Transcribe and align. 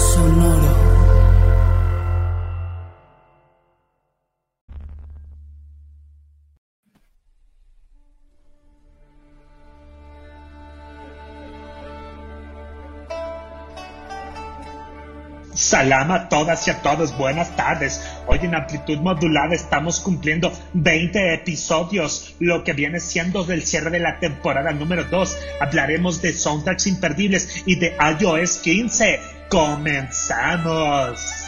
Sonoro. 0.00 0.90
Salam 15.54 16.10
a 16.12 16.28
todas 16.30 16.66
y 16.66 16.70
a 16.70 16.80
todos, 16.80 17.16
buenas 17.18 17.54
tardes. 17.54 18.00
Hoy 18.26 18.38
en 18.42 18.54
amplitud 18.54 18.96
modulada 18.98 19.54
estamos 19.54 20.00
cumpliendo 20.00 20.50
20 20.72 21.34
episodios, 21.34 22.34
lo 22.38 22.64
que 22.64 22.72
viene 22.72 23.00
siendo 23.00 23.44
del 23.44 23.64
cierre 23.64 23.90
de 23.90 24.00
la 24.00 24.18
temporada 24.18 24.72
número 24.72 25.04
2. 25.04 25.38
Hablaremos 25.60 26.22
de 26.22 26.32
soundtracks 26.32 26.86
imperdibles 26.86 27.62
y 27.66 27.74
de 27.76 27.94
iOS 28.18 28.56
15. 28.58 29.39
¡Comenzamos! 29.50 31.39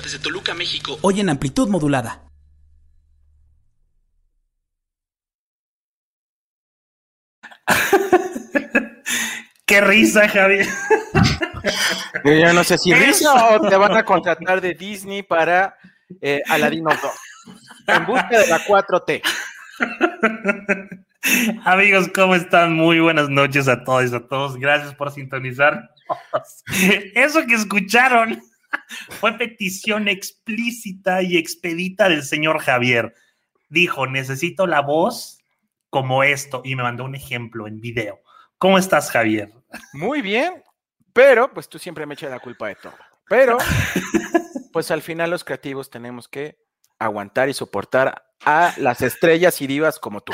Desde 0.00 0.18
Toluca, 0.18 0.54
México. 0.54 0.98
Hoy 1.02 1.20
en 1.20 1.28
amplitud 1.28 1.68
modulada. 1.68 2.22
¡Qué 9.66 9.80
risa, 9.80 10.28
Javier! 10.28 10.68
Yo 12.24 12.32
ya 12.34 12.52
no 12.52 12.62
sé 12.64 12.76
si 12.78 12.92
risa 12.92 13.56
o 13.56 13.68
te 13.68 13.76
van 13.76 13.96
a 13.96 14.04
contratar 14.04 14.60
de 14.60 14.74
Disney 14.74 15.22
para 15.22 15.78
eh, 16.20 16.42
Aladino 16.48 16.90
2. 16.90 17.00
En 17.88 18.06
busca 18.06 18.38
de 18.38 18.46
la 18.46 18.58
4T. 18.58 19.22
Amigos, 21.64 22.10
¿cómo 22.14 22.34
están? 22.34 22.74
Muy 22.74 23.00
buenas 23.00 23.30
noches 23.30 23.66
a 23.68 23.82
todos 23.82 24.12
y 24.12 24.14
a 24.14 24.20
todos. 24.20 24.56
Gracias 24.56 24.94
por 24.94 25.10
sintonizar. 25.10 25.90
Eso 27.14 27.46
que 27.46 27.54
escucharon 27.54 28.42
fue 29.20 29.32
petición 29.38 30.08
explícita 30.08 31.22
y 31.22 31.36
expedita 31.36 32.08
del 32.08 32.22
señor 32.22 32.58
Javier. 32.58 33.14
Dijo, 33.68 34.06
necesito 34.06 34.66
la 34.66 34.80
voz 34.80 35.38
como 35.90 36.22
esto 36.22 36.62
y 36.64 36.76
me 36.76 36.82
mandó 36.82 37.04
un 37.04 37.14
ejemplo 37.14 37.66
en 37.66 37.80
video. 37.80 38.20
¿Cómo 38.58 38.78
estás, 38.78 39.10
Javier? 39.10 39.52
Muy 39.92 40.22
bien, 40.22 40.62
pero 41.12 41.52
pues 41.52 41.68
tú 41.68 41.78
siempre 41.78 42.06
me 42.06 42.14
echas 42.14 42.30
la 42.30 42.40
culpa 42.40 42.68
de 42.68 42.76
todo. 42.76 42.94
Pero 43.28 43.58
pues 44.72 44.90
al 44.90 45.02
final 45.02 45.30
los 45.30 45.44
creativos 45.44 45.90
tenemos 45.90 46.28
que 46.28 46.58
aguantar 46.98 47.48
y 47.48 47.54
soportar 47.54 48.26
a 48.44 48.74
las 48.76 49.02
estrellas 49.02 49.60
y 49.60 49.66
divas 49.66 49.98
como 49.98 50.20
tú. 50.20 50.32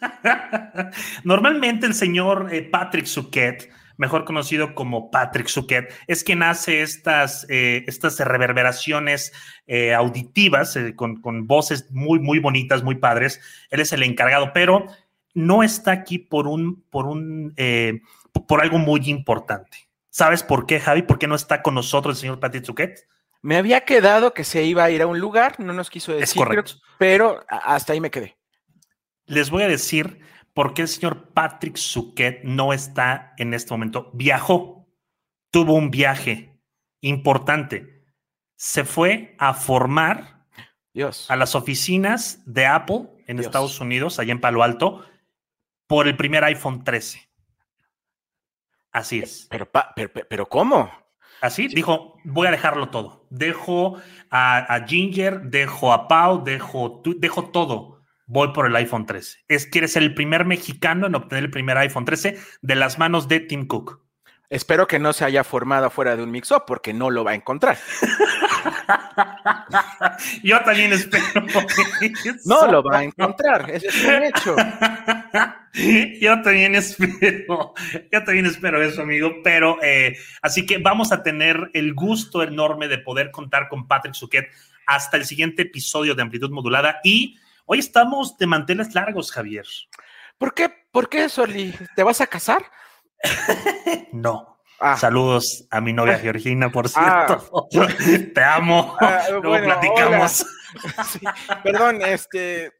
Normalmente 1.24 1.86
el 1.86 1.94
señor 1.94 2.48
eh, 2.52 2.62
Patrick 2.62 3.06
Suquet, 3.06 3.70
mejor 4.02 4.26
conocido 4.26 4.74
como 4.74 5.10
Patrick 5.10 5.46
Suquet, 5.48 5.90
es 6.06 6.22
quien 6.22 6.42
hace 6.42 6.82
estas, 6.82 7.46
eh, 7.48 7.84
estas 7.86 8.18
reverberaciones 8.18 9.32
eh, 9.66 9.94
auditivas 9.94 10.76
eh, 10.76 10.94
con, 10.94 11.22
con 11.22 11.46
voces 11.46 11.90
muy, 11.90 12.18
muy 12.18 12.38
bonitas, 12.38 12.82
muy 12.82 12.96
padres. 12.96 13.40
Él 13.70 13.80
es 13.80 13.92
el 13.94 14.02
encargado, 14.02 14.52
pero 14.52 14.84
no 15.32 15.62
está 15.62 15.92
aquí 15.92 16.18
por 16.18 16.46
un, 16.46 16.82
por 16.90 17.06
un, 17.06 17.54
por 18.46 18.60
algo 18.60 18.78
muy 18.78 19.00
importante. 19.08 19.88
¿Sabes 20.10 20.42
por 20.42 20.66
qué, 20.66 20.78
Javi? 20.78 21.00
¿Por 21.02 21.18
qué 21.18 21.26
no 21.26 21.34
está 21.34 21.62
con 21.62 21.74
nosotros 21.74 22.16
el 22.16 22.20
señor 22.20 22.38
Patrick 22.38 22.64
Suquet? 22.66 23.08
Me 23.40 23.56
había 23.56 23.80
quedado 23.86 24.34
que 24.34 24.44
se 24.44 24.62
iba 24.64 24.84
a 24.84 24.90
ir 24.90 25.00
a 25.00 25.06
un 25.06 25.18
lugar, 25.18 25.58
no 25.58 25.72
nos 25.72 25.88
quiso 25.88 26.12
decir, 26.12 26.24
Es 26.24 26.34
correcto. 26.34 26.74
pero 26.98 27.42
hasta 27.48 27.94
ahí 27.94 28.00
me 28.00 28.10
quedé. 28.10 28.36
Les 29.26 29.48
voy 29.48 29.62
a 29.62 29.68
decir 29.68 30.20
por 30.54 30.74
qué 30.74 30.82
el 30.82 30.88
señor 30.88 31.28
Patrick 31.32 31.76
Suquet 31.76 32.42
no 32.44 32.72
está 32.72 33.34
en 33.38 33.54
este 33.54 33.72
momento. 33.72 34.10
Viajó, 34.14 34.86
tuvo 35.50 35.74
un 35.74 35.90
viaje 35.90 36.60
importante. 37.00 38.04
Se 38.56 38.84
fue 38.84 39.34
a 39.38 39.54
formar 39.54 40.46
Dios. 40.92 41.30
a 41.30 41.36
las 41.36 41.54
oficinas 41.54 42.42
de 42.46 42.66
Apple 42.66 43.08
en 43.26 43.36
Dios. 43.38 43.46
Estados 43.46 43.80
Unidos, 43.80 44.18
allá 44.18 44.32
en 44.32 44.40
Palo 44.40 44.62
Alto, 44.62 45.04
por 45.86 46.06
el 46.06 46.16
primer 46.16 46.44
iPhone 46.44 46.84
13. 46.84 47.28
Así 48.92 49.20
es. 49.20 49.46
Pero, 49.50 49.68
pero, 49.96 50.12
pero- 50.12 50.26
pero 50.28 50.48
¿cómo? 50.48 50.90
Así 51.40 51.66
dijo, 51.66 52.18
voy 52.24 52.46
a 52.46 52.50
dejarlo 52.52 52.90
todo. 52.90 53.26
Dejo 53.30 53.96
a, 54.30 54.58
a 54.58 54.86
Ginger, 54.86 55.40
dejo 55.42 55.92
a 55.92 56.06
Pau, 56.06 56.44
dejo, 56.44 57.02
dejo 57.16 57.50
todo. 57.50 57.91
Voy 58.32 58.48
por 58.54 58.64
el 58.64 58.74
iPhone 58.76 59.04
13. 59.04 59.40
Es, 59.46 59.66
quiere 59.66 59.88
ser 59.88 60.02
el 60.02 60.14
primer 60.14 60.46
mexicano 60.46 61.06
en 61.06 61.14
obtener 61.14 61.44
el 61.44 61.50
primer 61.50 61.76
iPhone 61.76 62.06
13 62.06 62.38
de 62.62 62.74
las 62.76 62.98
manos 62.98 63.28
de 63.28 63.40
Tim 63.40 63.66
Cook. 63.66 64.00
Espero 64.48 64.86
que 64.86 64.98
no 64.98 65.12
se 65.12 65.26
haya 65.26 65.44
formado 65.44 65.90
fuera 65.90 66.16
de 66.16 66.22
un 66.22 66.30
mix-up 66.30 66.62
porque 66.66 66.94
no 66.94 67.10
lo 67.10 67.24
va 67.24 67.32
a 67.32 67.34
encontrar. 67.34 67.76
Yo 70.42 70.62
también 70.62 70.94
espero. 70.94 71.24
No 72.46 72.72
lo 72.72 72.82
va 72.82 73.00
a 73.00 73.04
encontrar, 73.04 73.70
es 73.70 73.84
un 74.02 74.22
hecho. 74.22 74.56
Yo 76.18 76.40
también 76.40 76.74
espero, 76.74 77.74
yo 78.10 78.24
también 78.24 78.46
espero 78.46 78.82
eso, 78.82 79.02
amigo. 79.02 79.30
Pero 79.44 79.76
eh, 79.82 80.16
así 80.40 80.64
que 80.64 80.78
vamos 80.78 81.12
a 81.12 81.22
tener 81.22 81.70
el 81.74 81.92
gusto 81.92 82.42
enorme 82.42 82.88
de 82.88 82.96
poder 82.96 83.30
contar 83.30 83.68
con 83.68 83.86
Patrick 83.86 84.14
Suquet 84.14 84.48
hasta 84.86 85.18
el 85.18 85.26
siguiente 85.26 85.60
episodio 85.62 86.14
de 86.14 86.22
Amplitud 86.22 86.50
Modulada. 86.50 87.00
Y 87.04 87.38
hoy 87.66 87.78
estamos 87.78 88.36
de 88.38 88.46
manteles 88.46 88.94
largos, 88.94 89.32
Javier. 89.32 89.66
¿Por 90.38 90.54
qué, 90.54 90.70
por 90.90 91.08
qué, 91.08 91.28
Soli? 91.28 91.74
¿Te 91.96 92.02
vas 92.02 92.20
a 92.20 92.26
casar? 92.26 92.62
No. 94.12 94.58
Ah, 94.80 94.96
Saludos 94.96 95.66
a 95.70 95.80
mi 95.80 95.92
novia 95.92 96.18
Georgina, 96.18 96.70
por 96.70 96.86
Ah. 96.96 97.26
cierto. 97.28 97.68
Te 98.34 98.42
amo. 98.42 98.96
Ah, 99.00 99.22
Luego 99.30 99.48
bueno, 99.50 99.66
platicamos. 99.66 100.44
sí, 101.08 101.20
perdón, 101.62 102.02
este. 102.02 102.72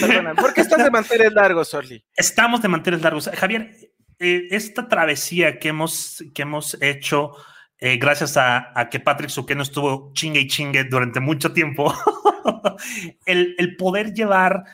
Perdona, 0.00 0.34
¿por 0.34 0.54
qué 0.54 0.60
estás 0.62 0.82
de 0.82 0.90
manteles 0.90 1.32
largos, 1.32 1.68
Soli? 1.68 2.02
Estamos 2.14 2.62
de 2.62 2.68
manteles 2.68 3.02
largos. 3.02 3.28
Javier, 3.34 3.70
eh, 4.18 4.46
esta 4.50 4.86
travesía 4.88 5.58
que 5.58 5.68
hemos, 5.68 6.22
que 6.32 6.42
hemos 6.42 6.80
hecho, 6.80 7.32
eh, 7.78 7.98
gracias 7.98 8.36
a, 8.36 8.72
a 8.78 8.88
que 8.88 9.00
Patrick 9.00 9.30
Suqueno 9.30 9.62
estuvo 9.62 10.12
chingue 10.14 10.40
y 10.40 10.46
chingue 10.46 10.84
durante 10.84 11.20
mucho 11.20 11.52
tiempo, 11.52 11.94
el, 13.26 13.54
el 13.58 13.76
poder 13.76 14.14
llevar 14.14 14.64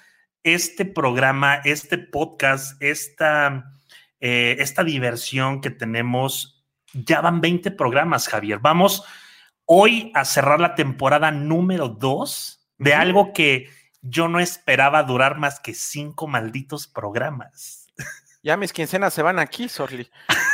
este 0.43 0.85
programa, 0.85 1.57
este 1.65 1.99
podcast, 1.99 2.81
esta, 2.83 3.73
eh, 4.21 4.57
esta 4.59 4.85
diversión 4.85 5.61
que 5.61 5.71
tenemos, 5.71 6.65
ya 6.93 7.21
van 7.21 7.41
20 7.41 7.71
programas, 7.73 8.29
Javier. 8.29 8.59
Vamos 8.59 9.05
hoy 9.65 10.11
a 10.15 10.25
cerrar 10.25 10.61
la 10.61 10.75
temporada 10.75 11.31
número 11.31 11.89
2 11.89 12.69
de 12.79 12.95
algo 12.95 13.33
que 13.33 13.71
yo 14.01 14.29
no 14.29 14.41
esperaba 14.41 15.03
durar 15.05 15.39
más 15.39 15.61
que 15.61 15.75
cinco 15.75 16.27
malditos 16.27 16.89
programas. 16.89 17.87
Ya 18.43 18.57
mis 18.57 18.73
quincenas 18.73 19.15
se 19.15 19.23
van 19.23 19.39
aquí, 19.39 19.69
Sorli. 19.69 20.11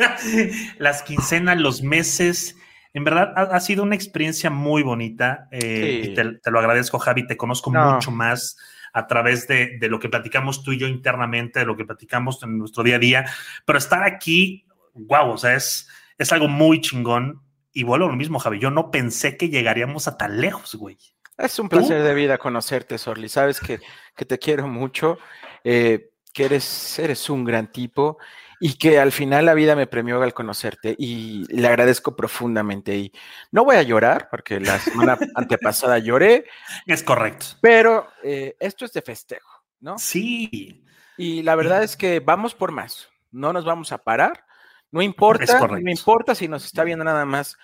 Las 0.78 1.02
quincenas, 1.02 1.58
los 1.60 1.82
meses, 1.82 2.56
En 2.92 3.04
verdad, 3.04 3.32
ha, 3.36 3.42
ha 3.42 3.60
sido 3.60 3.82
una 3.84 3.94
experiencia 3.94 4.50
muy 4.50 4.82
bonita 4.82 5.46
eh, 5.52 6.00
Sí. 6.04 6.10
y 6.10 6.14
te, 6.14 6.24
te 6.40 6.50
lo 6.50 6.58
agradezco, 6.58 6.98
Javi. 6.98 7.26
Te 7.26 7.36
conozco 7.36 7.70
No. 7.70 7.92
mucho 7.94 8.10
más 8.10 8.56
a 8.92 9.06
través 9.06 9.46
de, 9.46 9.78
de 9.78 9.88
lo 9.88 10.00
que 10.00 10.08
platicamos 10.08 10.64
tú 10.64 10.72
y 10.72 10.78
yo 10.78 10.88
internamente, 10.88 11.60
de 11.60 11.66
lo 11.66 11.76
que 11.76 11.84
platicamos 11.84 12.42
en 12.42 12.58
nuestro 12.58 12.82
día 12.82 12.96
a 12.96 12.98
día. 12.98 13.26
Pero 13.64 13.78
estar 13.78 14.02
aquí, 14.02 14.66
wow, 14.94 15.30
o 15.30 15.38
sea, 15.38 15.54
es, 15.54 15.88
es 16.18 16.32
algo 16.32 16.48
muy 16.48 16.80
chingón. 16.80 17.40
Y 17.72 17.84
vuelvo 17.84 18.06
a 18.06 18.08
lo 18.08 18.16
mismo, 18.16 18.40
Javi. 18.40 18.58
Yo 18.58 18.72
no 18.72 18.90
pensé 18.90 19.36
que 19.36 19.48
llegaríamos 19.48 20.08
a 20.08 20.16
tan 20.18 20.40
lejos, 20.40 20.74
güey. 20.74 20.98
Es 21.38 21.56
un 21.60 21.68
¿Tú? 21.68 21.76
placer 21.76 22.02
de 22.02 22.14
vida 22.14 22.36
conocerte, 22.38 22.98
Sorli. 22.98 23.28
Sabes 23.28 23.60
que, 23.60 23.78
que 24.16 24.24
te 24.24 24.40
quiero 24.40 24.66
mucho, 24.66 25.18
eh, 25.62 26.10
que 26.34 26.46
eres, 26.46 26.98
eres 26.98 27.30
un 27.30 27.44
gran 27.44 27.70
tipo 27.70 28.18
y 28.62 28.74
que 28.74 29.00
al 29.00 29.10
final 29.10 29.46
la 29.46 29.54
vida 29.54 29.74
me 29.74 29.86
premió 29.86 30.20
al 30.22 30.34
conocerte 30.34 30.94
y 30.98 31.44
le 31.48 31.66
agradezco 31.66 32.14
profundamente. 32.14 32.94
Y 32.94 33.12
no 33.50 33.64
voy 33.64 33.76
a 33.76 33.82
llorar 33.82 34.28
porque 34.30 34.60
la 34.60 34.78
semana 34.78 35.18
antepasada 35.34 35.98
lloré, 35.98 36.44
Es 36.86 37.02
correcto. 37.02 37.46
pero 37.62 38.06
eh, 38.22 38.54
esto 38.60 38.84
es 38.84 38.92
de 38.92 39.00
festejo, 39.00 39.64
¿no? 39.80 39.98
Sí, 39.98 40.84
Y 41.16 41.42
la 41.42 41.54
verdad 41.54 41.82
es 41.82 41.96
que 41.96 42.20
vamos 42.20 42.54
por 42.54 42.70
más, 42.70 43.08
no 43.30 43.52
nos 43.54 43.64
vamos 43.64 43.92
a 43.92 43.98
parar, 43.98 44.44
no 44.90 45.00
importa, 45.00 45.66
no 45.66 45.90
importa 45.90 46.34
si 46.34 46.46
nos 46.46 46.64
está 46.66 46.84
viendo 46.84 47.04
nada 47.04 47.24
más 47.24 47.56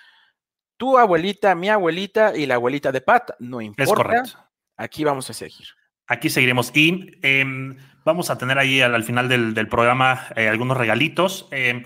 tu 0.78 0.96
abuelita, 0.96 1.54
mi 1.54 1.68
abuelita 1.68 2.36
y 2.36 2.46
la 2.46 2.54
abuelita 2.54 2.90
de 2.90 3.00
Pat, 3.02 3.32
no 3.38 3.60
es 3.60 3.66
importa, 3.66 3.94
correcto. 3.94 4.38
aquí 4.76 5.04
vamos 5.04 5.28
a 5.28 5.32
seguir. 5.34 5.66
Aquí 6.06 6.30
seguiremos 6.30 6.70
y 6.74 7.18
em, 7.22 7.76
vamos 8.06 8.30
a 8.30 8.38
tener 8.38 8.58
ahí 8.58 8.80
al, 8.80 8.94
al 8.94 9.04
final 9.04 9.28
del, 9.28 9.52
del 9.52 9.68
programa 9.68 10.28
eh, 10.36 10.48
algunos 10.48 10.78
regalitos. 10.78 11.46
Em, 11.50 11.84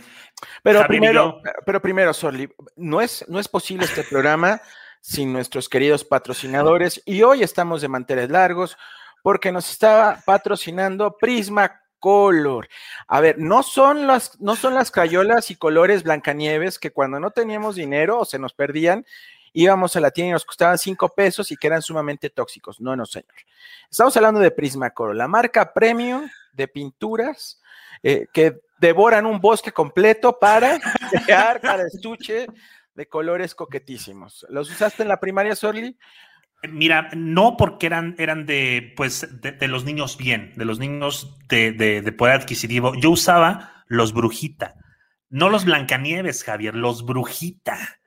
Pero 0.63 0.81
Javier 0.83 0.87
primero, 1.01 1.43
yo- 1.45 1.53
pero 1.67 1.83
primero, 1.83 2.13
Sorli, 2.15 2.49
no 2.77 3.01
es, 3.01 3.25
no 3.29 3.41
es 3.41 3.49
posible 3.49 3.87
este 3.87 4.05
programa 4.05 4.61
sin 5.01 5.33
nuestros 5.33 5.69
queridos 5.69 6.05
patrocinadores 6.05 7.03
y 7.07 7.23
hoy 7.23 7.43
estamos 7.43 7.81
de 7.81 7.89
manteles 7.89 8.31
largos 8.31 8.77
porque 9.23 9.51
nos 9.51 9.71
está 9.71 10.23
patrocinando 10.27 11.17
Prisma 11.19 11.81
Color. 11.99 12.69
A 13.09 13.21
ver, 13.21 13.39
no 13.39 13.63
son 13.63 14.07
las, 14.07 14.39
no 14.41 14.57
son 14.57 14.75
las 14.75 14.91
crayolas 14.91 15.51
y 15.51 15.57
colores 15.57 16.03
Blancanieves 16.03 16.79
que 16.79 16.91
cuando 16.93 17.19
no 17.19 17.31
teníamos 17.31 17.77
dinero 17.77 18.19
o 18.21 18.25
se 18.25 18.39
nos 18.39 18.53
perdían, 18.55 19.05
íbamos 19.53 19.97
a 19.97 20.01
la 20.01 20.11
tienda 20.11 20.31
y 20.31 20.33
nos 20.33 20.45
costaban 20.45 20.79
cinco 20.79 21.09
pesos 21.09 21.51
y 21.51 21.57
que 21.57 21.67
eran 21.67 21.83
sumamente 21.83 22.31
tóxicos. 22.31 22.81
No, 22.81 22.97
no, 22.97 23.07
señor. 23.07 23.35
Estamos 23.91 24.17
hablando 24.17 24.41
de 24.41 24.51
Prismacolor, 24.51 25.17
la 25.17 25.29
marca 25.29 25.73
premium 25.73 26.29
de 26.53 26.69
pinturas 26.69 27.61
eh, 28.03 28.27
que 28.33 28.61
devoran 28.79 29.27
un 29.27 29.41
bosque 29.41 29.73
completo 29.73 30.39
para 30.39 30.79
crear 31.27 31.61
cada 31.61 31.87
estuche 31.87 32.47
de 32.95 33.07
colores 33.07 33.55
coquetísimos. 33.55 34.47
¿Los 34.49 34.71
usaste 34.71 35.03
en 35.03 35.09
la 35.09 35.21
primaria, 35.21 35.55
Sorli? 35.55 35.97
Mira, 36.69 37.09
no 37.17 37.57
porque 37.57 37.87
eran, 37.87 38.15
eran 38.19 38.45
de, 38.45 38.93
pues, 38.97 39.27
de, 39.41 39.69
los 39.69 39.85
niños 39.85 40.19
bien, 40.19 40.53
de 40.57 40.67
los 40.67 40.79
niños 40.79 41.39
de 41.49 42.15
poder 42.19 42.35
adquisitivo. 42.35 42.95
Yo 42.97 43.11
usaba 43.11 43.85
los 43.87 44.13
Brujita, 44.13 44.75
no 45.31 45.49
los 45.49 45.65
Blancanieves, 45.65 46.45
Javier, 46.45 46.75
los 46.75 47.07
Brujita, 47.07 48.00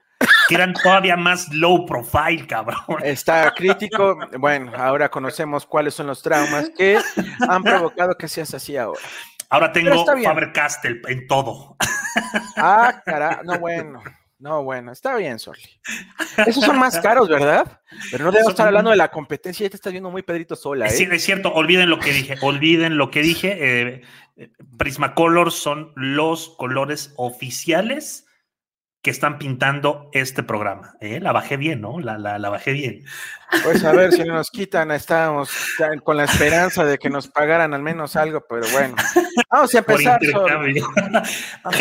que 0.48 0.56
eran 0.56 0.74
todavía 0.74 1.16
más 1.18 1.48
low 1.54 1.86
profile, 1.86 2.46
cabrón. 2.48 2.78
Está 3.04 3.54
crítico. 3.54 4.18
Bueno, 4.38 4.72
ahora 4.76 5.10
conocemos 5.10 5.66
cuáles 5.66 5.94
son 5.94 6.08
los 6.08 6.22
traumas 6.22 6.70
que 6.78 7.00
han 7.48 7.64
provocado 7.64 8.16
que 8.18 8.28
seas 8.28 8.54
así 8.54 8.76
ahora. 8.78 9.02
Ahora 9.50 9.72
tengo 9.72 9.94
está 9.94 10.16
bien. 10.16 10.30
Faber-Castell 10.30 11.02
en 11.08 11.28
todo. 11.28 11.76
Ah, 12.58 13.02
cara, 13.06 13.42
no 13.44 13.60
bueno. 13.60 14.02
No, 14.40 14.62
bueno, 14.64 14.92
está 14.92 15.16
bien, 15.16 15.40
Sorli. 15.40 15.80
Esos 16.46 16.66
son 16.66 16.78
más 16.78 17.00
caros, 17.00 17.30
¿verdad? 17.30 17.80
Pero 18.12 18.26
no 18.26 18.32
debemos 18.32 18.52
estar 18.52 18.68
hablando 18.68 18.90
de 18.90 18.98
la 18.98 19.08
competencia, 19.10 19.64
ya 19.64 19.70
te 19.70 19.78
estás 19.78 19.94
viendo 19.94 20.12
muy 20.12 20.22
Pedrito 20.22 20.58
sola, 20.58 20.86
Es, 20.88 21.00
¿eh? 21.00 21.06
cier- 21.08 21.14
es 21.14 21.24
cierto, 21.24 21.54
olviden 21.54 21.90
lo 21.90 21.98
que 22.00 22.12
dije, 22.12 22.36
olviden 22.42 22.98
lo 22.98 23.10
que 23.10 23.22
dije. 23.22 23.58
eh, 23.62 24.02
eh, 24.36 24.52
Prismacolor 24.78 25.52
son 25.54 25.94
los 25.96 26.50
colores 26.58 27.14
oficiales 27.16 28.23
que 29.04 29.12
están 29.12 29.38
pintando 29.38 30.10
este 30.14 30.44
programa. 30.44 30.96
¿eh? 31.02 31.20
La 31.20 31.34
bajé 31.34 31.58
bien, 31.58 31.82
¿no? 31.82 32.00
La, 32.00 32.18
la, 32.18 32.40
la 32.40 32.50
bajé 32.50 32.72
bien. 32.72 33.04
Pues 33.62 33.84
a 33.84 33.92
ver 33.92 34.14
si 34.14 34.24
no 34.24 34.34
nos 34.34 34.50
quitan, 34.50 34.92
estábamos 34.92 35.52
con 36.06 36.16
la 36.16 36.24
esperanza 36.24 36.86
de 36.86 36.98
que 36.98 37.10
nos 37.10 37.28
pagaran 37.28 37.74
al 37.74 37.84
menos 37.84 38.16
algo, 38.16 38.46
pero 38.48 38.66
bueno. 38.72 38.96
Vamos 39.52 39.76
a 39.76 39.80
empezar. 39.80 40.20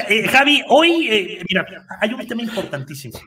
Eh, 0.09 0.29
Javi, 0.29 0.63
hoy, 0.69 1.09
eh, 1.11 1.43
mira, 1.49 1.65
hay 2.01 2.13
un 2.13 2.27
tema 2.27 2.43
importantísimo. 2.43 3.19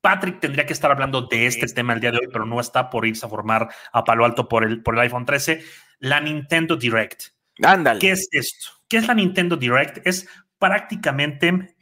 Patrick 0.00 0.40
tendría 0.40 0.66
que 0.66 0.72
estar 0.72 0.90
hablando 0.90 1.22
de 1.22 1.46
este 1.46 1.66
tema 1.68 1.92
el 1.92 2.00
día 2.00 2.10
de 2.10 2.18
hoy, 2.18 2.28
pero 2.32 2.44
no 2.44 2.60
está 2.60 2.90
por 2.90 3.06
irse 3.06 3.24
a 3.24 3.28
formar 3.28 3.68
a 3.92 4.04
Palo 4.04 4.24
Alto 4.24 4.48
por 4.48 4.64
el, 4.64 4.82
por 4.82 4.94
el 4.94 5.00
iPhone 5.00 5.24
13. 5.24 5.62
La 6.00 6.20
Nintendo 6.20 6.76
Direct. 6.76 7.22
Ándale. 7.62 8.00
¿Qué 8.00 8.10
es 8.10 8.28
esto? 8.32 8.70
¿Qué 8.88 8.96
es 8.96 9.06
la 9.06 9.14
Nintendo 9.14 9.56
Direct? 9.56 10.04
Es 10.06 10.28
prácticamente 10.58 11.76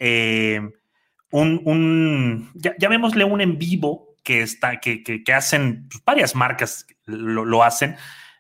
un, 1.41 1.61
un 1.65 2.51
ya, 2.55 2.75
llamémosle 2.79 3.25
un 3.25 3.41
en 3.41 3.59
vivo 3.59 4.15
que, 4.23 4.43
está, 4.43 4.79
que, 4.81 5.03
que- 5.03 5.23
que 5.25 5.33
hacen 5.33 5.89
pues, 5.91 6.03
varias 6.05 6.35
marcas, 6.35 6.87
lo, 7.07 7.45
lo 7.45 7.63
hacen, 7.65 7.97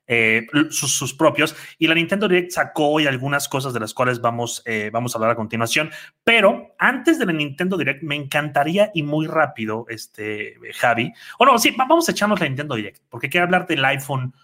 eh, 0.06 0.46
sus, 0.70 0.94
sus 0.94 1.12
propios, 1.14 1.56
y 1.78 1.86
la 1.88 1.94
Nintendo 1.94 2.28
Direct 2.28 2.52
sacó 2.52 2.88
hoy 2.90 3.06
algunas 3.06 3.48
cosas 3.48 3.72
de 3.72 3.80
las 3.80 3.94
cuales 3.94 4.20
vamos, 4.20 4.62
eh, 4.66 4.90
vamos 4.92 5.14
a 5.14 5.18
hablar 5.18 5.30
a 5.32 5.34
continuación, 5.34 5.90
pero 6.22 6.74
antes 6.78 7.18
de 7.18 7.26
la 7.26 7.32
Nintendo 7.32 7.76
Direct 7.76 8.02
me 8.02 8.14
encantaría 8.14 8.90
y 8.94 9.02
muy 9.02 9.26
rápido, 9.26 9.86
este, 9.88 10.54
Javi, 10.74 11.12
o 11.38 11.46
no, 11.46 11.58
sí, 11.58 11.70
va- 11.70 11.86
vamos 11.88 12.08
a 12.08 12.12
echarnos 12.12 12.38
la 12.38 12.46
Nintendo 12.46 12.74
Direct, 12.76 13.00
porque 13.08 13.28
quiero 13.28 13.44
hablar 13.46 13.66
del 13.66 13.84
iPhone 13.84 14.34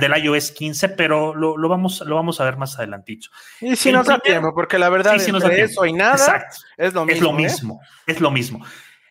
del 0.00 0.16
iOS 0.24 0.50
15, 0.52 0.88
pero 0.90 1.34
lo, 1.34 1.56
lo 1.56 1.68
vamos, 1.68 2.00
lo 2.04 2.16
vamos 2.16 2.40
a 2.40 2.44
ver 2.44 2.56
más 2.56 2.76
adelantito. 2.78 3.28
Y 3.60 3.76
si 3.76 3.90
el 3.90 3.94
nos 3.96 4.06
da 4.06 4.18
primer- 4.18 4.40
tiempo, 4.40 4.54
porque 4.54 4.78
la 4.78 4.88
verdad 4.88 5.16
Sí, 5.18 5.30
entre 5.30 5.48
tiempo. 5.48 5.64
eso 5.72 5.86
y 5.86 5.92
nada 5.92 6.12
Exacto. 6.16 6.56
es 6.76 6.92
lo 6.92 7.04
mismo. 7.06 7.14
es 7.16 7.20
lo 7.22 7.30
¿eh? 7.30 7.32
mismo, 7.42 7.80
es 8.06 8.20
lo 8.20 8.30
mismo. 8.30 8.66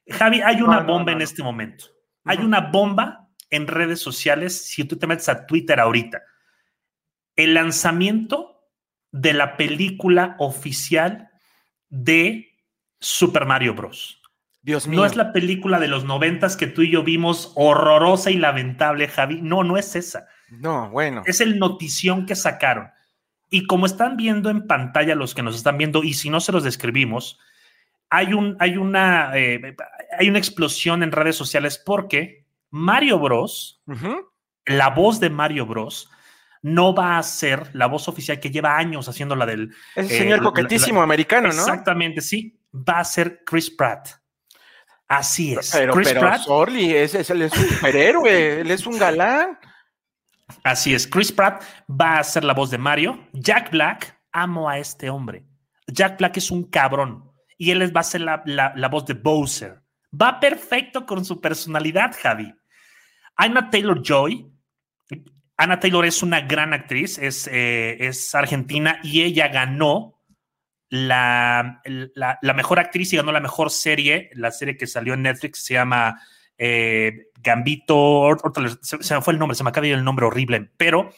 Javi, 0.10 0.42
hay 0.42 0.62
una 0.62 0.82
No, 0.82 0.88
bomba 0.88 1.12
no, 1.12 1.18
en 1.18 1.22
este 1.22 1.42
momento. 1.44 1.86
Hay 2.26 2.40
una 2.40 2.60
bomba 2.60 3.30
en 3.50 3.68
redes 3.68 4.00
sociales. 4.02 4.66
Si 4.66 4.84
tú 4.84 4.98
te 4.98 5.08
metes 5.08 5.30
a 5.30 5.46
Twitter 5.46 5.80
ahorita, 5.80 6.22
el 7.36 7.54
lanzamiento 7.54 8.64
de 9.12 9.34
la 9.34 9.58
película 9.58 10.36
oficial 10.40 11.30
de 11.90 12.50
Super 13.00 13.46
Mario 13.46 13.74
Bros. 13.76 14.22
Dios 14.62 14.88
mío. 14.88 15.00
No 15.00 15.06
es 15.06 15.16
la 15.16 15.32
película 15.32 15.80
de 15.80 15.88
los 15.88 16.04
noventas 16.06 16.58
que 16.58 16.68
tú 16.68 16.82
y 16.82 16.92
yo 16.92 17.04
vimos 17.04 17.54
horrorosa 17.56 18.32
y 18.32 18.38
lamentable, 18.38 19.08
Javi. 19.08 19.42
No, 19.42 19.64
no 19.64 19.78
es 19.78 19.96
esa. 19.96 20.28
No, 20.50 20.90
bueno. 20.90 21.24
Es 21.26 21.42
el 21.42 21.58
notición 21.60 22.26
que 22.26 22.36
sacaron. 22.36 22.90
Y 23.50 23.68
como 23.68 23.86
están 23.86 24.18
viendo 24.18 24.50
en 24.50 24.68
pantalla 24.68 25.16
los 25.16 25.34
que 25.36 25.44
nos 25.44 25.56
están 25.56 25.78
viendo, 25.78 26.04
y 26.04 26.14
si 26.14 26.30
no 26.30 26.40
se 26.40 26.52
los 26.52 26.64
describimos, 26.64 27.40
hay, 28.10 28.34
un, 28.34 28.58
hay, 28.60 28.78
una, 28.78 29.32
eh, 29.36 29.76
hay 30.18 30.30
una 30.30 30.40
explosión 30.40 31.04
en 31.04 31.12
redes 31.12 31.36
sociales 31.36 31.82
porque 31.84 32.46
Mario 32.72 33.20
Bros, 33.20 33.82
la 34.66 34.90
voz 34.90 35.20
de 35.20 35.30
Mario 35.30 35.66
Bros, 35.66 36.10
no 36.62 36.96
va 36.96 37.18
a 37.20 37.24
ser 37.24 37.70
la 37.74 37.86
voz 37.86 38.08
oficial 38.08 38.40
que 38.40 38.50
lleva 38.50 38.76
años 38.78 39.08
haciendo 39.08 39.36
la 39.36 39.46
del... 39.46 39.72
Eh, 39.96 40.04
señor 40.06 40.40
la- 40.40 40.46
coquetísimo 40.46 41.02
americano, 41.02 41.48
¿no? 41.50 41.54
Exactamente, 41.54 42.22
sí. 42.22 42.60
Va 42.74 43.00
a 43.00 43.06
ser 43.06 43.44
Chris 43.46 43.70
Pratt. 43.70 44.10
Así 45.08 45.54
es. 45.54 45.72
Pero, 45.72 45.94
Chris 45.94 46.08
pero 46.10 46.22
Pratt 46.22 46.42
ese, 46.80 47.20
ese- 47.20 47.34
él 47.34 47.44
es 47.44 47.54
un 47.56 47.64
superhéroe, 47.66 48.62
él 48.62 48.72
es 48.72 48.88
un 48.88 48.98
galán. 48.98 49.60
Así 50.64 50.94
es, 50.94 51.08
Chris 51.08 51.32
Pratt 51.32 51.64
va 51.90 52.20
a 52.20 52.24
ser 52.24 52.44
la 52.44 52.54
voz 52.54 52.70
de 52.72 52.78
Mario. 52.78 53.28
Jack 53.34 53.72
Black, 53.72 54.20
amo 54.32 54.70
a 54.70 54.78
este 54.78 55.10
hombre. 55.10 55.44
Jack 55.88 56.18
Black 56.20 56.38
es 56.38 56.52
un 56.52 56.64
cabrón 56.70 57.32
y 57.58 57.72
él 57.72 57.96
va 57.96 58.02
a 58.02 58.04
ser 58.04 58.22
la, 58.22 58.42
la- 58.46 58.74
la 58.76 58.88
voz 58.90 59.06
de 59.06 59.14
Bowser. 59.14 59.82
Va 60.20 60.40
perfecto 60.40 61.06
con 61.06 61.26
su 61.26 61.42
personalidad, 61.42 62.16
Javi. 62.22 62.54
Anna 63.36 63.70
Taylor 63.70 64.02
Joy. 64.02 64.52
Anna 65.58 65.80
Taylor 65.80 66.06
es 66.06 66.22
una 66.22 66.42
gran 66.42 66.74
actriz, 66.74 67.18
es, 67.18 67.48
eh, 67.52 67.96
es 68.08 68.36
argentina 68.36 69.00
y 69.04 69.22
ella 69.24 69.48
ganó 69.48 70.22
la, 70.90 71.82
la, 71.86 72.38
la 72.42 72.54
mejor 72.54 72.78
actriz 72.80 73.14
y 73.14 73.18
ganó 73.18 73.32
la 73.32 73.40
mejor 73.40 73.72
serie, 73.72 74.30
la 74.34 74.52
serie 74.52 74.76
que 74.78 74.86
salió 74.86 75.14
en 75.14 75.24
Netflix 75.24 75.64
se 75.66 75.74
llama 75.76 76.22
eh, 76.58 77.28
Gambito, 77.46 78.36
se, 78.82 79.04
se 79.04 79.16
me 79.16 79.22
fue 79.22 79.34
el 79.34 79.40
nombre, 79.40 79.56
se 79.56 79.64
me 79.64 79.70
acaba 79.70 79.84
de 79.84 79.90
ir 79.90 79.96
el 79.96 80.04
nombre 80.04 80.26
horrible, 80.26 80.72
pero 80.78 81.12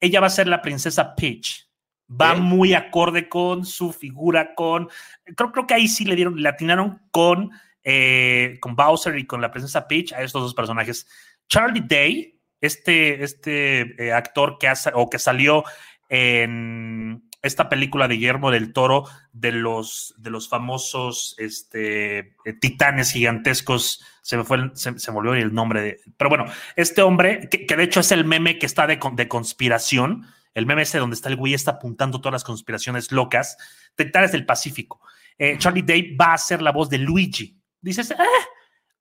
ella 0.00 0.20
va 0.20 0.26
a 0.26 0.30
ser 0.30 0.48
la 0.48 0.60
princesa 0.60 1.14
Peach. 1.14 1.68
Va 2.10 2.34
muy 2.34 2.72
acorde 2.72 3.28
con 3.28 3.66
su 3.66 3.92
figura, 3.92 4.54
con. 4.54 4.88
Creo, 5.36 5.52
creo 5.52 5.66
que 5.66 5.74
ahí 5.74 5.88
sí 5.88 6.06
le 6.06 6.16
dieron, 6.16 6.40
le 6.40 6.48
atinaron 6.48 7.02
con, 7.10 7.50
eh, 7.84 8.56
con 8.60 8.74
Bowser 8.74 9.18
y 9.18 9.26
con 9.26 9.42
la 9.42 9.50
princesa 9.50 9.86
Peach 9.86 10.14
a 10.14 10.22
estos 10.22 10.42
dos 10.42 10.54
personajes. 10.54 11.06
Charlie 11.48 11.84
Day, 11.86 12.40
este, 12.62 13.22
este 13.22 14.06
eh, 14.06 14.12
actor 14.12 14.56
que 14.58 14.68
hace 14.68 14.90
o 14.94 15.10
que 15.10 15.18
salió 15.18 15.64
en, 16.08 17.27
esta 17.42 17.68
película 17.68 18.08
de 18.08 18.14
Guillermo 18.14 18.50
del 18.50 18.72
Toro 18.72 19.04
de 19.32 19.52
los, 19.52 20.14
de 20.18 20.30
los 20.30 20.48
famosos 20.48 21.34
este, 21.38 22.18
eh, 22.18 22.52
titanes 22.60 23.12
gigantescos. 23.12 24.04
Se 24.22 24.36
me 24.36 24.44
fue, 24.44 24.56
el, 24.58 24.76
se, 24.76 24.92
me 24.92 25.12
volvió 25.12 25.34
el 25.34 25.54
nombre 25.54 25.80
de. 25.80 26.00
Pero 26.16 26.28
bueno, 26.28 26.46
este 26.76 27.02
hombre, 27.02 27.48
que, 27.50 27.66
que, 27.66 27.76
de 27.76 27.84
hecho 27.84 28.00
es 28.00 28.12
el 28.12 28.24
meme 28.24 28.58
que 28.58 28.66
está 28.66 28.86
de, 28.86 28.98
de 29.12 29.28
conspiración, 29.28 30.26
el 30.54 30.66
meme 30.66 30.82
ese 30.82 30.98
donde 30.98 31.14
está 31.14 31.28
el 31.28 31.36
güey 31.36 31.54
está 31.54 31.72
apuntando 31.72 32.20
todas 32.20 32.32
las 32.32 32.44
conspiraciones 32.44 33.12
locas, 33.12 33.56
Titanes 33.94 34.32
del 34.32 34.46
Pacífico. 34.46 35.00
Eh, 35.38 35.56
Charlie 35.58 35.82
Day 35.82 36.16
va 36.16 36.34
a 36.34 36.38
ser 36.38 36.60
la 36.62 36.72
voz 36.72 36.90
de 36.90 36.98
Luigi. 36.98 37.60
Dices, 37.80 38.12
ah, 38.18 38.24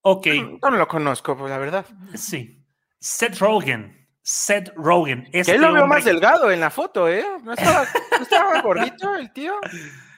ok. 0.01 0.27
No, 0.61 0.69
no 0.69 0.77
lo 0.77 0.87
conozco, 0.87 1.35
pues, 1.35 1.49
la 1.49 1.57
verdad. 1.57 1.85
Sí. 2.13 2.63
Seth 2.99 3.39
Rogen 3.39 4.06
Seth 4.29 4.73
Rogen. 4.75 5.29
Este 5.31 5.53
que 5.53 5.57
lo 5.57 5.71
veo 5.71 5.87
más 5.87 6.03
delgado 6.03 6.51
en 6.51 6.59
la 6.59 6.69
foto, 6.69 7.07
¿eh? 7.07 7.23
¿No 7.45 7.53
estaba, 7.53 7.87
¿no 8.11 8.23
estaba 8.23 8.61
gordito 8.61 9.15
el 9.15 9.31
tío? 9.31 9.53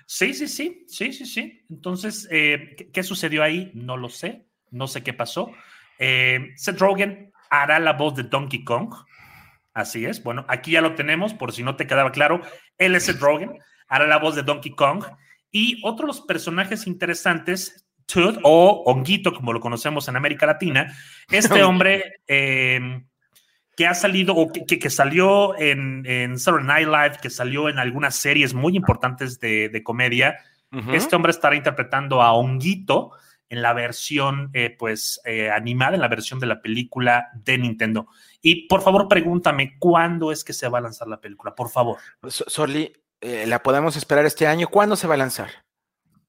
Sí, 0.08 0.34
sí, 0.34 0.48
sí, 0.48 0.84
sí, 0.88 1.14
sí, 1.14 1.28
sí. 1.28 1.64
Entonces, 1.70 2.28
eh, 2.32 2.74
¿qué, 2.76 2.90
¿qué, 2.90 3.04
sucedió 3.04 3.44
ahí? 3.44 3.70
No 3.76 3.98
lo 3.98 4.10
sé, 4.10 4.48
no 4.72 4.88
sé 4.88 5.04
qué 5.04 5.14
pasó. 5.14 5.52
Eh, 6.00 6.54
Seth 6.56 6.80
Rogen 6.80 7.32
hará 7.52 7.78
la 7.78 7.94
voz 7.94 8.16
de 8.16 8.24
Donkey 8.24 8.64
Kong. 8.64 8.96
Así 9.76 10.06
es. 10.06 10.24
Bueno, 10.24 10.44
aquí 10.48 10.72
ya 10.72 10.82
lo 10.82 10.96
tenemos, 10.96 11.36
por 11.36 11.52
si 11.52 11.62
no 11.62 11.76
te 11.76 11.86
quedaba 11.86 12.12
claro. 12.12 12.42
Él 12.80 12.96
es 12.96 13.04
Seth 13.04 13.20
Rogen, 13.20 13.60
hará 13.88 14.08
la 14.08 14.18
voz 14.18 14.34
de 14.36 14.42
Donkey 14.42 14.72
Kong. 14.72 15.06
Y 15.52 15.80
otro 15.86 16.08
de 16.08 16.14
los 16.14 16.22
personajes 16.22 16.88
interesantes, 16.88 17.88
Toad 18.08 18.40
o 18.42 18.82
Honguito, 18.88 19.36
como 19.36 19.54
lo 19.54 19.60
conocemos 19.60 20.08
en 20.08 20.16
América 20.16 20.48
Latina, 20.48 20.98
este 21.30 21.64
hombre... 21.64 22.22
Eh, 22.26 23.04
que 23.80 23.88
ha 23.88 23.94
salido 23.94 24.36
o 24.36 24.52
que, 24.52 24.78
que 24.78 24.90
salió 24.90 25.58
en, 25.58 26.06
en, 26.06 26.38
Saturday 26.38 26.68
Night 26.68 26.88
Live, 26.88 27.22
que 27.22 27.30
salió 27.30 27.70
en 27.70 27.80
algunas 27.80 28.14
series 28.14 28.54
muy 28.54 28.76
importantes 28.76 29.40
de, 29.40 29.70
de 29.70 29.84
comedia. 29.84 30.36
Uh 30.70 30.80
-huh. 30.80 30.96
Este 30.96 31.16
hombre 31.16 31.32
estará 31.32 31.56
interpretando 31.56 32.22
a 32.22 32.34
Honguito 32.34 33.14
en 33.48 33.62
la 33.62 33.72
versión, 33.72 34.50
eh, 34.52 34.76
pues, 34.78 35.22
eh, 35.24 35.50
animada, 35.50 35.96
en 35.96 36.02
la 36.02 36.10
versión 36.10 36.42
de 36.42 36.48
la 36.48 36.62
película 36.62 37.30
de 37.34 37.58
Nintendo. 37.58 38.08
Y 38.42 38.68
por 38.68 38.82
favor, 38.82 39.08
pregúntame 39.08 39.78
cuándo 39.80 40.34
es 40.34 40.44
que 40.44 40.52
se 40.52 40.68
va 40.68 40.80
a 40.80 40.82
lanzar 40.82 41.08
la 41.08 41.22
película, 41.22 41.56
por 41.56 41.70
favor. 41.70 42.00
Sorli, 42.28 42.92
eh, 43.22 43.46
¿la 43.48 43.64
podemos 43.64 43.96
esperar 43.96 44.26
este 44.26 44.46
año? 44.46 44.68
¿Cuándo 44.68 44.98
se 44.98 45.08
va 45.08 45.14
a 45.14 45.24
lanzar? 45.24 45.52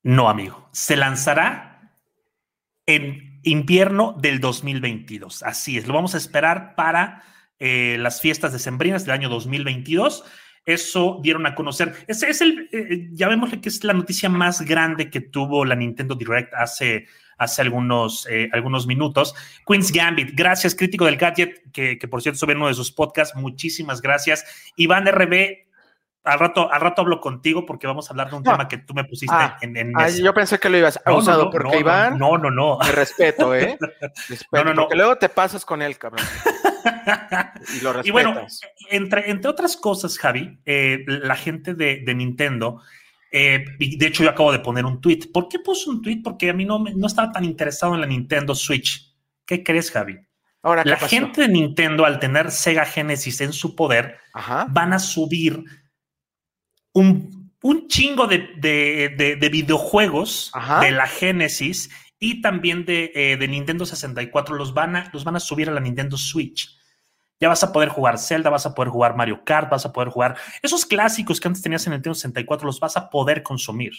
No, 0.05 0.29
amigo. 0.29 0.69
Se 0.71 0.95
lanzará 0.95 1.97
en 2.87 3.41
invierno 3.43 4.15
del 4.21 4.39
2022. 4.39 5.43
Así 5.43 5.79
es, 5.79 5.89
lo 5.89 5.95
vamos 5.95 6.15
a 6.15 6.19
esperar 6.19 6.77
para 6.77 7.25
eh, 7.61 7.97
las 7.99 8.21
fiestas 8.21 8.53
decembrinas 8.53 9.05
del 9.05 9.13
año 9.13 9.29
2022. 9.29 10.25
Eso 10.65 11.21
dieron 11.23 11.47
a 11.47 11.55
conocer. 11.55 11.95
Ese 12.07 12.31
es 12.31 12.41
el, 12.41 12.69
eh, 12.73 13.09
llamémosle 13.13 13.61
que 13.61 13.69
es 13.69 13.85
la 13.85 13.93
noticia 13.93 14.29
más 14.29 14.63
grande 14.63 15.11
que 15.11 15.21
tuvo 15.21 15.65
la 15.65 15.75
Nintendo 15.75 16.15
Direct 16.15 16.53
hace, 16.55 17.07
hace 17.39 17.63
algunos, 17.63 18.27
eh, 18.31 18.49
algunos 18.53 18.87
minutos. 18.87 19.35
Queen's 19.67 19.93
Gambit, 19.93 20.31
gracias, 20.35 20.75
crítico 20.75 21.05
del 21.05 21.17
gadget, 21.17 21.71
que, 21.73 21.99
que 21.99 22.09
por 22.09 22.23
cierto 22.23 22.39
sube 22.39 22.55
uno 22.55 22.69
de 22.69 22.75
sus 22.75 22.93
podcasts. 22.93 23.37
Muchísimas 23.37 24.01
gracias. 24.03 24.45
Iván 24.77 25.07
RB, 25.07 25.67
al 26.25 26.39
rato, 26.39 26.71
al 26.71 26.81
rato 26.81 27.03
hablo 27.03 27.21
contigo 27.21 27.65
porque 27.65 27.87
vamos 27.87 28.09
a 28.09 28.13
hablar 28.13 28.29
de 28.31 28.37
un 28.37 28.43
no. 28.43 28.53
tema 28.53 28.69
que 28.69 28.79
tú 28.79 28.93
me 28.93 29.05
pusiste 29.05 29.35
ah, 29.35 29.57
en, 29.63 29.77
en 29.77 29.93
ah, 29.97 30.09
yo 30.11 30.35
pensé 30.35 30.59
que 30.59 30.69
lo 30.69 30.77
ibas 30.77 30.99
a 31.05 31.11
no, 31.11 31.17
usado 31.17 31.45
no, 31.45 31.51
porque 31.51 31.79
Iván. 31.79 32.19
No, 32.19 32.37
no, 32.37 32.51
no. 32.51 32.79
De 32.85 32.93
respeto, 32.93 33.55
¿eh? 33.55 33.79
Respeto, 34.29 34.65
no, 34.65 34.75
no, 34.75 34.83
Porque 34.83 34.97
luego 34.97 35.17
te 35.17 35.29
pasas 35.29 35.65
con 35.65 35.81
él, 35.81 35.97
cabrón. 35.97 36.25
Y 37.77 37.81
lo. 37.83 38.05
Y 38.05 38.11
bueno, 38.11 38.47
entre, 38.91 39.31
entre 39.31 39.51
otras 39.51 39.77
cosas, 39.77 40.19
Javi, 40.19 40.59
eh, 40.65 41.05
la 41.07 41.37
gente 41.37 41.75
de, 41.75 42.03
de 42.05 42.15
Nintendo. 42.15 42.83
Eh, 43.33 43.65
de 43.79 44.07
hecho, 44.07 44.25
yo 44.25 44.31
acabo 44.31 44.51
de 44.51 44.59
poner 44.59 44.85
un 44.85 45.01
tweet. 45.01 45.31
¿Por 45.33 45.49
qué 45.49 45.61
puse 45.61 45.89
un 45.89 46.03
tweet? 46.03 46.21
Porque 46.23 46.51
a 46.51 46.53
mí 46.53 46.65
no, 46.65 46.79
no 46.81 47.07
estaba 47.07 47.31
tan 47.31 47.45
interesado 47.45 47.95
en 47.95 48.01
la 48.01 48.07
Nintendo 48.07 48.55
Switch. 48.55 49.15
¿Qué 49.47 49.63
crees, 49.63 49.91
Javi? 49.91 50.19
Ahora, 50.63 50.83
la 50.85 50.97
gente 50.97 51.43
de 51.43 51.49
Nintendo, 51.49 52.05
al 52.05 52.19
tener 52.19 52.51
Sega 52.51 52.85
Genesis 52.85 53.41
en 53.41 53.53
su 53.53 53.75
poder, 53.75 54.19
Ajá. 54.35 54.67
van 54.69 54.93
a 54.93 54.99
subir 54.99 55.65
un, 56.93 57.53
un 57.63 57.89
chingo 57.89 58.27
de, 58.27 58.51
de, 58.57 59.15
de, 59.17 59.37
de 59.37 59.49
videojuegos 59.49 60.51
Ajá. 60.53 60.81
de 60.81 60.91
la 60.91 61.07
Genesis 61.07 61.91
y 62.21 62.43
también 62.43 62.85
de, 62.85 63.11
eh, 63.15 63.37
de, 63.39 63.49
Nintendo 63.49 63.87
64. 63.87 64.55
Los 64.55 64.75
van, 64.75 64.95
a, 64.95 65.11
los 65.13 65.25
van 65.25 65.37
a 65.37 65.41
subir 65.41 65.69
a 65.69 65.73
la 65.73 65.81
Nintendo 65.81 66.17
Switch. 66.19 66.79
Ya 67.41 67.49
vas 67.49 67.65
a 67.65 67.73
poder 67.73 67.89
jugar 67.89 68.19
Zelda, 68.19 68.51
vas 68.51 68.67
a 68.67 68.75
poder 68.75 68.91
jugar 68.91 69.17
Mario 69.17 69.43
Kart, 69.43 69.71
vas 69.71 69.87
a 69.87 69.93
poder 69.93 70.11
jugar 70.11 70.37
esos 70.61 70.85
clásicos 70.85 71.41
que 71.41 71.49
antes 71.49 71.63
tenías 71.63 71.87
en 71.87 71.95
Nintendo 71.95 72.15
64, 72.15 72.67
los 72.67 72.79
vas 72.79 72.99
a 72.99 73.09
poder 73.09 73.43
consumir. 73.43 73.95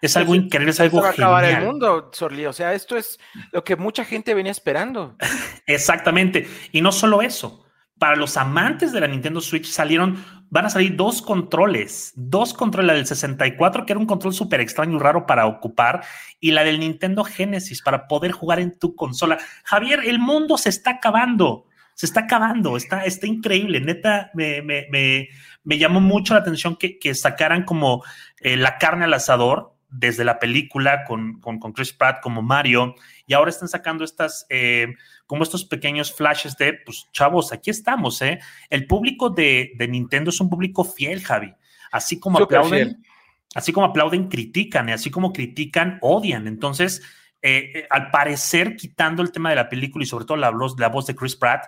Es 0.00 0.16
algo 0.16 0.34
Eso- 0.34 0.44
increíble, 0.44 0.70
es 0.70 0.78
algo 0.78 1.02
va 1.02 1.08
a 1.08 1.10
acabar 1.10 1.44
el 1.44 1.64
mundo, 1.64 2.10
Sorli. 2.12 2.46
O 2.46 2.52
sea, 2.52 2.72
esto 2.72 2.96
es 2.96 3.18
lo 3.50 3.64
que 3.64 3.74
mucha 3.74 4.04
gente 4.04 4.32
venía 4.32 4.52
esperando. 4.52 5.16
Exactamente. 5.66 6.48
Y 6.70 6.80
no 6.80 6.92
solo 6.92 7.20
eso. 7.20 7.64
Para 7.98 8.16
los 8.16 8.36
amantes 8.36 8.92
de 8.92 9.00
la 9.00 9.08
Nintendo 9.08 9.40
Switch 9.40 9.66
salieron, 9.66 10.24
van 10.50 10.66
a 10.66 10.70
salir 10.70 10.96
dos 10.96 11.20
controles, 11.20 12.12
dos 12.14 12.54
controles, 12.54 12.86
la 12.86 12.94
del 12.94 13.06
64, 13.06 13.84
que 13.84 13.92
era 13.92 14.00
un 14.00 14.06
control 14.06 14.32
súper 14.32 14.60
extraño 14.60 14.96
y 14.96 15.00
raro 15.00 15.26
para 15.26 15.46
ocupar, 15.46 16.04
y 16.40 16.52
la 16.52 16.64
del 16.64 16.80
Nintendo 16.80 17.24
Genesis 17.24 17.82
para 17.82 18.06
poder 18.06 18.32
jugar 18.32 18.60
en 18.60 18.78
tu 18.78 18.94
consola. 18.94 19.38
Javier, 19.64 20.00
el 20.04 20.18
mundo 20.18 20.56
se 20.58 20.68
está 20.68 20.92
acabando, 20.92 21.66
se 21.94 22.06
está 22.06 22.20
acabando, 22.20 22.76
está, 22.76 23.04
está 23.04 23.26
increíble. 23.26 23.80
Neta, 23.80 24.30
me, 24.34 24.62
me, 24.62 24.86
me, 24.90 25.28
me 25.64 25.78
llamó 25.78 26.00
mucho 26.00 26.34
la 26.34 26.40
atención 26.40 26.76
que, 26.76 26.98
que 26.98 27.14
sacaran 27.14 27.64
como 27.64 28.04
eh, 28.40 28.56
la 28.56 28.78
carne 28.78 29.04
al 29.04 29.14
asador 29.14 29.74
desde 29.90 30.24
la 30.24 30.38
película 30.38 31.04
con, 31.04 31.40
con, 31.40 31.72
Chris 31.72 31.92
Pratt 31.92 32.20
como 32.20 32.42
Mario, 32.42 32.94
y 33.26 33.34
ahora 33.34 33.50
están 33.50 33.68
sacando 33.68 34.04
estas... 34.04 34.46
Eh, 34.48 34.94
como 35.28 35.42
estos 35.42 35.66
pequeños 35.66 36.10
flashes 36.12 36.56
de, 36.56 36.72
pues 36.84 37.06
chavos, 37.12 37.52
aquí 37.52 37.68
estamos, 37.68 38.22
¿eh? 38.22 38.40
El 38.70 38.86
público 38.86 39.28
de, 39.28 39.72
de 39.76 39.86
Nintendo 39.86 40.30
es 40.30 40.40
un 40.40 40.48
público 40.48 40.84
fiel, 40.84 41.22
Javi. 41.22 41.52
Así 41.92 42.18
como 42.18 42.38
aplauden, 42.38 43.04
así 43.54 43.70
como 43.70 43.86
aplauden, 43.86 44.28
critican, 44.28 44.88
y 44.88 44.92
así 44.92 45.10
como 45.10 45.32
critican, 45.32 45.98
odian. 46.00 46.48
Entonces, 46.48 47.02
eh, 47.42 47.72
eh, 47.74 47.86
al 47.90 48.10
parecer, 48.10 48.74
quitando 48.74 49.22
el 49.22 49.30
tema 49.30 49.50
de 49.50 49.56
la 49.56 49.68
película 49.68 50.02
y 50.02 50.06
sobre 50.06 50.24
todo 50.24 50.38
la 50.38 50.50
voz, 50.50 50.80
la 50.80 50.88
voz 50.88 51.06
de 51.06 51.14
Chris 51.14 51.36
Pratt, 51.36 51.66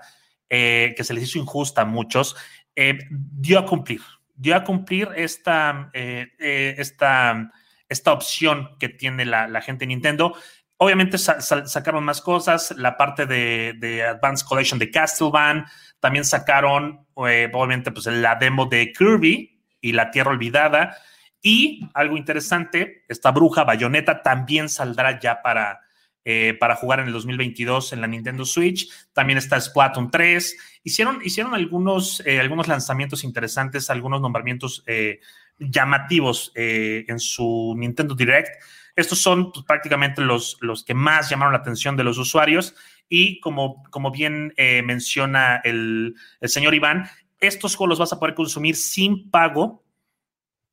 eh, 0.49 0.95
que 0.97 1.05
se 1.05 1.13
les 1.13 1.25
hizo 1.25 1.39
injusta 1.39 1.83
a 1.83 1.85
muchos, 1.85 2.37
eh, 2.75 2.99
dio 3.11 3.59
a 3.59 3.67
cumplir, 3.67 4.01
dio 4.35 4.57
a 4.57 4.65
cumplir 4.65 5.11
esta, 5.17 5.91
eh, 5.93 6.29
eh, 6.39 6.77
esta, 6.79 7.53
esta 7.91 8.13
opción 8.13 8.71
que 8.79 8.89
tiene 8.89 9.27
la, 9.27 9.49
la 9.49 9.61
gente 9.61 9.81
de 9.81 9.89
Nintendo. 9.89 10.35
Obviamente 10.83 11.19
sa 11.19 11.43
sa 11.43 11.67
sacaron 11.67 12.03
más 12.05 12.23
cosas, 12.23 12.73
la 12.75 12.97
parte 12.97 13.27
de, 13.27 13.75
de, 13.79 14.03
Advanced 14.03 14.47
Collection 14.47 14.79
de 14.79 14.91
Castlevania, 14.91 15.71
también 16.01 16.25
sacaron 16.25 17.07
eh, 17.29 17.51
obviamente 17.53 17.93
pues 17.93 18.07
la 18.07 18.37
demo 18.37 18.65
de 18.65 18.91
Kirby 18.91 19.61
y 19.83 19.93
la 19.93 20.11
Tierra 20.11 20.31
Olvidada. 20.31 20.97
Y 21.43 21.87
algo 21.93 22.17
interesante, 22.17 23.05
esta 23.09 23.31
bruja 23.31 23.65
Bayonetta 23.65 24.23
también 24.23 24.71
saldrá 24.71 25.21
ya 25.21 25.43
para, 25.43 25.81
eh, 26.25 26.57
para 26.59 26.77
jugar 26.77 27.01
en 27.01 27.09
el 27.09 27.13
2022 27.13 27.93
en 27.93 28.01
la 28.01 28.07
Nintendo 28.07 28.47
Switch, 28.47 28.91
también 29.13 29.37
está 29.37 29.61
Splatoon 29.61 30.11
3, 30.11 30.81
hicieron, 30.83 31.21
hicieron 31.23 31.55
algunos, 31.55 32.23
eh, 32.25 32.41
algunos 32.41 32.69
lanzamientos 32.69 33.23
interesantes, 33.23 33.91
algunos 33.91 34.23
nombramientos 34.23 34.83
eh, 34.87 35.21
llamativos 35.59 36.53
en 36.55 37.21
su 37.21 37.75
Nintendo 37.77 38.15
Direct, 38.15 38.51
estos 39.01 39.21
son 39.21 39.53
pues, 39.53 39.65
prácticamente 39.67 40.23
los, 40.23 40.59
los 40.61 40.85
que 40.85 40.95
más 40.95 41.29
llamaron 41.31 41.53
la 41.53 41.59
atención 41.59 41.97
de 41.97 42.05
los 42.05 42.19
usuarios 42.19 42.75
y 43.09 43.41
como, 43.41 43.83
como 43.91 44.11
bien 44.11 44.55
eh, 44.57 44.83
menciona 44.83 45.61
el, 45.65 46.15
el, 46.41 46.49
señor 46.49 46.75
Iván, 46.75 47.09
estos 47.41 47.75
juegos 47.75 47.91
los 47.91 47.99
vas 47.99 48.13
a 48.13 48.19
poder 48.19 48.35
consumir 48.35 48.77
sin 48.77 49.31
pago 49.31 49.85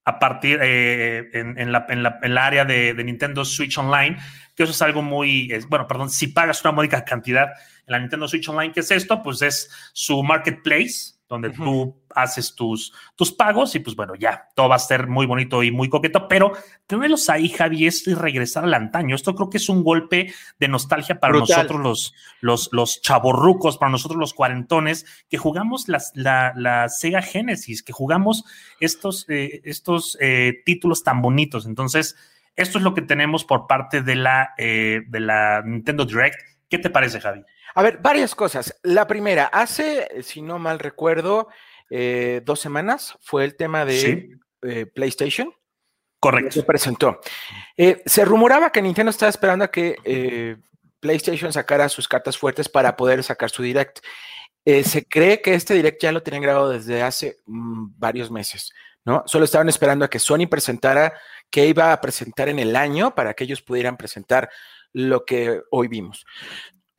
a 0.06 0.20
partir 0.20 0.60
eh, 0.62 1.30
en, 1.34 1.60
en, 1.60 1.72
la, 1.72 1.86
en, 1.90 2.04
la, 2.04 2.20
en, 2.22 2.34
la, 2.34 2.46
área 2.46 2.64
de, 2.64 2.94
de, 2.94 3.04
Nintendo 3.04 3.44
Switch 3.44 3.78
Online, 3.78 4.18
que 4.56 4.64
eso 4.64 4.72
es 4.72 4.82
algo 4.82 5.02
muy, 5.02 5.52
es, 5.52 5.68
bueno, 5.68 5.86
perdón, 5.86 6.10
si 6.10 6.28
pagas 6.28 6.64
una 6.64 6.72
módica 6.72 7.04
cantidad 7.04 7.50
en 7.88 7.92
la 7.92 8.00
Nintendo 8.00 8.28
Switch 8.28 8.48
Online, 8.48 8.72
¿qué 8.72 8.80
es 8.80 8.92
esto? 8.92 9.22
Pues 9.22 9.42
es 9.42 9.70
su 9.94 10.24
marketplace, 10.24 11.18
donde 11.28 11.50
uh 11.50 11.52
-huh. 11.52 11.64
tú 11.64 12.04
haces 12.18 12.56
tus, 12.56 12.94
tus 13.16 13.32
pagos 13.32 13.76
y 13.76 13.80
pues 13.80 13.96
bueno, 13.96 14.16
ya, 14.16 14.50
todo 14.56 14.70
va 14.70 14.76
a 14.76 14.80
ser 14.80 15.08
muy 15.08 15.26
bonito 15.26 15.64
y 15.64 15.72
muy 15.72 15.88
coqueto, 15.90 16.28
pero 16.28 16.54
tenerlos 16.88 17.30
ahí, 17.30 17.50
Javi, 17.50 17.88
es 17.88 18.06
regresar 18.06 18.64
al 18.64 18.74
antaño. 18.74 19.16
Esto 19.16 19.36
creo 19.36 19.50
que 19.50 19.58
es 19.58 19.70
un 19.70 19.84
golpe 19.84 20.34
de 20.60 20.68
nostalgia 20.68 21.20
para 21.20 21.34
Brutal. 21.34 21.58
nosotros 21.58 21.82
los, 21.82 22.14
los, 22.42 22.70
los 22.72 23.02
chavorrucos, 23.02 23.78
para 23.78 23.92
nosotros 23.92 24.20
los 24.20 24.34
cuarentones, 24.34 25.06
que 25.30 25.38
jugamos 25.38 25.88
las, 25.88 26.12
la, 26.16 26.54
la, 26.56 26.90
Sega 26.90 27.22
Genesis, 27.22 27.84
que 27.84 27.94
jugamos 27.94 28.46
estos, 28.80 29.26
eh, 29.30 29.62
estos 29.66 30.18
eh, 30.20 30.62
títulos 30.66 31.04
tan 31.04 31.22
bonitos. 31.22 31.66
Entonces, 31.66 32.16
esto 32.56 32.80
es 32.80 32.84
lo 32.84 32.96
que 32.96 33.04
tenemos 33.04 33.46
por 33.46 33.68
parte 33.68 34.02
de 34.02 34.16
la, 34.16 34.54
eh, 34.58 35.02
de 35.08 35.20
la 35.20 35.62
Nintendo 35.64 36.06
Direct. 36.06 36.40
¿Qué 36.68 36.80
te 36.80 36.90
parece, 36.90 37.22
Javi? 37.22 37.44
A 37.76 37.84
ver, 37.84 38.00
varias 38.02 38.34
cosas. 38.34 38.76
La 38.82 39.06
primera, 39.06 39.46
hace, 39.46 40.24
si 40.24 40.42
no 40.42 40.58
mal 40.58 40.80
recuerdo, 40.80 41.48
eh, 41.90 42.42
dos 42.46 42.60
semanas 42.60 43.18
fue 43.22 43.44
el 43.46 43.56
tema 43.56 43.86
de, 43.86 44.00
sí. 44.00 44.30
eh, 44.64 44.86
PlayStation. 44.86 45.54
Correcto. 46.20 46.52
Se 46.52 46.64
presentó. 46.64 47.20
Eh, 47.76 48.02
se 48.06 48.26
rumoraba 48.26 48.72
que 48.72 48.82
Nintendo 48.82 49.12
estaba 49.12 49.30
esperando 49.30 49.66
a 49.66 49.72
que 49.72 50.58
PlayStation 51.00 51.54
sacara 51.54 51.90
sus 51.90 52.08
cartas 52.08 52.38
fuertes 52.38 52.68
para 52.68 52.96
poder 52.96 53.24
sacar 53.24 53.50
su 53.50 53.62
direct. 53.62 54.00
Se 54.66 55.06
cree 55.06 55.42
que 55.42 55.54
este 55.54 55.76
direct 55.76 56.02
ya 56.02 56.12
lo 56.12 56.24
tenían 56.24 56.44
grabado 56.44 56.70
desde 56.70 57.02
hace 57.02 57.38
mm, 57.46 57.92
varios 57.98 58.30
meses, 58.30 58.74
¿no? 59.06 59.24
Solo 59.26 59.46
estaban 59.46 59.70
esperando 59.70 60.04
a 60.04 60.10
que 60.10 60.20
Sony 60.20 60.48
presentara 60.50 61.14
que 61.50 61.68
iba 61.68 61.94
a 61.94 62.02
presentar 62.02 62.50
en 62.50 62.60
el 62.60 62.76
año 62.76 63.16
para 63.16 63.34
que 63.34 63.46
ellos 63.46 63.62
pudieran 63.62 63.96
presentar 63.96 64.50
lo 64.92 65.24
que 65.24 65.62
hoy 65.72 65.88
vimos. 65.88 66.26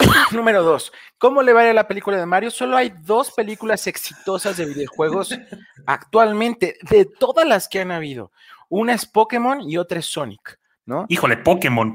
Número 0.32 0.62
dos, 0.62 0.92
¿cómo 1.18 1.42
le 1.42 1.52
va 1.52 1.60
a 1.60 1.64
ir 1.64 1.70
a 1.70 1.74
la 1.74 1.88
película 1.88 2.16
de 2.16 2.26
Mario? 2.26 2.50
Solo 2.50 2.76
hay 2.76 2.92
dos 3.02 3.30
películas 3.32 3.86
exitosas 3.86 4.56
de 4.56 4.66
videojuegos 4.66 5.30
actualmente, 5.86 6.76
de 6.82 7.04
todas 7.04 7.46
las 7.46 7.68
que 7.68 7.80
han 7.80 7.92
habido. 7.92 8.32
Una 8.68 8.94
es 8.94 9.06
Pokémon 9.06 9.60
y 9.62 9.76
otra 9.78 9.98
es 9.98 10.06
Sonic, 10.06 10.58
¿no? 10.84 11.06
Híjole, 11.08 11.38
Pokémon. 11.38 11.94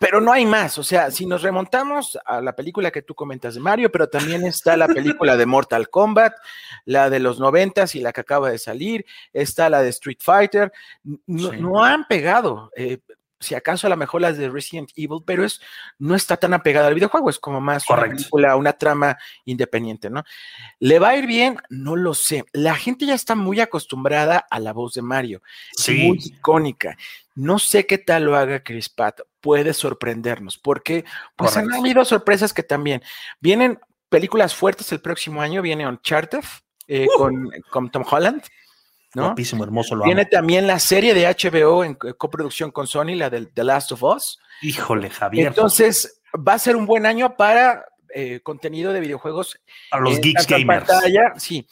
Pero 0.00 0.20
no 0.20 0.32
hay 0.32 0.46
más, 0.46 0.78
o 0.78 0.82
sea, 0.82 1.12
si 1.12 1.26
nos 1.26 1.42
remontamos 1.42 2.18
a 2.24 2.40
la 2.40 2.56
película 2.56 2.90
que 2.90 3.02
tú 3.02 3.14
comentas 3.14 3.54
de 3.54 3.60
Mario, 3.60 3.92
pero 3.92 4.08
también 4.08 4.44
está 4.44 4.76
la 4.76 4.88
película 4.88 5.36
de 5.36 5.46
Mortal 5.46 5.90
Kombat, 5.90 6.32
la 6.86 7.08
de 7.08 7.20
los 7.20 7.38
noventas 7.38 7.94
y 7.94 8.00
la 8.00 8.12
que 8.12 8.22
acaba 8.22 8.50
de 8.50 8.58
salir, 8.58 9.04
está 9.32 9.70
la 9.70 9.80
de 9.80 9.90
Street 9.90 10.18
Fighter, 10.20 10.72
no, 11.04 11.50
Sí. 11.50 11.56
no 11.60 11.84
han 11.84 12.08
pegado, 12.08 12.72
eh, 12.74 12.98
si 13.42 13.54
acaso 13.54 13.86
a 13.86 13.90
lo 13.90 13.96
mejor 13.96 14.20
las 14.22 14.38
de 14.38 14.48
Resident 14.48 14.90
Evil, 14.96 15.20
pero 15.26 15.44
es, 15.44 15.60
no 15.98 16.14
está 16.14 16.36
tan 16.36 16.54
apegada 16.54 16.88
al 16.88 16.94
videojuego, 16.94 17.28
es 17.28 17.38
como 17.38 17.60
más 17.60 17.88
una 17.90 17.96
Correcto. 17.98 18.16
película, 18.16 18.56
una 18.56 18.72
trama 18.72 19.18
independiente, 19.44 20.08
¿no? 20.08 20.24
¿Le 20.78 20.98
va 20.98 21.10
a 21.10 21.16
ir 21.16 21.26
bien? 21.26 21.58
No 21.68 21.96
lo 21.96 22.14
sé. 22.14 22.44
La 22.52 22.74
gente 22.74 23.04
ya 23.06 23.14
está 23.14 23.34
muy 23.34 23.60
acostumbrada 23.60 24.46
a 24.50 24.58
la 24.60 24.72
voz 24.72 24.94
de 24.94 25.02
Mario 25.02 25.42
Sí. 25.76 26.06
muy 26.06 26.18
icónica. 26.24 26.96
No 27.34 27.58
sé 27.58 27.86
qué 27.86 27.98
tal 27.98 28.24
lo 28.24 28.36
haga 28.36 28.62
Chris 28.62 28.88
Pratt. 28.88 29.20
Puede 29.40 29.74
sorprendernos, 29.74 30.58
porque 30.58 31.04
pues 31.36 31.56
han 31.56 31.72
habido 31.72 32.04
sorpresas 32.04 32.52
que 32.52 32.62
también 32.62 33.02
vienen 33.40 33.80
películas 34.08 34.54
fuertes 34.54 34.92
el 34.92 35.00
próximo 35.00 35.40
año. 35.42 35.62
Viene 35.62 35.88
Uncharted 35.88 36.44
eh, 36.88 37.06
con, 37.16 37.50
con 37.70 37.90
Tom 37.90 38.04
Holland, 38.08 38.42
¿no? 39.14 39.24
Guapísimo, 39.26 39.64
hermoso, 39.64 39.94
lo 39.94 40.04
amo. 40.04 40.26
también 40.30 40.66
la 40.66 40.78
serie 40.78 41.14
de 41.14 41.26
HBO 41.26 41.84
en 41.84 41.94
co- 41.94 42.16
coproducción 42.16 42.70
con 42.70 42.86
Sony, 42.86 43.14
la 43.14 43.30
de 43.30 43.46
The 43.46 43.64
Last 43.64 43.92
of 43.92 44.02
Us. 44.02 44.38
Híjole, 44.62 45.10
Javier. 45.10 45.48
Entonces, 45.48 46.20
va 46.36 46.54
a 46.54 46.58
ser 46.58 46.76
un 46.76 46.86
buen 46.86 47.04
año 47.06 47.36
para 47.36 47.84
eh, 48.14 48.40
contenido 48.42 48.92
de 48.92 49.00
videojuegos 49.00 49.58
para 49.90 50.02
los 50.04 50.20
geeks 50.20 50.46
gamers. 50.46 50.86
pantalla, 50.86 51.32
sí. 51.36 51.66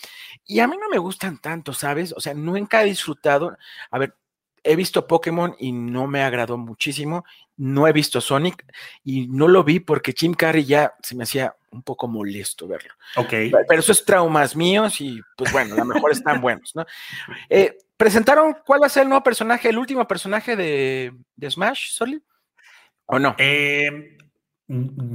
Y 0.47 0.61
a 0.61 0.66
mí 0.66 0.76
no 0.80 0.88
me 0.88 0.99
gustan 0.99 1.38
tanto, 1.40 1.73
¿sabes? 1.73 2.12
O 2.16 2.20
sea, 2.20 2.35
nunca 2.35 2.82
he 2.82 2.87
disfrutado. 2.87 3.56
A 3.90 3.99
ver, 3.99 4.14
he 4.62 4.75
visto 4.76 5.06
Pokémon 5.06 5.54
y 5.59 5.73
no 5.73 6.06
me 6.06 6.23
agradó 6.23 6.59
muchísimo. 6.59 7.25
No 7.60 7.86
he 7.86 7.92
visto 7.92 8.22
Sonic 8.22 8.64
y 9.04 9.28
no 9.28 9.46
lo 9.46 9.62
vi 9.62 9.80
porque 9.80 10.14
Jim 10.16 10.32
Carrey 10.32 10.64
ya 10.64 10.94
se 11.02 11.14
me 11.14 11.24
hacía 11.24 11.54
un 11.70 11.82
poco 11.82 12.08
molesto 12.08 12.66
verlo. 12.66 12.94
Ok. 13.16 13.28
Pero 13.68 13.80
eso 13.80 13.92
es 13.92 14.04
traumas 14.04 14.56
míos 14.56 14.98
y 15.00 15.20
pues 15.36 15.52
bueno, 15.52 15.74
a 15.74 15.78
lo 15.78 15.84
mejor 15.84 16.10
están 16.10 16.40
buenos, 16.40 16.74
¿no? 16.74 16.86
Eh, 17.50 17.76
presentaron 17.96 18.56
cuál 18.64 18.82
va 18.82 18.86
a 18.86 18.90
ser 18.90 19.02
el 19.02 19.10
nuevo 19.10 19.22
personaje, 19.22 19.68
el 19.68 19.76
último 19.76 20.08
personaje 20.08 20.56
de, 20.56 21.12
de 21.36 21.50
Smash, 21.50 21.90
Soli? 21.90 22.22
¿O 23.04 23.18
no? 23.18 23.34
Eh, 23.36 23.90
no, 23.90 24.19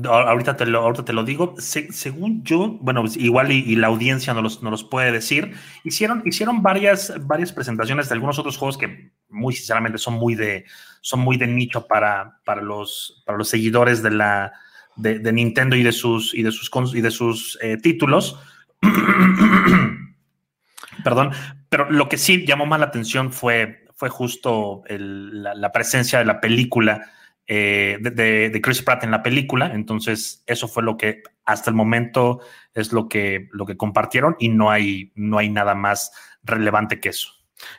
ahorita, 0.08 0.58
te 0.58 0.66
lo, 0.66 0.82
ahorita 0.82 1.06
te 1.06 1.14
lo 1.14 1.24
digo. 1.24 1.56
Se- 1.58 1.92
según 1.92 2.44
yo, 2.44 2.78
bueno, 2.82 3.02
pues, 3.02 3.18
igual 3.18 3.52
y, 3.52 3.76
la 3.76 3.88
audiencia 3.88 4.34
nos 4.34 4.44
los, 4.44 4.64
nos 4.64 4.72
los 4.72 4.84
puede 4.84 5.12
decir, 5.12 5.54
hicieron, 5.84 6.24
hicieron 6.26 6.62
varias, 6.62 7.14
varias 7.26 7.52
presentaciones 7.52 8.10
de 8.10 8.16
algunos 8.16 8.40
otros 8.40 8.58
juegos 8.58 8.78
que 8.78 9.12
muy 9.30 9.54
sinceramente 9.54 9.98
son 9.98 10.16
muy 10.16 10.36
de, 10.36 10.66
son 11.02 11.22
muy 11.22 11.38
de 11.38 11.48
nicho 11.48 11.88
para, 11.88 12.40
para, 12.44 12.62
los, 12.62 13.24
para 13.26 13.38
los 13.38 13.48
seguidores 13.48 14.04
de, 14.04 14.12
la, 14.12 14.54
de, 14.96 15.32
Nintendo 15.32 15.76
y 15.76 15.84
de 15.84 15.92
sus, 15.92 16.34
y 16.34 16.44
de 16.44 16.52
sus, 16.52 16.94
y 16.94 17.02
de 17.02 17.12
sus 17.12 17.58
eh, 17.62 17.78
títulos. 17.78 18.40
Perdón, 21.04 21.32
pero 21.70 21.90
lo 21.90 22.10
que 22.10 22.18
sí 22.18 22.46
llamó 22.46 22.66
más 22.66 22.80
la 22.80 22.88
atención 22.88 23.32
fue, 23.32 23.86
fue 23.96 24.10
justo 24.10 24.84
la 24.90 25.72
presencia 25.72 26.20
de 26.20 26.26
la 26.26 26.42
película 26.42 27.12
eh, 27.48 27.98
de, 28.02 28.12
de- 28.12 28.50
de 28.50 28.62
Chris 28.62 28.82
Pratt 28.82 29.04
en 29.04 29.12
la 29.12 29.22
película. 29.24 29.68
Entonces, 29.74 30.44
eso 30.48 30.68
fue 30.68 30.84
lo 30.84 30.98
que 30.98 31.22
hasta 31.46 31.70
el 31.70 31.76
momento 31.76 32.40
es 32.74 32.92
lo 32.92 33.08
que, 33.08 33.50
lo 33.52 33.66
que 33.66 33.78
compartieron 33.78 34.36
y 34.40 34.50
no 34.50 34.72
hay, 34.72 35.12
no 35.16 35.38
hay 35.38 35.50
nada 35.50 35.76
más 35.76 36.12
relevante 36.44 37.00
que 37.00 37.10
eso. 37.10 37.30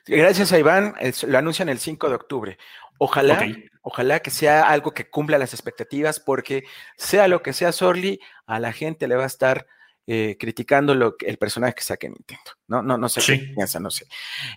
Gracias 0.06 0.52
a 0.52 0.58
Iván, 0.58 0.94
es- 1.00 1.24
lo 1.24 1.36
anuncian 1.38 1.68
el 1.68 1.78
5 1.78 2.08
de 2.08 2.14
octubre. 2.14 2.58
Ojalá, 2.98 3.34
Ok. 3.34 3.56
ojalá 3.82 4.20
que 4.20 4.30
sea 4.30 4.68
algo 4.70 4.92
que 4.94 5.10
cumpla 5.10 5.36
las 5.38 5.52
expectativas, 5.52 6.18
porque 6.18 6.64
sea 6.96 7.28
lo 7.28 7.42
que 7.42 7.52
sea 7.52 7.72
Sorly, 7.72 8.20
a 8.46 8.58
la 8.58 8.72
gente 8.72 9.06
le 9.08 9.16
va 9.16 9.24
a 9.24 9.26
estar 9.26 9.66
eh, 10.08 10.36
criticando 10.38 10.94
lo 10.94 11.16
que, 11.16 11.26
el 11.26 11.36
personaje 11.36 11.74
que 11.74 11.82
saque 11.82 12.08
Nintendo. 12.08 12.52
No, 12.68 12.80
no, 12.80 12.96
no 12.96 13.08
sé 13.08 13.20
Sí. 13.20 13.40
qué 13.48 13.54
piensa, 13.54 13.80
no 13.80 13.90
sé. 13.90 14.06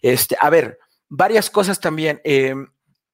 Este, 0.04 0.38
a 0.40 0.48
ver, 0.52 0.78
varias 1.10 1.50
cosas 1.50 1.80
también. 1.80 2.22
Eh, 2.24 2.54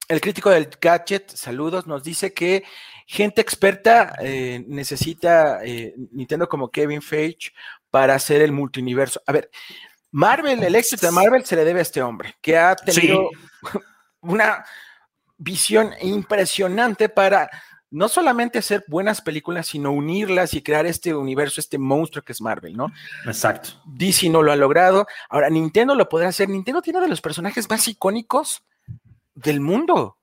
el 0.08 0.20
crítico 0.20 0.50
del 0.50 0.68
gadget, 0.80 1.30
saludos, 1.30 1.86
nos 1.86 2.02
dice 2.02 2.32
que 2.32 2.64
gente 3.06 3.40
experta 3.40 4.16
eh, 4.20 4.64
necesita 4.66 5.64
eh, 5.64 5.94
Nintendo 6.12 6.48
como 6.48 6.70
Kevin 6.70 7.02
Feige 7.02 7.52
para 7.90 8.14
hacer 8.14 8.42
el 8.42 8.52
multiuniverso. 8.52 9.20
A 9.26 9.32
ver, 9.32 9.50
Marvel, 10.10 10.62
el 10.62 10.74
éxito 10.74 11.06
de 11.06 11.12
Marvel 11.12 11.44
se 11.44 11.56
le 11.56 11.64
debe 11.64 11.80
a 11.80 11.82
este 11.82 12.02
hombre, 12.02 12.36
que 12.40 12.56
ha 12.56 12.74
tenido 12.76 13.30
una 14.20 14.64
visión 15.36 15.92
impresionante 16.00 17.08
para 17.08 17.50
no 17.90 18.08
solamente 18.08 18.58
hacer 18.58 18.84
buenas 18.88 19.20
películas, 19.20 19.68
sino 19.68 19.92
unirlas 19.92 20.54
y 20.54 20.62
crear 20.62 20.86
este 20.86 21.14
universo, 21.14 21.60
este 21.60 21.78
monstruo 21.78 22.24
que 22.24 22.32
es 22.32 22.40
Marvel, 22.40 22.76
¿no? 22.76 22.92
Exacto. 23.24 23.70
DC 23.86 24.28
no 24.28 24.42
lo 24.42 24.52
ha 24.52 24.56
logrado. 24.56 25.06
Ahora, 25.28 25.48
Nintendo 25.50 25.94
lo 25.94 26.08
podrá 26.08 26.28
hacer. 26.28 26.48
Nintendo 26.48 26.82
tiene 26.82 27.00
de 27.00 27.08
los 27.08 27.20
personajes 27.20 27.68
más 27.70 27.86
icónicos 27.86 28.62
del 29.36 29.60
mundo. 29.60 30.18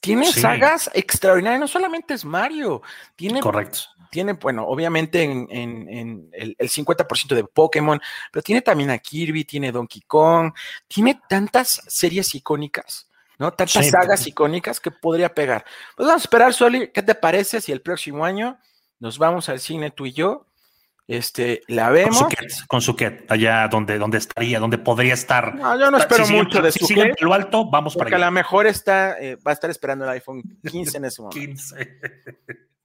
Tiene 0.00 0.26
Sí. 0.32 0.40
sagas 0.40 0.90
extraordinarias, 0.94 1.60
no 1.60 1.68
solamente 1.68 2.14
es 2.14 2.24
Mario, 2.24 2.82
tiene 3.16 3.40
Correcto. 3.40 3.78
tiene, 4.10 4.34
bueno, 4.34 4.66
obviamente 4.66 5.22
en, 5.22 5.46
en- 5.50 5.88
en 5.88 6.28
el, 6.32 6.54
el 6.58 6.68
50% 6.68 7.34
de 7.34 7.44
Pokémon, 7.44 8.00
pero 8.30 8.42
tiene 8.42 8.60
también 8.62 8.90
a 8.90 8.98
Kirby, 8.98 9.44
tiene 9.44 9.72
Donkey 9.72 10.02
Kong, 10.02 10.52
tiene 10.88 11.20
tantas 11.28 11.80
series 11.86 12.34
icónicas, 12.34 13.08
¿no? 13.38 13.52
Tantas 13.52 13.84
Sí. 13.84 13.90
sagas 13.90 14.26
icónicas 14.26 14.80
que 14.80 14.90
podría 14.90 15.32
pegar. 15.32 15.64
Pues 15.96 16.06
vamos 16.08 16.22
a 16.22 16.24
esperar, 16.24 16.52
Soli, 16.52 16.90
¿qué 16.92 17.02
te 17.02 17.14
parece 17.14 17.60
si 17.60 17.72
el 17.72 17.80
próximo 17.80 18.24
año 18.24 18.58
nos 18.98 19.18
vamos 19.18 19.48
al 19.48 19.60
cine 19.60 19.90
tú 19.92 20.04
y 20.06 20.12
yo? 20.12 20.46
Este, 21.08 21.60
la 21.68 21.86
Con 21.86 21.94
vemos. 21.94 22.26
con 22.68 22.80
su 22.80 22.94
ket, 22.96 23.30
allá 23.30 23.66
donde, 23.68 23.98
donde 23.98 24.18
estaría, 24.18 24.58
donde 24.60 24.78
podría 24.78 25.14
estar. 25.14 25.54
No, 25.56 25.78
yo 25.78 25.90
no 25.90 25.98
espero 25.98 26.24
Si 26.24 26.32
siguen- 26.32 26.44
mucho 26.44 26.62
de 26.62 26.72
si 26.72 26.78
su 26.78 26.86
siguen 26.86 27.08
Ket, 27.08 27.20
lo 27.22 27.34
alto, 27.34 27.68
vamos 27.68 27.94
porque 27.94 28.08
a 28.08 28.10
para 28.12 28.18
lo 28.18 28.24
allá. 28.26 28.30
mejor 28.30 28.66
está, 28.66 29.18
eh, 29.20 29.36
va 29.36 29.50
a 29.50 29.54
estar 29.54 29.68
esperando 29.68 30.04
el 30.04 30.10
iPhone 30.12 30.42
15 30.70 30.98
en 30.98 31.04
ese 31.04 31.20
momento. 31.20 31.38
15. 31.40 31.98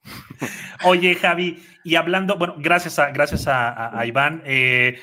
Oye, 0.84 1.16
Javi, 1.16 1.64
y 1.84 1.96
hablando, 1.96 2.38
bueno, 2.38 2.56
gracias 2.58 2.98
a, 3.00 3.12
gracias 3.12 3.48
a, 3.48 3.70
a- 3.70 4.00
a 4.00 4.06
Iván. 4.06 4.42
Eh, 4.46 5.00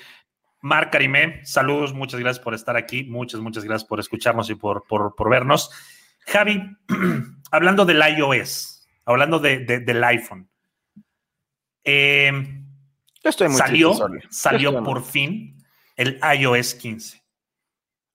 Marc 0.61 0.91
Karimé, 0.93 1.45
saludos, 1.45 1.93
muchas 1.93 2.19
gracias 2.21 2.43
por 2.43 2.55
estar 2.55 2.77
aquí, 2.77 3.05
muchas, 3.05 3.41
muchas 3.41 3.65
gracias 3.65 3.87
por 3.89 4.01
escucharnos 4.01 4.49
y 4.51 4.55
por, 4.55 4.85
por, 4.87 5.15
por 5.15 5.29
vernos. 5.31 5.71
Javi, 6.27 6.63
hablando 7.51 7.85
del 7.85 8.03
iOS, 8.19 8.89
hablando 9.05 9.39
de, 9.39 9.59
de- 9.61 9.81
del 9.81 10.03
iPhone, 10.05 10.49
eh, 11.85 12.61
Yo 13.25 13.31
estoy 13.31 13.49
muy 13.49 13.57
salió, 13.57 13.91
triste, 13.91 14.29
salió 14.31 14.69
estoy 14.71 14.85
por 14.85 15.03
fin 15.03 15.65
el 15.97 16.21
iOS 16.39 16.75
15. 16.75 17.23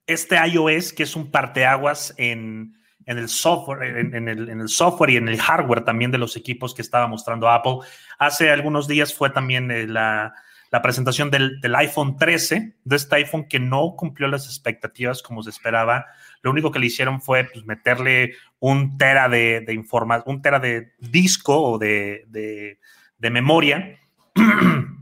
Este 0.06 0.38
iOS 0.48 0.93
que 0.93 1.04
es 1.04 1.15
un 1.15 1.32
parteaguas 1.32 2.13
en, 2.17 2.76
en 3.06 3.17
el 3.17 3.28
software, 3.28 3.98
en, 3.98 4.15
en 4.15 4.28
el, 4.28 4.50
en 4.50 4.62
el 4.62 4.69
software 4.69 5.10
y 5.12 5.17
en 5.17 5.28
el 5.28 5.39
hardware 5.39 5.84
también 5.84 6.12
de 6.12 6.17
los 6.19 6.36
equipos 6.36 6.74
que 6.74 6.82
estaba 6.82 7.08
mostrando 7.08 7.50
Apple. 7.50 7.80
Hace 8.17 8.52
algunos 8.52 8.88
días 8.88 9.13
fue 9.13 9.30
también 9.32 9.72
eh, 9.72 9.88
la, 9.88 10.34
la 10.72 10.82
presentación 10.82 11.32
del, 11.32 11.60
del 11.62 11.76
iPhone 11.76 12.17
13, 12.17 12.76
de 12.84 12.95
este 12.95 13.15
iPhone 13.15 13.48
que 13.48 13.60
no 13.60 13.95
cumplió 13.95 14.28
las 14.28 14.45
expectativas 14.45 15.24
como 15.24 15.41
se 15.41 15.50
esperaba. 15.50 16.06
Lo 16.43 16.52
único 16.52 16.72
que 16.72 16.80
le 16.80 16.86
hicieron 16.88 17.22
fue 17.22 17.45
pues, 17.45 17.65
meterle 17.65 18.34
un 18.60 18.98
tera 18.98 19.28
de, 19.30 19.62
de 19.62 19.74
informa- 19.74 20.24
un 20.26 20.41
tera 20.41 20.60
de 20.60 20.93
disco 21.00 21.60
o 21.62 21.78
de, 21.80 22.26
de, 22.28 22.80
de 23.17 23.30
memoria. 23.32 23.98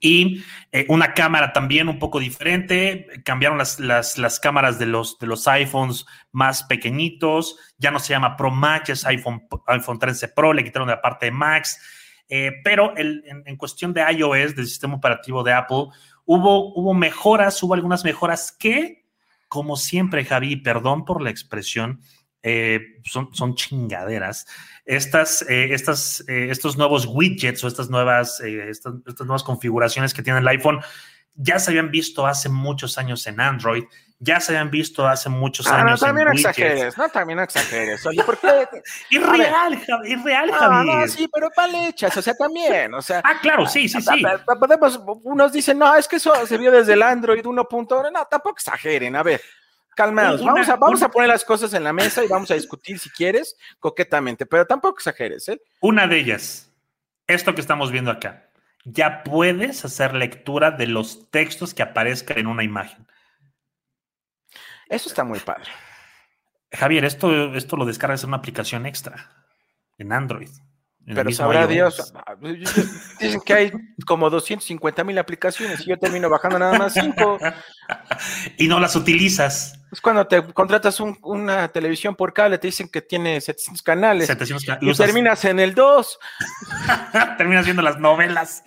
y 0.00 0.44
eh, 0.72 0.86
una 0.88 1.14
cámara 1.14 1.52
también 1.52 1.88
un 1.88 1.98
poco 1.98 2.20
diferente. 2.20 3.06
Cambiaron 3.24 3.58
las, 3.58 3.80
las, 3.80 4.18
las 4.18 4.40
cámaras 4.40 4.78
de 4.78 4.86
los, 4.86 5.18
de 5.18 5.26
los 5.26 5.46
iPhones 5.48 6.06
más 6.32 6.64
pequeñitos. 6.64 7.56
Ya 7.78 7.90
no 7.90 7.98
se 7.98 8.10
llama 8.10 8.36
Pro 8.36 8.50
Max, 8.50 8.90
es 8.90 9.04
iPhone, 9.06 9.46
iPhone 9.66 9.98
13 9.98 10.28
Pro. 10.28 10.52
Le 10.52 10.64
quitaron 10.64 10.88
la 10.88 11.00
parte 11.00 11.26
de 11.26 11.32
Max. 11.32 11.78
Eh, 12.28 12.52
pero 12.62 12.94
el, 12.96 13.24
en, 13.46 13.56
cuestión 13.56 13.92
de 13.94 14.02
iOS, 14.12 14.54
del 14.54 14.66
sistema 14.66 14.94
operativo 14.94 15.42
de 15.42 15.52
Apple, 15.52 15.86
hubo, 16.24 16.74
hubo 16.74 16.94
mejoras, 16.94 17.62
hubo 17.62 17.74
algunas 17.74 18.04
mejoras 18.04 18.52
que 18.52 18.98
como 19.48 19.76
siempre, 19.76 20.24
Javi, 20.24 20.56
perdón 20.56 21.04
por 21.04 21.22
la 21.22 21.30
expresión, 21.30 22.00
eh, 22.42 22.80
son, 23.04 23.34
son, 23.34 23.54
chingaderas. 23.54 24.46
Estas, 24.84 25.42
eh, 25.48 25.72
estas, 25.72 26.24
eh, 26.28 26.48
estos 26.50 26.76
nuevos 26.76 27.06
widgets 27.06 27.62
o 27.64 27.68
estas 27.68 27.90
nuevas, 27.90 28.40
eh, 28.40 28.70
estas, 28.70 28.94
estas, 29.06 29.26
nuevas 29.26 29.42
configuraciones 29.42 30.14
que 30.14 30.22
tiene 30.22 30.38
el 30.38 30.48
iPhone 30.48 30.80
ya 31.38 31.58
se 31.58 31.70
habían 31.70 31.90
visto 31.90 32.26
hace 32.26 32.48
muchos 32.48 32.98
años 32.98 33.24
en 33.28 33.40
Android, 33.40 33.84
ya 34.18 34.40
se 34.40 34.52
habían 34.52 34.70
visto 34.70 35.06
hace 35.06 35.28
muchos 35.28 35.68
ah, 35.68 35.82
años 35.82 36.00
no, 36.00 36.08
también 36.08 36.26
en 36.26 36.34
exageres, 36.34 36.98
no, 36.98 37.08
también 37.08 37.38
exageres. 37.38 38.04
Oye, 38.04 38.24
¿por 38.24 38.36
qué? 38.38 38.66
irreal, 39.10 39.78
Javi, 39.86 40.12
irreal. 40.12 40.50
No, 40.50 40.82
no, 40.82 41.06
sí, 41.06 41.28
pero 41.32 41.48
mal 41.56 41.72
hechas, 41.76 42.16
o 42.16 42.22
sea, 42.22 42.34
también, 42.34 42.92
o 42.92 43.00
sea. 43.00 43.22
Ah, 43.24 43.38
claro, 43.40 43.66
sí, 43.66 43.88
sí, 43.88 44.02
sí. 44.02 44.22
Podemos, 44.58 45.00
unos 45.22 45.52
dicen, 45.52 45.78
no, 45.78 45.94
es 45.94 46.08
que 46.08 46.16
eso 46.16 46.34
se 46.44 46.58
vio 46.58 46.72
desde 46.72 46.94
el 46.94 47.02
Android 47.02 47.44
1.1, 47.44 48.12
no, 48.12 48.26
tampoco 48.26 48.56
exageren, 48.56 49.14
a 49.14 49.22
ver. 49.22 49.40
Calmados, 49.98 50.40
una, 50.42 50.52
vamos, 50.52 50.68
a, 50.68 50.76
vamos 50.76 51.00
una, 51.00 51.06
a 51.08 51.10
poner 51.10 51.28
las 51.28 51.44
cosas 51.44 51.74
en 51.74 51.82
la 51.82 51.92
mesa 51.92 52.24
y 52.24 52.28
vamos 52.28 52.48
a 52.52 52.54
discutir 52.54 53.00
si 53.00 53.10
quieres, 53.10 53.56
coquetamente, 53.80 54.46
pero 54.46 54.64
tampoco 54.64 54.98
exageres, 54.98 55.48
¿eh? 55.48 55.60
Una 55.80 56.06
de 56.06 56.20
ellas, 56.20 56.72
esto 57.26 57.52
que 57.52 57.60
estamos 57.60 57.90
viendo 57.90 58.12
acá 58.12 58.48
ya 58.84 59.22
puedes 59.22 59.84
hacer 59.84 60.14
lectura 60.14 60.70
de 60.70 60.86
los 60.86 61.30
textos 61.30 61.74
que 61.74 61.82
aparezcan 61.82 62.38
en 62.38 62.46
una 62.46 62.62
imagen. 62.62 63.06
Eso 64.88 65.08
está 65.08 65.24
muy 65.24 65.40
padre. 65.40 65.70
Javier, 66.72 67.04
esto, 67.04 67.54
esto 67.54 67.76
lo 67.76 67.84
descargas 67.84 68.22
en 68.22 68.28
una 68.28 68.38
aplicación 68.38 68.86
extra 68.86 69.46
en 69.98 70.12
Android. 70.12 70.50
Pero 71.14 71.32
sabrá 71.32 71.66
Dios, 71.66 72.12
dicen 73.18 73.40
que 73.40 73.54
hay 73.54 73.72
como 74.06 74.28
250 74.28 75.04
mil 75.04 75.18
aplicaciones 75.18 75.80
y 75.80 75.90
yo 75.90 75.98
termino 75.98 76.28
bajando 76.28 76.58
nada 76.58 76.78
más 76.78 76.94
5. 76.94 77.38
y 78.58 78.68
no 78.68 78.78
las 78.78 78.94
utilizas. 78.94 79.80
Es 79.90 80.00
cuando 80.00 80.26
te 80.26 80.42
contratas 80.52 81.00
un, 81.00 81.16
una 81.22 81.68
televisión 81.68 82.14
por 82.14 82.34
cable, 82.34 82.58
te 82.58 82.68
dicen 82.68 82.88
que 82.88 83.00
tiene 83.00 83.40
700 83.40 83.82
canales. 83.82 84.26
700 84.26 84.64
can 84.64 84.78
y 84.82 84.90
usas... 84.90 85.06
terminas 85.06 85.44
en 85.46 85.60
el 85.60 85.74
2. 85.74 86.18
terminas 87.38 87.64
viendo 87.64 87.82
las 87.82 87.98
novelas. 87.98 88.62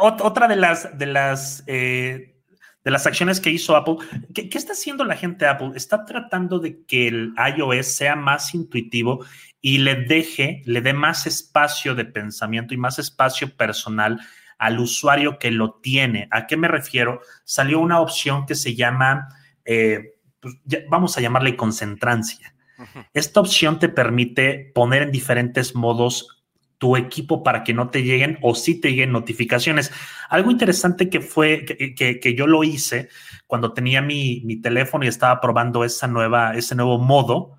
Otra 0.00 0.48
de 0.48 0.56
las, 0.56 0.98
de 0.98 1.06
las, 1.06 1.62
eh, 1.66 2.34
de 2.82 2.90
las 2.90 3.06
acciones 3.06 3.40
que 3.40 3.50
hizo 3.50 3.76
Apple. 3.76 3.96
¿Qué, 4.34 4.48
¿Qué 4.48 4.58
está 4.58 4.72
haciendo 4.72 5.04
la 5.04 5.16
gente 5.16 5.44
de 5.44 5.52
Apple? 5.52 5.72
Está 5.76 6.04
tratando 6.04 6.58
de 6.58 6.84
que 6.84 7.08
el 7.08 7.32
iOS 7.56 7.94
sea 7.94 8.16
más 8.16 8.54
intuitivo 8.54 9.24
y 9.64 9.78
le 9.78 9.94
deje, 9.94 10.60
le 10.66 10.82
dé 10.82 10.92
más 10.92 11.26
espacio 11.26 11.94
de 11.94 12.04
pensamiento 12.04 12.74
y 12.74 12.76
más 12.76 12.98
espacio 12.98 13.56
personal 13.56 14.20
al 14.58 14.78
usuario 14.78 15.38
que 15.38 15.50
lo 15.50 15.80
tiene. 15.80 16.28
¿A 16.32 16.46
qué 16.46 16.58
me 16.58 16.68
refiero? 16.68 17.22
Salió 17.44 17.80
una 17.80 17.98
opción 18.00 18.44
que 18.44 18.56
se 18.56 18.74
llama, 18.74 19.26
eh, 19.64 20.16
pues, 20.38 20.56
ya, 20.66 20.80
vamos 20.90 21.16
a 21.16 21.22
llamarle 21.22 21.56
concentrancia. 21.56 22.54
Uh 22.76 22.82
-huh. 22.82 23.08
Esta 23.14 23.40
opción 23.40 23.78
te 23.78 23.88
permite 23.88 24.70
poner 24.74 25.04
en 25.04 25.10
diferentes 25.10 25.74
modos 25.74 26.44
tu 26.76 26.98
equipo 26.98 27.42
para 27.42 27.64
que 27.64 27.72
no 27.72 27.88
te 27.88 28.02
lleguen 28.02 28.36
o 28.42 28.54
sí 28.54 28.78
te 28.78 28.90
lleguen 28.90 29.12
notificaciones. 29.12 29.90
Algo 30.28 30.50
interesante 30.50 31.08
que 31.08 31.22
fue 31.22 31.64
que, 31.64 31.94
que, 31.94 32.20
que 32.20 32.34
yo 32.34 32.46
lo 32.46 32.64
hice 32.64 33.08
cuando 33.46 33.72
tenía 33.72 34.02
mi, 34.02 34.42
mi, 34.44 34.56
teléfono 34.60 35.06
y 35.06 35.08
estaba 35.08 35.40
probando 35.40 35.84
esa 35.84 36.06
nueva, 36.06 36.54
ese 36.54 36.74
nuevo 36.74 36.98
modo. 36.98 37.56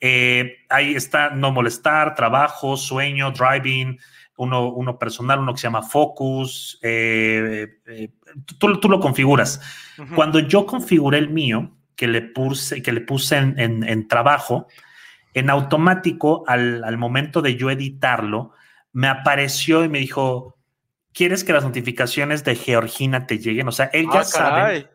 Eh, 0.00 0.58
ahí 0.68 0.94
está 0.94 1.30
no 1.30 1.50
molestar, 1.50 2.14
trabajo, 2.14 2.76
sueño, 2.76 3.30
driving, 3.30 3.98
uno, 4.36 4.70
uno 4.72 4.98
personal, 4.98 5.38
uno 5.38 5.52
que 5.52 5.60
se 5.60 5.66
llama 5.66 5.82
focus. 5.82 6.78
Eh, 6.82 7.78
eh, 7.86 8.10
tú, 8.58 8.78
tú, 8.80 8.88
lo 8.88 9.00
configuras. 9.00 9.60
Uh 9.98 10.02
-huh. 10.02 10.14
Cuando 10.14 10.40
yo 10.40 10.66
configuré 10.66 11.18
el 11.18 11.30
mío, 11.30 11.72
que 11.96 12.08
le 12.08 12.22
puse, 12.22 12.82
que 12.82 12.92
le 12.92 13.00
puse 13.00 13.36
en, 13.36 13.58
en, 13.58 13.88
en 13.88 14.08
trabajo, 14.08 14.66
en 15.32 15.50
automático, 15.50 16.44
al, 16.46 16.84
al, 16.84 16.98
momento 16.98 17.42
de 17.42 17.56
yo 17.56 17.70
editarlo, 17.70 18.52
me 18.92 19.08
apareció 19.08 19.84
y 19.84 19.88
me 19.88 19.98
dijo, 19.98 20.58
¿quieres 21.12 21.44
que 21.44 21.52
las 21.52 21.64
notificaciones 21.64 22.44
de 22.44 22.56
Georgina 22.56 23.26
te 23.26 23.38
lleguen? 23.38 23.68
O 23.68 23.72
sea, 23.72 23.86
él 23.92 24.06
ya 24.12 24.20
ah, 24.20 24.24
sabe 24.24 24.90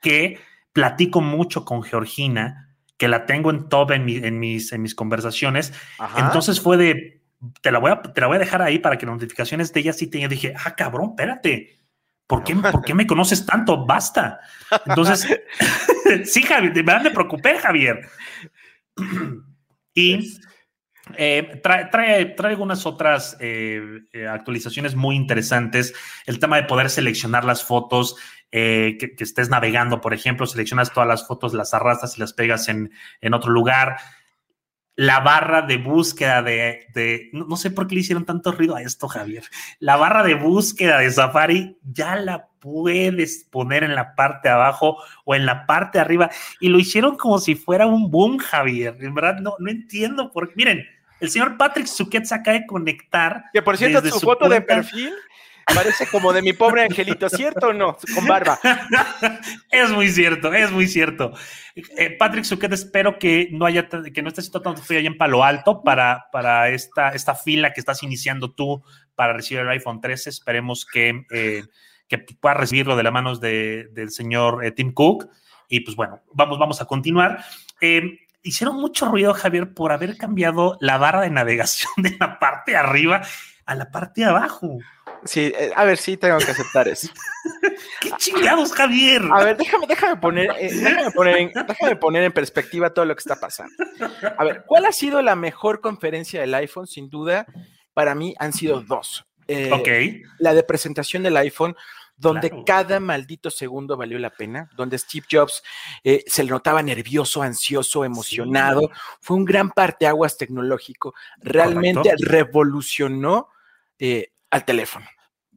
que 0.00 0.40
platico 0.72 1.20
mucho 1.20 1.64
con 1.64 1.82
Georgina, 1.82 2.67
que 2.98 3.08
la 3.08 3.24
tengo 3.24 3.50
en 3.50 3.68
top 3.68 3.92
en, 3.92 4.04
mi, 4.04 4.16
en, 4.16 4.38
mis, 4.38 4.72
en 4.72 4.82
mis 4.82 4.94
conversaciones. 4.94 5.72
Ajá. 5.98 6.26
Entonces 6.26 6.60
fue 6.60 6.76
de, 6.76 7.22
te 7.60 7.70
la, 7.70 7.78
voy 7.78 7.92
a, 7.92 8.02
te 8.02 8.20
la 8.20 8.26
voy 8.26 8.36
a 8.36 8.40
dejar 8.40 8.60
ahí 8.60 8.78
para 8.78 8.98
que 8.98 9.06
las 9.06 9.14
notificaciones 9.14 9.72
de 9.72 9.80
ella 9.80 9.92
sí 9.92 10.08
te 10.08 10.26
dije, 10.28 10.52
ah, 10.64 10.74
cabrón, 10.74 11.10
espérate. 11.10 11.78
¿Por 12.26 12.44
qué, 12.44 12.54
¿Por 12.56 12.82
qué 12.82 12.92
me 12.92 13.06
conoces 13.06 13.46
tanto? 13.46 13.86
Basta. 13.86 14.40
Entonces, 14.84 15.26
sí, 16.24 16.42
Javier, 16.42 16.74
de 16.74 16.82
verdad 16.82 17.04
me 17.04 17.10
preocupé, 17.10 17.56
Javier. 17.58 18.06
y 19.94 20.38
eh, 21.16 21.58
trae, 21.62 21.86
trae, 21.86 22.26
trae, 22.26 22.50
algunas 22.50 22.84
otras 22.84 23.34
eh, 23.40 24.02
actualizaciones 24.30 24.94
muy 24.94 25.16
interesantes. 25.16 25.94
El 26.26 26.38
tema 26.38 26.56
de 26.56 26.64
poder 26.64 26.90
seleccionar 26.90 27.44
las 27.44 27.64
fotos 27.64 28.16
eh, 28.50 28.96
que, 28.98 29.14
que, 29.14 29.24
estés 29.24 29.50
navegando, 29.50 30.00
por 30.00 30.14
ejemplo, 30.14 30.46
seleccionas 30.46 30.92
todas 30.92 31.08
las 31.08 31.26
fotos, 31.26 31.52
las 31.52 31.74
arrastras 31.74 32.16
y 32.16 32.20
las 32.20 32.32
pegas 32.32 32.68
en, 32.68 32.90
en 33.20 33.34
otro 33.34 33.52
lugar. 33.52 33.96
La 34.96 35.20
barra 35.20 35.62
de 35.62 35.76
búsqueda 35.76 36.42
de, 36.42 36.86
de 36.94 37.28
no, 37.32 37.44
no, 37.44 37.56
sé 37.56 37.70
por 37.70 37.86
qué 37.86 37.94
le 37.94 38.00
hicieron 38.00 38.24
tanto 38.24 38.50
ruido 38.50 38.74
a 38.74 38.82
esto, 38.82 39.06
Javier. 39.06 39.44
La 39.78 39.96
barra 39.96 40.22
de 40.22 40.34
búsqueda 40.34 40.98
de 40.98 41.10
Safari 41.10 41.78
ya 41.82 42.16
la 42.16 42.48
puedes 42.58 43.44
poner 43.50 43.84
en 43.84 43.94
la 43.94 44.14
parte 44.14 44.48
de 44.48 44.54
abajo 44.54 44.96
o 45.24 45.34
en 45.34 45.46
la 45.46 45.66
parte 45.66 45.98
de 45.98 46.02
arriba 46.02 46.30
y 46.58 46.70
lo 46.70 46.78
hicieron 46.78 47.16
como 47.16 47.38
si 47.38 47.54
fuera 47.54 47.86
un 47.86 48.10
boom, 48.10 48.38
Javier. 48.38 48.96
En 49.00 49.14
verdad, 49.14 49.40
no, 49.40 49.54
no 49.58 49.70
entiendo 49.70 50.32
por 50.32 50.48
qué. 50.48 50.54
Miren, 50.56 50.86
el 51.20 51.30
señor 51.30 51.56
Patrick 51.58 51.86
Suquet 51.86 52.24
se 52.24 52.34
acaba 52.34 52.58
de 52.58 52.66
conectar. 52.66 53.44
Que 53.52 53.62
por 53.62 53.76
cierto, 53.76 54.00
su, 54.00 54.18
su 54.18 54.20
foto 54.20 54.46
cuenta... 54.46 54.54
de 54.54 54.62
perfil 54.62 55.12
parece 55.74 56.06
como 56.06 56.32
de 56.32 56.42
mi 56.42 56.52
pobre 56.52 56.82
angelito, 56.82 57.28
¿cierto 57.28 57.68
o 57.68 57.72
no? 57.72 57.96
Con 58.14 58.26
barba. 58.26 58.58
es 59.70 59.90
muy 59.90 60.08
cierto, 60.10 60.52
es 60.52 60.70
muy 60.70 60.86
cierto. 60.86 61.32
Eh, 61.74 62.16
Patrick 62.18 62.44
Suquet, 62.44 62.72
espero 62.72 63.18
que 63.18 63.48
no 63.52 63.66
haya, 63.66 63.88
que 63.88 64.22
no 64.22 64.28
estés 64.28 64.46
haciendo 64.46 64.62
tanto 64.62 64.82
frío 64.82 65.00
allá 65.00 65.08
en 65.08 65.18
Palo 65.18 65.44
Alto 65.44 65.82
para, 65.82 66.26
para 66.32 66.70
esta, 66.70 67.10
esta 67.10 67.34
fila 67.34 67.72
que 67.72 67.80
estás 67.80 68.02
iniciando 68.02 68.52
tú 68.52 68.82
para 69.14 69.32
recibir 69.32 69.62
el 69.62 69.70
iPhone 69.70 70.00
13. 70.00 70.30
Esperemos 70.30 70.86
que, 70.86 71.24
eh, 71.30 71.64
que 72.06 72.18
puedas 72.18 72.58
recibirlo 72.58 72.96
de 72.96 73.02
las 73.02 73.12
manos 73.12 73.40
de, 73.40 73.88
del 73.92 74.10
señor 74.10 74.64
eh, 74.64 74.72
Tim 74.72 74.92
Cook. 74.92 75.28
Y 75.68 75.80
pues 75.80 75.96
bueno, 75.96 76.22
vamos, 76.32 76.58
vamos 76.58 76.80
a 76.80 76.86
continuar. 76.86 77.44
Eh, 77.80 78.20
hicieron 78.42 78.76
mucho 78.76 79.06
ruido, 79.06 79.34
Javier, 79.34 79.74
por 79.74 79.92
haber 79.92 80.16
cambiado 80.16 80.78
la 80.80 80.96
barra 80.98 81.20
de 81.20 81.30
navegación 81.30 81.92
de 81.96 82.16
la 82.18 82.38
parte 82.38 82.72
de 82.72 82.78
arriba 82.78 83.22
a 83.66 83.74
la 83.74 83.90
parte 83.90 84.22
de 84.22 84.28
abajo. 84.28 84.78
Sí, 85.24 85.52
eh, 85.56 85.70
a 85.74 85.84
ver, 85.84 85.98
sí 85.98 86.16
tengo 86.16 86.38
que 86.38 86.50
aceptar 86.50 86.88
eso. 86.88 87.08
¡Qué 88.00 88.10
chingados, 88.16 88.72
Javier! 88.72 89.22
A 89.32 89.44
ver, 89.44 89.56
déjame, 89.56 89.86
déjame, 89.86 90.16
poner, 90.16 90.50
eh, 90.58 90.70
déjame, 90.72 91.10
poner 91.10 91.36
en, 91.36 91.52
déjame 91.66 91.96
poner 91.96 92.22
en 92.24 92.32
perspectiva 92.32 92.90
todo 92.94 93.04
lo 93.04 93.14
que 93.14 93.20
está 93.20 93.36
pasando. 93.36 93.72
A 94.36 94.44
ver, 94.44 94.64
¿cuál 94.66 94.86
ha 94.86 94.92
sido 94.92 95.22
la 95.22 95.36
mejor 95.36 95.80
conferencia 95.80 96.40
del 96.40 96.54
iPhone? 96.54 96.86
Sin 96.86 97.10
duda, 97.10 97.46
para 97.94 98.14
mí 98.14 98.34
han 98.38 98.52
sido 98.52 98.80
dos. 98.80 99.26
Eh, 99.48 99.72
ok. 99.72 100.28
La 100.38 100.54
de 100.54 100.62
presentación 100.62 101.22
del 101.22 101.36
iPhone, 101.38 101.74
donde 102.16 102.50
claro. 102.50 102.64
cada 102.66 103.00
maldito 103.00 103.50
segundo 103.50 103.96
valió 103.96 104.18
la 104.18 104.30
pena, 104.30 104.68
donde 104.76 104.98
Steve 104.98 105.26
Jobs 105.30 105.62
eh, 106.04 106.22
se 106.26 106.44
le 106.44 106.50
notaba 106.50 106.82
nervioso, 106.82 107.42
ansioso, 107.42 108.04
emocionado. 108.04 108.80
Sí. 108.80 108.88
Fue 109.20 109.36
un 109.36 109.44
gran 109.44 109.70
parteaguas 109.70 110.36
tecnológico. 110.36 111.14
Realmente 111.38 112.10
Correcto. 112.10 112.24
revolucionó 112.26 113.48
eh, 113.98 114.32
al 114.50 114.64
teléfono. 114.64 115.06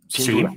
Sin 0.08 0.26
sí. 0.26 0.32
duda. 0.34 0.54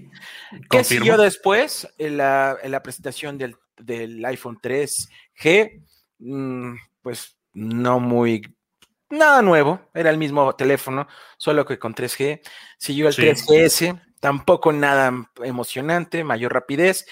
¿Qué 0.68 0.84
siguió 0.84 1.16
después? 1.16 1.88
En 1.98 2.16
la, 2.16 2.56
en 2.62 2.72
la 2.72 2.82
presentación 2.82 3.38
del, 3.38 3.56
del, 3.76 4.24
iPhone 4.24 4.58
3G, 4.60 5.82
mmm, 6.18 6.74
pues 7.02 7.36
no 7.52 8.00
muy 8.00 8.42
nada 9.10 9.42
nuevo, 9.42 9.80
era 9.94 10.10
el 10.10 10.18
mismo 10.18 10.54
teléfono, 10.54 11.06
solo 11.36 11.64
que 11.64 11.78
con 11.78 11.94
3G. 11.94 12.40
Siguió 12.78 13.08
el 13.08 13.14
sí. 13.14 13.22
3GS, 13.22 14.00
tampoco 14.20 14.72
nada 14.72 15.30
emocionante, 15.42 16.24
mayor 16.24 16.52
rapidez. 16.52 17.06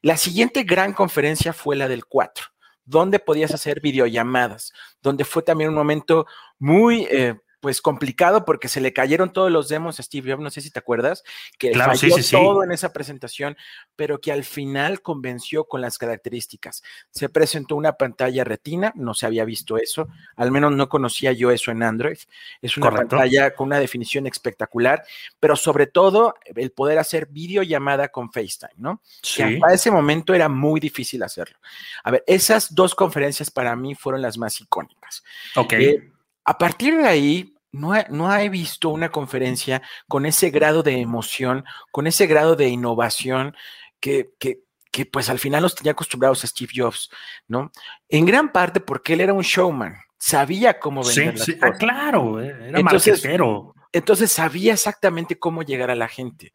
La 0.00 0.16
siguiente 0.16 0.62
gran 0.64 0.92
conferencia 0.92 1.52
fue 1.52 1.76
la 1.76 1.88
del 1.88 2.06
4, 2.06 2.46
donde 2.84 3.18
podías 3.18 3.52
hacer 3.52 3.80
videollamadas, 3.80 4.72
donde 5.02 5.24
fue 5.24 5.42
también 5.42 5.70
un 5.70 5.76
momento 5.76 6.26
muy, 6.58 7.06
eh, 7.10 7.36
pues 7.62 7.80
complicado 7.80 8.44
porque 8.44 8.66
se 8.66 8.80
le 8.80 8.92
cayeron 8.92 9.32
todos 9.32 9.48
los 9.48 9.68
demos 9.68 10.00
a 10.00 10.02
Steve 10.02 10.32
Jobs, 10.32 10.42
no 10.42 10.50
sé 10.50 10.60
si 10.60 10.72
te 10.72 10.80
acuerdas, 10.80 11.22
que 11.58 11.70
Claro, 11.70 11.92
falló 11.92 12.16
sí, 12.16 12.22
sí. 12.24 12.32
todo 12.36 12.64
en 12.64 12.72
esa 12.72 12.92
presentación, 12.92 13.56
pero 13.94 14.20
que 14.20 14.32
al 14.32 14.42
final 14.42 15.00
convenció 15.00 15.64
con 15.66 15.80
las 15.80 15.96
características. 15.96 16.82
Se 17.10 17.28
presentó 17.28 17.76
una 17.76 17.92
pantalla 17.92 18.42
retina, 18.42 18.92
no 18.96 19.14
se 19.14 19.26
había 19.26 19.44
visto 19.44 19.76
eso, 19.78 20.08
al 20.34 20.50
menos 20.50 20.72
no 20.72 20.88
conocía 20.88 21.30
yo 21.30 21.52
eso 21.52 21.70
en 21.70 21.84
Android. 21.84 22.18
Es 22.60 22.76
una 22.76 22.90
Correcto. 22.90 23.10
pantalla 23.16 23.54
con 23.54 23.68
una 23.68 23.78
definición 23.78 24.26
espectacular, 24.26 25.04
pero 25.38 25.54
sobre 25.54 25.86
todo 25.86 26.34
el 26.56 26.72
poder 26.72 26.98
hacer 26.98 27.26
videollamada 27.26 28.08
con 28.08 28.32
FaceTime, 28.32 28.72
¿no? 28.78 29.00
que 29.20 29.28
Sí. 29.28 29.42
hasta 29.44 29.72
ese 29.72 29.90
momento 29.92 30.34
era 30.34 30.48
muy 30.48 30.80
difícil 30.80 31.22
hacerlo. 31.22 31.56
A 32.02 32.10
ver, 32.10 32.24
esas 32.26 32.74
dos 32.74 32.96
conferencias 32.96 33.52
para 33.52 33.76
mí 33.76 33.94
fueron 33.94 34.20
las 34.20 34.36
más 34.36 34.60
icónicas. 34.60 35.22
Ok. 35.54 35.72
Eh, 35.74 36.08
a 36.44 36.58
partir 36.58 36.96
de 36.96 37.06
ahí, 37.06 37.51
no 37.72 37.96
he, 37.96 38.06
no 38.10 38.34
he 38.34 38.48
visto 38.48 38.90
una 38.90 39.10
conferencia 39.10 39.82
con 40.06 40.26
ese 40.26 40.50
grado 40.50 40.82
de 40.82 41.00
emoción, 41.00 41.64
con 41.90 42.06
ese 42.06 42.26
grado 42.26 42.54
de 42.54 42.68
innovación 42.68 43.56
que, 43.98 44.30
que, 44.38 44.60
que, 44.90 45.06
pues 45.06 45.30
al 45.30 45.38
final 45.38 45.62
los 45.62 45.74
tenía 45.74 45.92
acostumbrados 45.92 46.44
a 46.44 46.46
Steve 46.46 46.72
Jobs, 46.74 47.10
¿no? 47.48 47.72
En 48.08 48.26
gran 48.26 48.52
parte 48.52 48.80
porque 48.80 49.14
él 49.14 49.22
era 49.22 49.32
un 49.32 49.42
showman, 49.42 49.96
sabía 50.18 50.78
cómo 50.78 51.02
Sí, 51.02 51.20
vender 51.20 51.38
las 51.38 51.46
sí, 51.46 51.58
ah, 51.62 51.72
claro, 51.72 52.40
eh, 52.40 52.68
era 52.68 52.78
Entonces, 52.78 53.24
marquetero. 53.24 53.74
Entonces 53.90 54.32
sabía 54.32 54.72
exactamente 54.74 55.38
cómo 55.38 55.62
llegar 55.62 55.90
a 55.90 55.94
la 55.94 56.08
gente. 56.08 56.54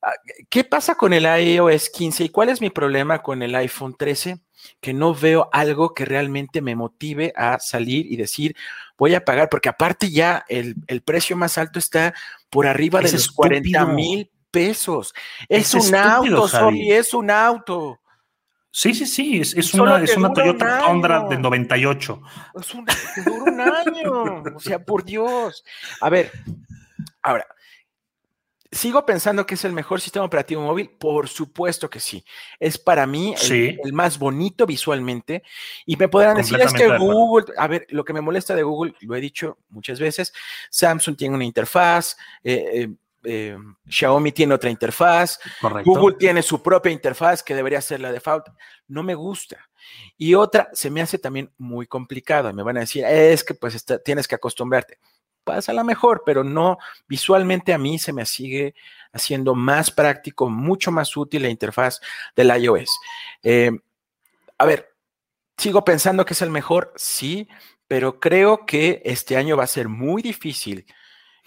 Ah, 0.00 0.12
¿Qué 0.48 0.64
pasa 0.64 0.94
con 0.94 1.12
el 1.12 1.24
iOS 1.24 1.90
15 1.90 2.24
y 2.24 2.28
cuál 2.28 2.48
es 2.50 2.60
mi 2.60 2.70
problema 2.70 3.22
con 3.22 3.42
el 3.42 3.54
iPhone 3.54 3.96
13? 3.96 4.40
Que 4.80 4.92
no 4.92 5.14
veo 5.14 5.48
algo 5.52 5.94
que 5.94 6.04
realmente 6.04 6.60
me 6.60 6.76
motive 6.76 7.32
a 7.36 7.58
salir 7.58 8.10
y 8.10 8.16
decir, 8.16 8.56
voy 8.98 9.14
a 9.14 9.24
pagar, 9.24 9.48
porque 9.48 9.68
aparte 9.68 10.10
ya 10.10 10.44
el, 10.48 10.76
el 10.86 11.02
precio 11.02 11.36
más 11.36 11.58
alto 11.58 11.78
está 11.78 12.14
por 12.50 12.66
arriba 12.66 13.00
de 13.00 13.12
los 13.12 13.30
40 13.30 13.68
estúpido. 13.68 13.94
mil 13.94 14.30
pesos. 14.50 15.12
Es, 15.48 15.74
Es 15.74 15.74
un 15.74 15.94
estúpido, 15.94 16.36
auto. 16.38 16.48
Soli, 16.48 16.92
es 16.92 17.12
un 17.14 17.30
auto. 17.30 18.00
Sí, 18.70 18.92
sí, 18.92 19.06
sí, 19.06 19.40
es, 19.40 19.54
es 19.54 19.72
una, 19.74 20.02
es 20.02 20.16
una 20.16 20.30
dura 20.30 20.50
un 20.50 20.58
Toyota 20.58 20.86
Tundra 20.86 21.28
del 21.28 21.40
98. 21.42 22.20
Es 22.60 22.74
un, 22.74 22.84
te 22.84 23.22
dura 23.24 23.52
un 23.52 23.60
año. 23.60 24.42
O 24.56 24.60
sea, 24.60 24.84
por 24.84 25.04
Dios. 25.04 25.64
A 26.00 26.10
ver, 26.10 26.32
ahora, 27.22 27.46
¿sigo 28.74 29.06
pensando 29.06 29.46
que 29.46 29.54
es 29.54 29.64
el 29.64 29.72
mejor 29.72 30.00
sistema 30.00 30.24
operativo 30.24 30.62
móvil? 30.62 30.90
Por 30.90 31.28
supuesto 31.28 31.88
que 31.88 32.00
sí. 32.00 32.24
Es 32.60 32.76
para 32.78 33.06
mí 33.06 33.32
el, 33.32 33.38
Sí. 33.38 33.78
el 33.82 33.92
más 33.92 34.18
bonito 34.18 34.66
visualmente. 34.66 35.42
Y 35.86 35.96
me 35.96 36.08
podrán 36.08 36.36
decir, 36.36 36.60
es 36.60 36.72
que. 36.72 36.96
Google, 36.98 37.46
a 37.56 37.66
ver, 37.66 37.86
lo 37.90 38.04
que 38.04 38.12
me 38.12 38.20
molesta 38.20 38.54
de 38.54 38.62
Google, 38.62 38.94
lo 39.00 39.14
he 39.16 39.20
dicho 39.20 39.58
muchas 39.70 39.98
veces, 40.00 40.32
Samsung 40.70 41.16
tiene 41.16 41.34
una 41.34 41.44
interfaz, 41.44 42.16
eh, 42.42 42.70
eh, 42.74 42.88
eh, 43.26 43.56
Xiaomi 43.88 44.32
tiene 44.32 44.52
otra 44.54 44.68
interfaz, 44.68 45.38
Correcto. 45.60 45.90
Google 45.90 46.16
tiene 46.18 46.42
su 46.42 46.62
propia 46.62 46.92
interfaz 46.92 47.42
que 47.42 47.54
debería 47.54 47.80
ser 47.80 48.00
la 48.00 48.12
default. 48.12 48.46
No 48.88 49.02
me 49.02 49.14
gusta. 49.14 49.56
Y 50.18 50.34
otra, 50.34 50.68
se 50.74 50.90
me 50.90 51.00
hace 51.00 51.18
también 51.18 51.50
muy 51.56 51.86
complicado. 51.86 52.52
Me 52.52 52.62
van 52.62 52.76
a 52.76 52.80
decir, 52.80 53.04
es 53.04 53.42
que 53.44 53.54
pues 53.54 53.74
está- 53.74 53.98
tienes 53.98 54.28
que 54.28 54.34
acostumbrarte. 54.34 54.98
Pásala 55.44 55.84
mejor, 55.84 56.22
pero 56.24 56.42
no, 56.42 56.78
visualmente 57.06 57.72
a 57.72 57.78
mí 57.78 57.98
se 57.98 58.12
me 58.12 58.26
sigue 58.26 58.74
haciendo 59.12 59.54
más 59.54 59.90
práctico, 59.90 60.48
mucho 60.48 60.90
más 60.90 61.16
útil 61.16 61.42
la 61.42 61.50
interfaz 61.50 62.00
del 62.34 62.50
iOS. 62.62 62.90
Eh, 63.42 63.70
a 64.58 64.66
ver, 64.66 64.94
sigo 65.56 65.84
pensando 65.84 66.24
que 66.24 66.34
es 66.34 66.42
el 66.42 66.50
mejor, 66.50 66.92
sí, 66.96 67.48
pero 67.86 68.18
creo 68.18 68.66
que 68.66 69.02
este 69.04 69.36
año 69.36 69.56
va 69.56 69.64
a 69.64 69.68
ser 69.68 69.88
muy 69.88 70.22
difícil 70.22 70.86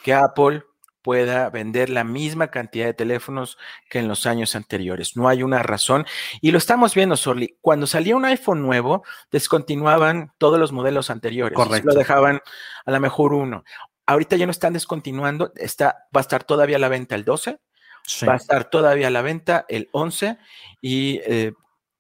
que 0.04 0.14
Apple 0.14 0.64
pueda 1.08 1.50
vender 1.50 1.90
la 1.90 2.04
misma 2.04 2.52
cantidad 2.52 2.86
de 2.86 2.94
teléfonos 2.94 3.58
que 3.90 4.00
en 4.00 4.10
los 4.10 4.26
años 4.26 4.58
anteriores. 4.58 5.16
No 5.16 5.30
hay 5.30 5.42
una 5.42 5.64
razón. 5.64 6.06
Y 6.42 6.52
lo 6.52 6.58
estamos 6.58 6.94
viendo, 6.96 7.16
Sorli. 7.16 7.58
Cuando 7.62 7.88
salía 7.88 8.14
un 8.18 8.26
iPhone 8.26 8.62
nuevo, 8.62 9.06
descontinuaban 9.32 10.34
todos 10.38 10.60
los 10.60 10.74
modelos 10.74 11.10
anteriores. 11.10 11.56
Correcto. 11.56 11.88
Lo 11.88 11.96
dejaban 11.96 12.42
a 12.86 12.92
lo 12.92 13.00
mejor 13.00 13.32
uno. 13.32 13.64
Ahorita 14.06 14.36
ya 14.36 14.46
no 14.48 14.52
están 14.52 14.74
descontinuando. 14.74 15.54
Está, 15.56 16.08
va 16.14 16.20
a 16.20 16.28
estar 16.28 16.44
todavía 16.44 16.76
a 16.76 16.80
la 16.80 16.90
venta 16.90 17.16
el 17.16 17.24
12, 17.24 17.58
Sí. 18.04 18.26
va 18.26 18.34
a 18.34 18.36
estar 18.36 18.70
todavía 18.70 19.08
a 19.08 19.12
la 19.12 19.22
venta 19.22 19.66
el 19.70 19.88
11 19.94 20.38
y 20.82 21.22
eh, 21.26 21.54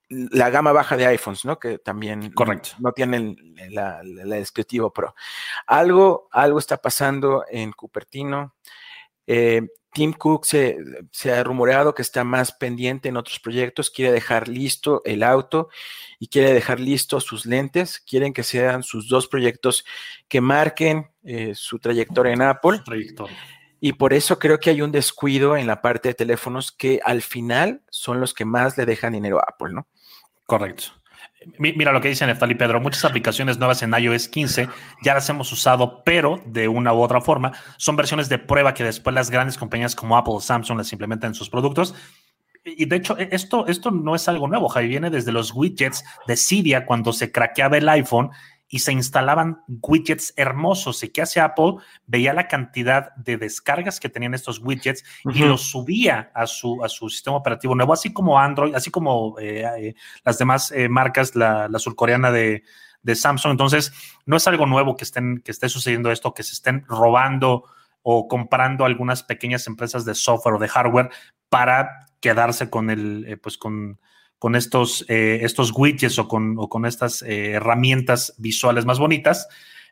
la 0.09 0.49
gama 0.49 0.73
baja 0.73 0.97
de 0.97 1.05
iPhones, 1.05 1.45
¿no? 1.45 1.59
Que 1.59 1.77
también 1.79 2.31
Correcto. 2.33 2.71
no 2.79 2.91
tienen 2.91 3.37
la, 3.69 4.01
la- 4.03 4.25
la 4.25 4.89
Pro. 4.93 5.15
Algo, 5.65 6.27
algo 6.31 6.59
está 6.59 6.75
pasando 6.75 7.45
en 7.49 7.71
Cupertino. 7.71 8.53
Eh, 9.27 9.67
Tim 9.93 10.13
Cook 10.13 10.45
se, 10.45 10.77
se 11.11 11.33
ha 11.33 11.43
rumoreado 11.43 11.95
que 11.95 12.01
está 12.01 12.23
más 12.23 12.51
pendiente 12.51 13.09
en 13.09 13.17
otros 13.17 13.39
proyectos, 13.39 13.89
quiere 13.89 14.11
dejar 14.11 14.47
listo 14.47 15.01
el 15.05 15.23
auto 15.23 15.69
y 16.19 16.27
quiere 16.27 16.53
dejar 16.53 16.79
listos 16.79 17.23
sus 17.23 17.45
lentes, 17.45 17.99
quieren 17.99 18.33
que 18.33 18.43
sean 18.43 18.83
sus 18.83 19.09
dos 19.09 19.27
proyectos 19.27 19.85
que 20.27 20.39
marquen 20.39 21.09
eh, 21.23 21.53
su 21.55 21.79
trayectoria 21.79 22.33
en 22.33 22.41
Apple 22.41 22.81
Trayectoria. 22.85 23.37
y 23.79 23.93
por 23.93 24.13
eso 24.13 24.37
creo 24.37 24.59
que 24.59 24.69
hay 24.69 24.81
un 24.81 24.91
descuido 24.91 25.57
en 25.57 25.67
la 25.67 25.81
parte 25.81 26.09
de 26.09 26.15
teléfonos 26.15 26.71
que 26.71 26.99
al 27.03 27.21
final 27.21 27.81
son 27.89 28.19
los 28.19 28.33
que 28.33 28.45
más 28.45 28.77
le 28.77 28.85
dejan 28.85 29.13
dinero 29.13 29.39
a 29.39 29.45
Apple, 29.49 29.73
¿no? 29.73 29.87
Correcto. 30.45 30.91
Mi- 31.60 31.73
Mira 31.73 31.91
lo 31.91 32.02
que 32.02 32.10
dice 32.10 32.26
Neftali 32.26 32.56
Pedro. 32.56 32.80
Muchas 32.82 33.06
aplicaciones 33.06 33.58
nuevas 33.58 33.82
en 33.84 33.93
iOS 33.93 34.28
15 34.28 34.67
ya 35.04 35.13
las 35.13 35.30
hemos 35.30 35.52
usado, 35.52 36.04
pero 36.04 36.41
de 36.45 36.67
una 36.67 36.93
u 36.93 37.02
otra 37.02 37.21
forma 37.21 37.54
son 37.78 37.95
versiones 37.95 38.28
de 38.30 38.39
prueba 38.39 38.73
que 38.73 38.84
después 38.84 39.13
las 39.13 39.30
grandes 39.30 39.58
compañías 39.58 39.95
como 39.95 40.17
Apple 40.17 40.34
o 40.36 40.41
Samsung 40.41 40.78
las 40.78 40.91
implementan 40.91 41.30
en 41.32 41.36
sus 41.36 41.50
productos. 41.50 41.93
Y 42.65 42.86
de 42.86 42.95
hecho, 42.97 43.17
e- 43.17 43.30
esto, 43.32 43.65
esto 43.67 43.91
no 43.91 44.13
es 44.15 44.28
algo 44.28 44.47
nuevo, 44.47 44.67
Javi. 44.67 44.88
Viene 44.88 45.10
desde 45.10 45.32
los 45.32 45.54
widgets 45.54 46.04
de 46.28 46.36
Cydia 46.36 46.86
cuando 46.86 47.13
se 47.13 47.32
craqueaba 47.32 47.78
el 47.78 47.88
iPhone 47.88 48.32
y 48.69 48.80
se 48.80 48.91
instalaban 48.91 49.63
widgets 49.67 50.34
hermosos. 50.36 51.03
¿Y 51.03 51.10
qué 51.10 51.21
hace 51.21 51.39
Apple? 51.39 51.75
Veía 52.06 52.34
la 52.34 52.47
cantidad 52.47 53.15
de 53.15 53.38
descargas 53.38 53.99
que 53.99 54.10
tenían 54.10 54.34
estos 54.34 54.60
widgets 54.60 55.03
y 55.34 55.39
los 55.39 55.69
subía 55.69 56.32
a 56.34 56.47
su, 56.47 56.84
a 56.84 56.89
su 56.89 57.10
sistema 57.10 57.38
operativo 57.38 57.75
nuevo, 57.75 57.93
así 57.93 58.12
como 58.12 58.39
Android, 58.39 58.75
así 58.75 58.91
como 58.91 59.39
eh, 59.39 59.63
eh, 59.80 59.95
las 60.23 60.38
demás 60.38 60.71
eh, 60.71 60.89
marcas, 60.89 61.36
la, 61.36 61.67
la 61.69 61.80
surcoreana 61.80 62.32
de, 62.32 62.63
de 63.03 63.15
Samsung. 63.15 63.51
Entonces, 63.51 63.93
no 64.25 64.36
es 64.36 64.47
algo 64.47 64.65
nuevo 64.65 64.95
que, 64.95 65.06
estén, 65.06 65.41
que 65.43 65.51
esté 65.51 65.69
sucediendo 65.69 66.12
esto, 66.12 66.34
que 66.34 66.43
se 66.43 66.53
estén 66.53 66.84
robando 66.88 67.63
o 68.01 68.27
comprando 68.27 68.86
algunas 68.86 69.23
pequeñas 69.23 69.67
empresas 69.67 70.06
de 70.06 70.15
software 70.15 70.56
o 70.56 70.60
de 70.60 70.67
hardware 70.67 71.10
para 71.49 72.08
quedarse 72.19 72.69
con 72.69 72.89
el, 72.89 73.25
eh, 73.27 73.38
pues 73.38 73.58
con, 73.58 73.99
con 74.39 74.56
estos, 74.56 75.06
eh, 75.08 75.39
estos 75.41 75.71
widgets 75.76 76.19
o 76.19 76.28
con, 76.28 76.56
o 76.58 76.69
con 76.69 76.86
estas 76.86 77.21
eh, 77.23 77.52
herramientas 77.54 78.34
visuales 78.38 78.86
más 78.86 79.00
bonitas. 79.00 79.47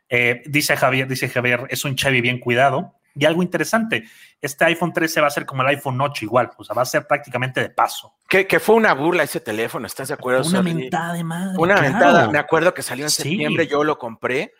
Eh, 0.08 0.42
dice 0.46 0.76
Javier, 0.76 1.08
dice 1.08 1.28
Javier, 1.28 1.66
es 1.68 1.84
un 1.84 1.96
Chevy 1.96 2.20
bien 2.20 2.38
cuidado. 2.38 2.94
Y 3.18 3.24
algo 3.24 3.42
interesante, 3.42 4.04
este 4.42 4.66
iPhone 4.66 4.92
13 4.92 5.22
va 5.22 5.28
a 5.28 5.30
ser 5.30 5.46
como 5.46 5.62
el 5.62 5.68
iPhone 5.68 5.98
8 5.98 6.26
igual, 6.26 6.50
o 6.58 6.62
sea, 6.64 6.74
va 6.74 6.82
a 6.82 6.84
ser 6.84 7.06
prácticamente 7.06 7.62
de 7.62 7.70
paso. 7.70 8.14
Que, 8.28 8.46
que 8.46 8.60
fue 8.60 8.74
una 8.74 8.92
burla 8.92 9.22
ese 9.22 9.40
teléfono, 9.40 9.86
¿estás 9.86 10.08
de 10.08 10.14
acuerdo? 10.14 10.42
Una 10.42 10.58
Sorry? 10.58 10.74
mentada 10.74 11.14
de 11.14 11.24
madre. 11.24 11.56
Una 11.58 11.76
claro. 11.76 11.90
mentada. 11.90 12.30
Me 12.30 12.38
acuerdo 12.38 12.74
que 12.74 12.82
salió 12.82 13.06
en 13.06 13.10
Sí. 13.10 13.22
septiembre, 13.22 13.66
yo 13.66 13.84
lo 13.84 13.98
compré. 13.98 14.52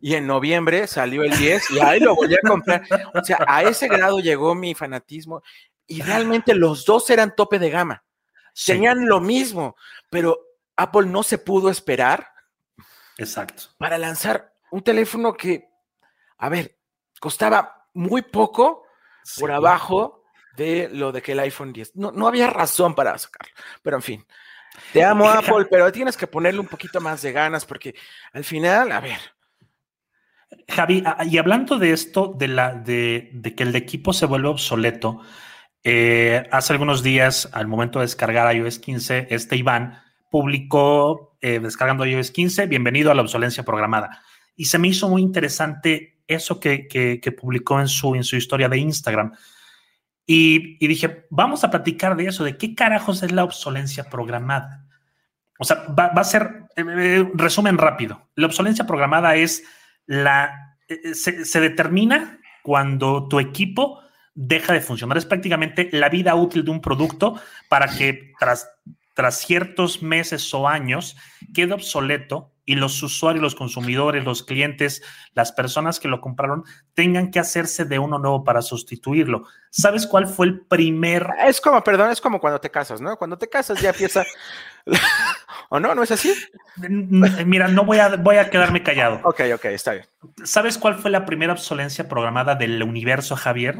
Y 0.00 0.16
en 0.16 0.26
noviembre 0.26 0.88
salió 0.88 1.22
el 1.22 1.30
10 1.38 1.70
y 1.70 1.78
ahí 1.78 2.00
lo 2.00 2.16
volví 2.16 2.34
a 2.34 2.40
comprar. 2.44 2.82
O 3.14 3.22
sea, 3.22 3.38
a 3.46 3.62
ese 3.62 3.86
grado 3.86 4.18
llegó 4.18 4.56
mi 4.56 4.74
fanatismo. 4.74 5.42
Y 5.86 6.02
realmente 6.02 6.56
los 6.56 6.84
dos 6.84 7.08
eran 7.08 7.36
tope 7.36 7.60
de 7.60 7.70
gama. 7.70 8.02
Sí, 8.52 8.72
Tenían 8.72 9.06
lo 9.06 9.20
mismo, 9.20 9.76
pero 10.10 10.38
Apple 10.76 11.06
no 11.06 11.22
se 11.22 11.38
pudo 11.38 11.70
esperar 11.70 12.28
exacto. 13.18 13.64
para 13.78 13.98
lanzar 13.98 14.52
un 14.70 14.82
teléfono 14.82 15.34
que, 15.34 15.68
a 16.38 16.48
ver, 16.48 16.78
costaba 17.20 17.86
muy 17.94 18.22
poco 18.22 18.84
por 19.38 19.52
abajo 19.52 20.24
de 20.56 20.88
lo 20.92 21.12
de 21.12 21.22
que 21.22 21.32
el 21.32 21.40
iPhone 21.40 21.72
10. 21.72 21.96
No, 21.96 22.10
no 22.12 22.26
había 22.28 22.48
razón 22.48 22.94
para 22.94 23.16
sacarlo, 23.18 23.54
pero 23.82 23.96
en 23.96 24.02
fin. 24.02 24.26
Te 24.92 25.04
amo, 25.04 25.28
Apple, 25.28 25.66
pero 25.70 25.92
tienes 25.92 26.16
que 26.16 26.26
ponerle 26.26 26.60
un 26.60 26.66
poquito 26.66 27.00
más 27.00 27.20
de 27.22 27.32
ganas 27.32 27.64
porque 27.66 27.94
al 28.32 28.42
final, 28.44 28.90
a 28.92 29.00
ver, 29.00 29.20
Javi, 30.68 31.02
a- 31.04 31.24
y 31.24 31.38
hablando 31.38 31.78
de 31.78 31.92
esto, 31.92 32.32
de, 32.36 32.48
la, 32.48 32.72
de, 32.74 33.30
de 33.34 33.54
que 33.54 33.62
el 33.62 33.74
equipo 33.76 34.12
se 34.12 34.26
vuelve 34.26 34.48
obsoleto, 34.48 35.20
eh, 35.84 36.48
hace 36.52 36.72
algunos 36.72 37.02
días, 37.02 37.48
al 37.52 37.66
momento 37.66 37.98
de 37.98 38.04
descargar 38.04 38.54
iOS 38.54 38.78
15, 38.78 39.28
este 39.30 39.56
Iván 39.56 40.00
publicó, 40.30 41.36
eh, 41.40 41.58
descargando 41.60 42.06
iOS 42.06 42.30
15, 42.30 42.66
bienvenido 42.66 43.10
a 43.10 43.14
la 43.14 43.22
obsolencia 43.22 43.64
programada. 43.64 44.22
Y 44.54 44.66
se 44.66 44.78
me 44.78 44.88
hizo 44.88 45.08
muy 45.08 45.22
interesante 45.22 46.20
eso 46.28 46.60
que, 46.60 46.86
que- 46.86 47.32
publicó 47.32 47.80
en 47.80 47.88
su, 47.88 48.14
en 48.14 48.22
su 48.22 48.36
historia 48.36 48.68
de 48.68 48.78
Instagram. 48.78 49.32
Y, 50.24 50.86
dije, 50.86 51.26
vamos 51.30 51.64
a 51.64 51.70
platicar 51.70 52.16
de 52.16 52.26
eso, 52.26 52.44
de 52.44 52.56
qué 52.56 52.74
carajos 52.74 53.22
es 53.24 53.32
la 53.32 53.42
obsolencia 53.42 54.04
programada. 54.04 54.86
O 55.58 55.64
sea, 55.64 55.84
va, 55.98 56.06
a 56.06 56.24
ser, 56.24 56.68
eh, 56.76 56.84
eh, 56.86 57.30
resumen 57.34 57.76
rápido. 57.76 58.28
La 58.36 58.46
obsolencia 58.46 58.86
programada 58.86 59.34
es 59.34 59.64
la, 60.06 60.76
se, 61.12 61.44
se 61.44 61.60
determina 61.60 62.38
cuando 62.62 63.26
tu 63.26 63.40
equipo 63.40 64.02
deja 64.34 64.72
de 64.72 64.80
funcionar. 64.80 65.18
Es 65.18 65.26
prácticamente 65.26 65.88
la 65.92 66.08
vida 66.08 66.34
útil 66.34 66.64
de 66.64 66.70
un 66.70 66.80
producto 66.80 67.40
para 67.68 67.86
que 67.86 68.32
tras, 68.38 68.68
tras 69.14 69.38
ciertos 69.38 70.02
meses 70.02 70.52
o 70.54 70.68
años 70.68 71.16
quede 71.54 71.74
obsoleto 71.74 72.52
y 72.64 72.76
los 72.76 73.02
usuarios, 73.02 73.42
los 73.42 73.54
consumidores, 73.54 74.24
los 74.24 74.44
clientes, 74.44 75.02
las 75.34 75.52
personas 75.52 75.98
que 75.98 76.08
lo 76.08 76.20
compraron 76.20 76.64
tengan 76.94 77.30
que 77.30 77.40
hacerse 77.40 77.84
de 77.84 77.98
uno 77.98 78.18
nuevo 78.18 78.44
para 78.44 78.62
sustituirlo. 78.62 79.44
¿Sabes 79.70 80.06
cuál 80.06 80.28
fue 80.28 80.46
el 80.46 80.60
primer? 80.60 81.26
Es 81.44 81.60
como, 81.60 81.82
perdón, 81.82 82.10
es 82.10 82.20
como 82.20 82.40
cuando 82.40 82.60
te 82.60 82.70
casas, 82.70 83.00
¿no? 83.00 83.16
Cuando 83.16 83.36
te 83.36 83.48
casas 83.48 83.80
ya 83.80 83.90
empieza... 83.90 84.24
¿O 85.68 85.80
no? 85.80 85.94
¿No 85.94 86.02
es 86.02 86.10
así? 86.10 86.34
Mira, 86.76 87.66
no 87.66 87.84
voy 87.84 87.98
a, 87.98 88.16
voy 88.16 88.36
a 88.36 88.50
quedarme 88.50 88.82
callado. 88.82 89.20
Ok, 89.24 89.40
ok, 89.54 89.64
está 89.66 89.92
bien. 89.92 90.06
¿Sabes 90.44 90.76
cuál 90.76 90.96
fue 90.96 91.10
la 91.10 91.24
primera 91.24 91.54
obsolencia 91.54 92.08
programada 92.08 92.54
del 92.56 92.82
universo, 92.82 93.36
Javier? 93.36 93.78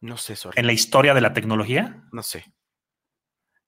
No 0.00 0.16
sé, 0.16 0.36
sorry. 0.36 0.58
En 0.58 0.66
la 0.66 0.72
historia 0.72 1.14
de 1.14 1.20
la 1.20 1.32
tecnología, 1.32 2.04
No 2.12 2.22
sé. 2.22 2.44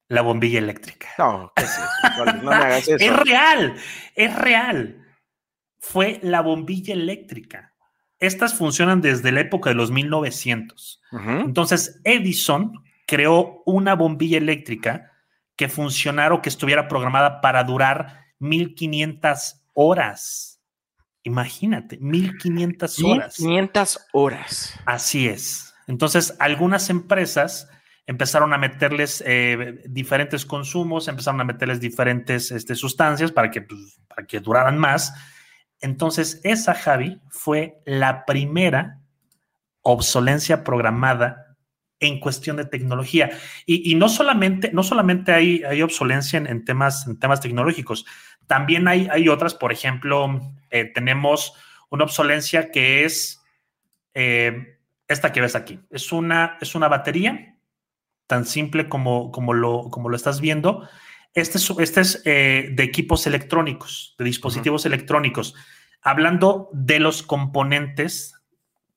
la 0.08 0.22
bombilla 0.22 0.58
eléctrica. 0.58 1.08
No, 1.18 1.52
¿qué 1.56 1.62
es 1.64 1.70
eso? 1.70 2.24
No, 2.24 2.50
me 2.50 2.54
hagas 2.54 2.88
eso. 2.88 2.96
Es 3.04 3.16
real, 3.20 3.74
es 4.14 4.36
real. 4.36 5.06
Fue 5.78 6.20
la 6.22 6.40
bombilla 6.42 6.94
eléctrica. 6.94 7.74
Estas 8.18 8.54
funcionan 8.54 9.00
desde 9.00 9.32
la 9.32 9.40
época 9.40 9.70
de 9.70 9.74
los 9.74 9.90
1900. 9.90 11.02
Ujú. 11.12 11.30
Entonces, 11.30 12.00
Edison 12.04 12.72
creó 13.06 13.62
una 13.66 13.94
bombilla 13.94 14.38
eléctrica 14.38 15.10
que 15.56 15.68
funcionara 15.68 16.34
o 16.34 16.40
que 16.42 16.48
estuviera 16.48 16.88
programada 16.88 17.40
para 17.40 17.64
durar 17.64 18.20
1500 18.38 19.64
horas. 19.74 20.62
Imagínate, 21.24 21.98
1500 21.98 23.02
horas. 23.02 23.40
1500 23.40 24.06
horas. 24.12 24.78
Así 24.86 25.28
es. 25.28 25.71
Entonces, 25.86 26.36
algunas 26.38 26.90
empresas 26.90 27.68
empezaron 28.06 28.52
a 28.52 28.58
meterles 28.58 29.22
eh, 29.26 29.82
diferentes 29.86 30.44
consumos, 30.44 31.08
empezaron 31.08 31.40
a 31.40 31.44
meterles 31.44 31.80
diferentes 31.80 32.50
este, 32.50 32.74
sustancias 32.74 33.32
para 33.32 33.50
que, 33.50 33.62
pues, 33.62 34.00
para 34.08 34.26
que 34.26 34.40
duraran 34.40 34.78
más. 34.78 35.14
Entonces, 35.80 36.40
esa, 36.44 36.74
Javi, 36.74 37.20
fue 37.28 37.80
la 37.84 38.24
primera 38.24 39.00
obsolencia 39.82 40.64
programada 40.64 41.56
en 41.98 42.18
cuestión 42.18 42.56
de 42.56 42.64
tecnología. 42.64 43.30
Y, 43.64 43.94
no 43.94 44.08
solamente, 44.08 44.72
no 44.72 44.82
solamente 44.82 45.32
hay, 45.32 45.62
hay 45.62 45.82
obsolencia 45.82 46.36
en, 46.36 46.48
en 46.48 46.64
temas, 46.64 47.06
en 47.06 47.18
temas 47.18 47.40
tecnológicos, 47.40 48.04
también 48.46 48.88
hay, 48.88 49.08
hay 49.10 49.28
otras, 49.28 49.54
por 49.54 49.72
ejemplo, 49.72 50.40
eh, 50.70 50.84
tenemos 50.84 51.54
una 51.90 52.04
obsolencia 52.04 52.70
que 52.70 53.04
es 53.04 53.40
eh, 54.14 54.78
esta 55.08 55.32
que 55.32 55.40
ves 55.40 55.54
aquí. 55.54 55.80
Es 55.90 56.12
una, 56.12 56.58
es 56.60 56.74
una 56.74 56.88
batería 56.88 57.56
tan 58.26 58.46
simple 58.46 58.88
como, 58.88 59.30
como, 59.30 59.52
lo, 59.52 59.90
como 59.90 60.08
lo 60.08 60.16
estás 60.16 60.40
viendo. 60.40 60.88
Este 61.34 61.58
es, 61.58 61.70
este 61.78 62.00
es 62.00 62.22
eh, 62.24 62.70
de 62.72 62.82
equipos 62.82 63.26
electrónicos, 63.26 64.14
de 64.18 64.24
dispositivos 64.24 64.86
electrónicos, 64.86 65.54
hablando 66.02 66.68
de 66.72 67.00
los 67.00 67.22
componentes 67.22 68.34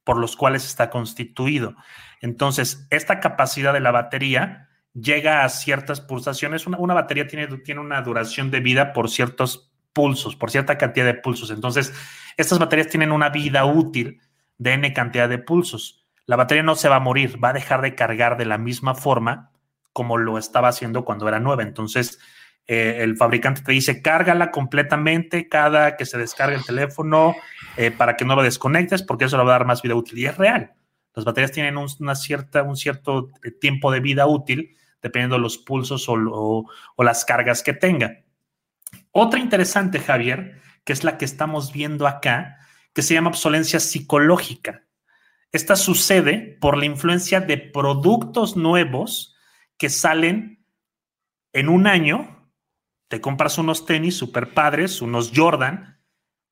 por 0.03 0.17
los 0.17 0.35
cuales 0.35 0.65
está 0.65 0.89
constituido. 0.89 1.75
Entonces, 2.21 2.87
esta 2.91 3.19
capacidad 3.19 3.73
de 3.73 3.79
la 3.79 3.91
batería 3.91 4.69
llega 4.93 5.43
a 5.43 5.49
ciertas 5.49 5.99
pulsaciones. 5.99 6.67
Una, 6.67 6.77
una 6.77 6.93
batería 6.93 7.27
tiene, 7.27 7.47
tiene 7.59 7.81
una 7.81 8.01
duración 8.01 8.51
de 8.51 8.59
vida 8.59 8.93
por 8.93 9.09
ciertos 9.09 9.73
pulsos, 9.93 10.35
por 10.35 10.51
cierta 10.51 10.77
cantidad 10.77 11.05
de 11.05 11.15
pulsos. 11.15 11.51
Entonces, 11.51 11.93
estas 12.37 12.59
baterías 12.59 12.87
tienen 12.87 13.11
una 13.11 13.29
vida 13.29 13.65
útil 13.65 14.19
de 14.57 14.73
n 14.73 14.93
cantidad 14.93 15.29
de 15.29 15.37
pulsos. 15.37 16.05
La 16.25 16.35
batería 16.35 16.63
no 16.63 16.75
se 16.75 16.89
va 16.89 16.95
a 16.95 16.99
morir, 16.99 17.43
va 17.43 17.49
a 17.49 17.53
dejar 17.53 17.81
de 17.81 17.95
cargar 17.95 18.37
de 18.37 18.45
la 18.45 18.57
misma 18.57 18.95
forma 18.95 19.51
como 19.93 20.17
lo 20.17 20.37
estaba 20.37 20.69
haciendo 20.69 21.05
cuando 21.05 21.27
era 21.27 21.39
nueva. 21.39 21.63
Entonces, 21.63 22.19
eh, 22.67 22.97
el 23.01 23.15
fabricante 23.15 23.61
te 23.61 23.71
dice, 23.71 24.01
cárgala 24.01 24.51
completamente 24.51 25.47
cada 25.47 25.95
que 25.95 26.05
se 26.05 26.17
descargue 26.17 26.55
el 26.55 26.65
teléfono 26.65 27.35
eh, 27.77 27.91
para 27.91 28.17
que 28.17 28.25
no 28.25 28.35
lo 28.35 28.43
desconectes, 28.43 29.03
porque 29.03 29.25
eso 29.25 29.37
le 29.37 29.43
va 29.43 29.55
a 29.55 29.59
dar 29.59 29.67
más 29.67 29.81
vida 29.81 29.95
útil. 29.95 30.17
Y 30.19 30.25
es 30.25 30.37
real. 30.37 30.73
Las 31.13 31.25
baterías 31.25 31.51
tienen 31.51 31.77
un, 31.77 31.87
una 31.99 32.15
cierta, 32.15 32.63
un 32.63 32.75
cierto 32.75 33.29
eh, 33.43 33.51
tiempo 33.51 33.91
de 33.91 33.99
vida 33.99 34.25
útil, 34.25 34.75
dependiendo 35.01 35.35
de 35.35 35.43
los 35.43 35.59
pulsos 35.59 36.09
o, 36.09 36.13
o, 36.13 36.69
o 36.95 37.03
las 37.03 37.23
cargas 37.23 37.61
que 37.61 37.73
tenga. 37.73 38.23
Otra 39.11 39.39
interesante, 39.39 39.99
Javier, 39.99 40.59
que 40.83 40.91
es 40.91 41.03
la 41.03 41.17
que 41.17 41.25
estamos 41.25 41.71
viendo 41.71 42.07
acá, 42.07 42.57
que 42.95 43.01
se 43.01 43.13
llama 43.13 43.29
obsolencia 43.29 43.79
psicológica. 43.79 44.87
Esta 45.51 45.75
sucede 45.75 46.57
por 46.59 46.77
la 46.77 46.85
influencia 46.85 47.41
de 47.41 47.57
productos 47.57 48.55
nuevos 48.55 49.35
que 49.77 49.89
salen 49.89 50.65
en 51.53 51.69
un 51.69 51.87
año. 51.87 52.49
Te 53.09 53.21
compras 53.21 53.57
unos 53.57 53.85
tenis 53.85 54.17
super 54.17 54.53
padres, 54.53 55.01
unos 55.01 55.31
Jordan, 55.35 56.01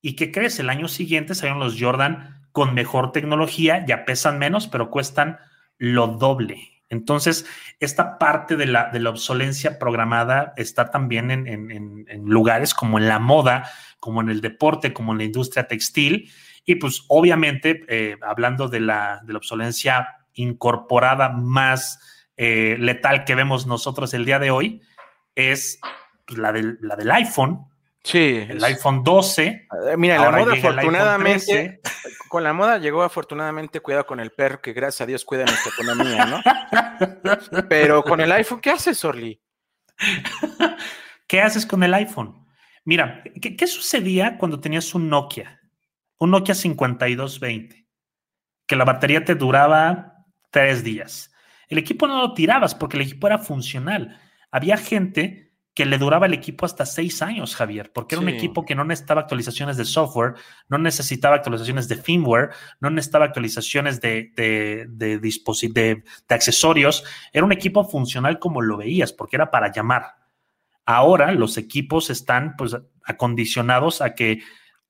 y 0.02 0.16
¿qué 0.16 0.30
crees? 0.30 0.60
El 0.60 0.68
año 0.68 0.86
siguiente 0.86 1.34
salieron 1.34 1.60
los 1.60 1.80
Jordan 1.80 2.46
con 2.52 2.74
mejor 2.74 3.10
tecnología, 3.10 3.84
ya 3.86 4.04
pesan 4.04 4.38
menos, 4.38 4.68
pero 4.68 4.90
cuestan 4.90 5.38
lo 5.78 6.06
doble. 6.08 6.74
Entonces, 6.90 7.46
esta 7.80 8.18
parte 8.18 8.56
de 8.56 8.66
la, 8.66 8.90
de 8.90 9.00
la 9.00 9.10
obsolencia 9.10 9.78
programada 9.78 10.52
está 10.56 10.90
también 10.90 11.30
en, 11.30 11.46
en, 11.46 11.70
en, 12.08 12.24
lugares 12.26 12.74
como 12.74 12.98
en 12.98 13.08
la 13.08 13.18
moda, 13.18 13.70
como 14.04 14.20
en 14.20 14.28
el 14.28 14.42
deporte, 14.42 14.92
como 14.92 15.12
en 15.12 15.18
la 15.18 15.24
industria 15.24 15.66
textil. 15.66 16.30
Y 16.66 16.74
pues 16.74 17.04
obviamente, 17.08 17.86
eh, 17.88 18.18
hablando 18.20 18.68
de 18.68 18.80
la, 18.80 19.22
de 19.24 19.32
la, 19.32 19.38
obsolencia 19.38 20.26
incorporada 20.34 21.30
más 21.30 21.98
eh, 22.36 22.76
letal 22.78 23.24
que 23.24 23.34
vemos 23.34 23.66
nosotros 23.66 24.12
el 24.12 24.26
día 24.26 24.38
de 24.38 24.50
hoy, 24.50 24.82
es 25.34 25.80
pues, 26.26 26.38
la, 26.38 26.52
del, 26.52 26.76
la 26.82 26.96
del 26.96 27.10
iPhone. 27.12 27.64
Sí. 28.02 28.44
El 28.46 28.62
iPhone 28.62 29.02
12. 29.02 29.68
Mira, 29.96 30.18
la 30.18 30.30
moda 30.30 30.52
afortunadamente, 30.52 31.80
con 32.28 32.44
la 32.44 32.52
moda 32.52 32.76
llegó 32.76 33.04
afortunadamente 33.04 33.80
cuidado 33.80 34.04
con 34.04 34.20
el 34.20 34.32
perro, 34.32 34.60
que 34.60 34.74
gracias 34.74 35.00
a 35.00 35.06
Dios 35.06 35.24
cuida 35.24 35.46
nuestra 35.46 35.72
economía, 35.72 36.26
¿no? 36.26 36.42
Pero 37.70 38.02
con 38.02 38.20
el 38.20 38.30
iPhone, 38.32 38.60
¿qué 38.60 38.68
haces, 38.68 39.02
Orly? 39.02 39.40
¿Qué 41.26 41.40
haces 41.40 41.64
con 41.64 41.82
el 41.82 41.94
iPhone? 41.94 42.43
Mira, 42.84 43.22
¿qué, 43.40 43.56
¿qué, 43.56 43.66
sucedía 43.66 44.36
cuando 44.36 44.60
tenías 44.60 44.94
un 44.94 45.08
Nokia? 45.08 45.60
Un 46.18 46.30
Nokia 46.30 46.54
5220, 46.54 47.86
que 48.66 48.76
la 48.76 48.84
batería 48.84 49.24
te 49.24 49.34
duraba 49.34 50.26
tres 50.50 50.84
días. 50.84 51.32
El 51.68 51.78
equipo 51.78 52.06
no 52.06 52.20
lo 52.20 52.34
tirabas 52.34 52.74
porque 52.74 52.96
el 52.96 53.02
equipo 53.04 53.26
era 53.26 53.38
funcional. 53.38 54.20
Había 54.50 54.76
gente 54.76 55.44
que 55.74 55.86
le 55.86 55.98
duraba 55.98 56.26
el 56.26 56.34
equipo 56.34 56.66
hasta 56.66 56.86
seis 56.86 57.20
años, 57.20 57.56
Javier, 57.56 57.90
porque 57.92 58.14
era 58.14 58.22
sí. 58.22 58.28
un 58.28 58.34
equipo 58.34 58.64
que 58.64 58.76
no 58.76 58.84
necesitaba 58.84 59.22
actualizaciones 59.22 59.76
de 59.76 59.84
software, 59.84 60.34
no 60.68 60.78
necesitaba 60.78 61.34
actualizaciones 61.34 61.88
de 61.88 61.96
firmware, 61.96 62.50
no 62.80 62.90
necesitaba 62.90 63.24
actualizaciones 63.24 64.00
de, 64.00 64.32
de, 64.36 64.86
de, 64.88 65.18
de, 65.18 65.72
de 65.72 66.34
accesorios. 66.34 67.02
Era 67.32 67.44
un 67.44 67.52
equipo 67.52 67.82
funcional 67.84 68.38
como 68.38 68.62
lo 68.62 68.76
veías, 68.76 69.12
porque 69.12 69.36
era 69.36 69.50
para 69.50 69.72
llamar. 69.72 70.23
Ahora 70.86 71.32
los 71.32 71.56
equipos 71.56 72.10
están 72.10 72.56
pues 72.56 72.76
acondicionados 73.04 74.00
a 74.00 74.14
que 74.14 74.42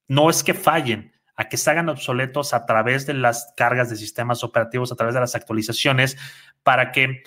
no 0.08 0.30
es 0.30 0.42
que 0.42 0.54
fallen, 0.54 1.12
a 1.36 1.48
que 1.48 1.56
se 1.56 1.70
hagan 1.70 1.88
obsoletos 1.88 2.54
a 2.54 2.66
través 2.66 3.06
de 3.06 3.14
las 3.14 3.52
cargas 3.56 3.90
de 3.90 3.96
sistemas 3.96 4.44
operativos, 4.44 4.92
a 4.92 4.96
través 4.96 5.14
de 5.14 5.20
las 5.20 5.34
actualizaciones, 5.34 6.16
para 6.62 6.92
que 6.92 7.22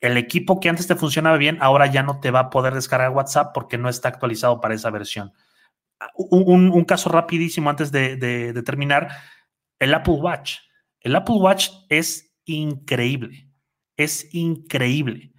el 0.00 0.16
equipo 0.16 0.60
que 0.60 0.68
antes 0.68 0.86
te 0.86 0.94
funcionaba 0.94 1.36
bien, 1.36 1.58
ahora 1.60 1.86
ya 1.86 2.02
no 2.02 2.20
te 2.20 2.30
va 2.30 2.40
a 2.40 2.50
poder 2.50 2.74
descargar 2.74 3.10
WhatsApp 3.10 3.52
porque 3.54 3.78
no 3.78 3.88
está 3.88 4.08
actualizado 4.08 4.60
para 4.60 4.74
esa 4.74 4.90
versión. 4.90 5.32
Un, 6.14 6.84
caso 6.84 7.08
rapidísimo 7.08 7.70
antes 7.70 7.90
de, 7.90 8.62
terminar, 8.64 9.08
el 9.78 9.94
Apple 9.94 10.14
Watch. 10.14 10.58
El 11.00 11.16
Apple 11.16 11.36
Watch 11.36 11.70
es 11.88 12.34
increíble, 12.44 13.48
es 13.96 14.32
increíble, 14.34 15.32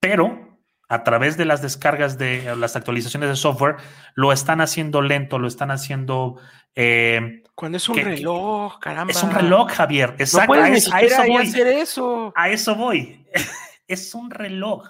pero 0.00 0.47
a 0.88 1.04
través 1.04 1.36
de 1.36 1.44
las 1.44 1.60
descargas 1.60 2.16
de 2.16 2.56
las 2.56 2.74
actualizaciones 2.74 3.28
de 3.28 3.36
software, 3.36 3.76
lo 4.14 4.32
están 4.32 4.60
haciendo 4.60 5.02
lento, 5.02 5.38
lo 5.38 5.46
están 5.46 5.70
haciendo... 5.70 6.40
Eh, 6.74 7.42
Cuando 7.54 7.76
es 7.76 7.88
un 7.88 7.96
que, 7.96 8.04
reloj, 8.04 8.78
caramba. 8.78 9.10
Es 9.10 9.22
un 9.22 9.30
reloj, 9.30 9.70
Javier. 9.70 10.14
Exacto. 10.18 10.54
No 10.54 10.62
a, 10.62 10.68
eso 10.70 10.94
a 10.94 11.00
eso 11.00 11.22
voy. 11.26 11.46
hacer 11.46 11.66
eso. 11.66 12.32
A 12.34 12.48
eso 12.48 12.74
voy. 12.74 13.26
es 13.86 14.14
un 14.14 14.30
reloj, 14.30 14.88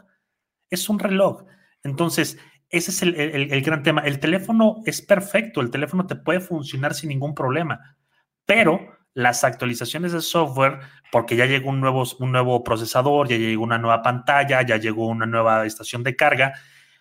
es 0.70 0.88
un 0.88 0.98
reloj. 0.98 1.44
Entonces, 1.82 2.38
ese 2.68 2.90
es 2.90 3.02
el, 3.02 3.14
el, 3.16 3.52
el, 3.52 3.62
gran 3.62 3.82
tema. 3.82 4.02
El 4.02 4.20
teléfono 4.20 4.82
es 4.84 5.02
perfecto, 5.02 5.60
el 5.60 5.70
teléfono 5.70 6.06
te 6.06 6.16
puede 6.16 6.40
funcionar 6.40 6.94
sin 6.94 7.08
ningún 7.08 7.34
problema, 7.34 7.96
pero 8.44 8.97
las 9.18 9.42
actualizaciones 9.42 10.12
de 10.12 10.20
software, 10.20 10.78
porque 11.10 11.34
ya 11.34 11.44
llegó 11.44 11.70
un 11.70 11.80
nuevo, 11.80 12.04
un 12.20 12.30
nuevo 12.30 12.62
procesador, 12.62 13.26
ya 13.26 13.36
llegó 13.36 13.64
una 13.64 13.76
nueva 13.76 14.00
pantalla, 14.00 14.62
ya 14.62 14.76
llegó 14.76 15.08
una 15.08 15.26
nueva 15.26 15.66
estación 15.66 16.04
de 16.04 16.14
carga, 16.14 16.54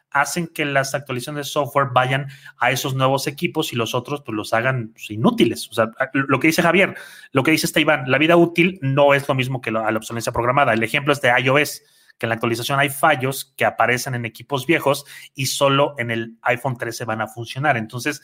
hacen 0.09 0.47
que 0.47 0.65
las 0.65 0.95
actualizaciones 0.95 1.45
de 1.45 1.51
software 1.51 1.89
vayan 1.93 2.25
a 2.57 2.71
esos 2.71 2.95
nuevos 2.95 3.27
equipos 3.27 3.71
y 3.71 3.75
los 3.75 3.93
otros 3.93 4.23
pues 4.25 4.35
los 4.35 4.51
hagan 4.53 4.93
pues, 4.93 5.11
inútiles. 5.11 5.69
O 5.69 5.75
sea, 5.75 5.91
lo 6.11 6.39
que 6.39 6.47
dice 6.47 6.63
Javier, 6.63 6.95
lo 7.33 7.43
que 7.43 7.51
dice 7.51 7.67
este 7.67 7.81
Iván, 7.81 8.09
la 8.09 8.17
vida 8.17 8.35
útil 8.35 8.79
no 8.81 9.13
es 9.13 9.27
lo 9.27 9.35
mismo 9.35 9.61
que 9.61 9.69
la, 9.69 9.91
la 9.91 9.97
obsolescencia 9.99 10.33
programada. 10.33 10.73
El 10.73 10.81
ejemplo 10.81 11.13
es 11.13 11.21
de 11.21 11.31
iOS, 11.39 11.83
que 12.17 12.25
en 12.25 12.29
la 12.29 12.33
actualización 12.33 12.79
hay 12.79 12.89
fallos 12.89 13.53
que 13.55 13.63
aparecen 13.63 14.15
en 14.15 14.25
equipos 14.25 14.65
viejos 14.65 15.05
y 15.35 15.45
solo 15.45 15.93
en 15.99 16.09
el 16.09 16.39
iPhone 16.41 16.79
13 16.79 17.05
van 17.05 17.21
a 17.21 17.27
funcionar. 17.27 17.77
Entonces, 17.77 18.23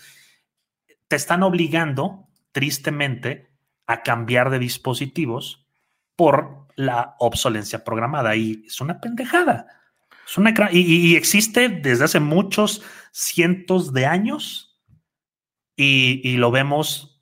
te 1.07 1.15
están 1.15 1.43
obligando, 1.43 2.27
tristemente, 2.51 3.53
a 3.88 4.03
cambiar 4.03 4.49
de 4.49 4.59
dispositivos 4.59 5.67
por 6.15 6.67
la 6.75 7.15
obsolencia 7.19 7.84
programada 7.84 8.36
y 8.36 8.63
es 8.67 8.81
una 8.81 8.99
pendejada. 8.99 9.67
Es 10.25 10.38
una, 10.38 10.53
y, 10.71 10.79
y, 10.79 11.15
existe 11.15 11.69
desde 11.69 12.05
hace 12.05 12.19
muchos 12.19 12.81
cientos 13.11 13.93
de 13.93 14.05
años 14.05 14.81
y, 15.75 16.21
y 16.23 16.38
lo 16.38 16.49
vemos 16.49 17.13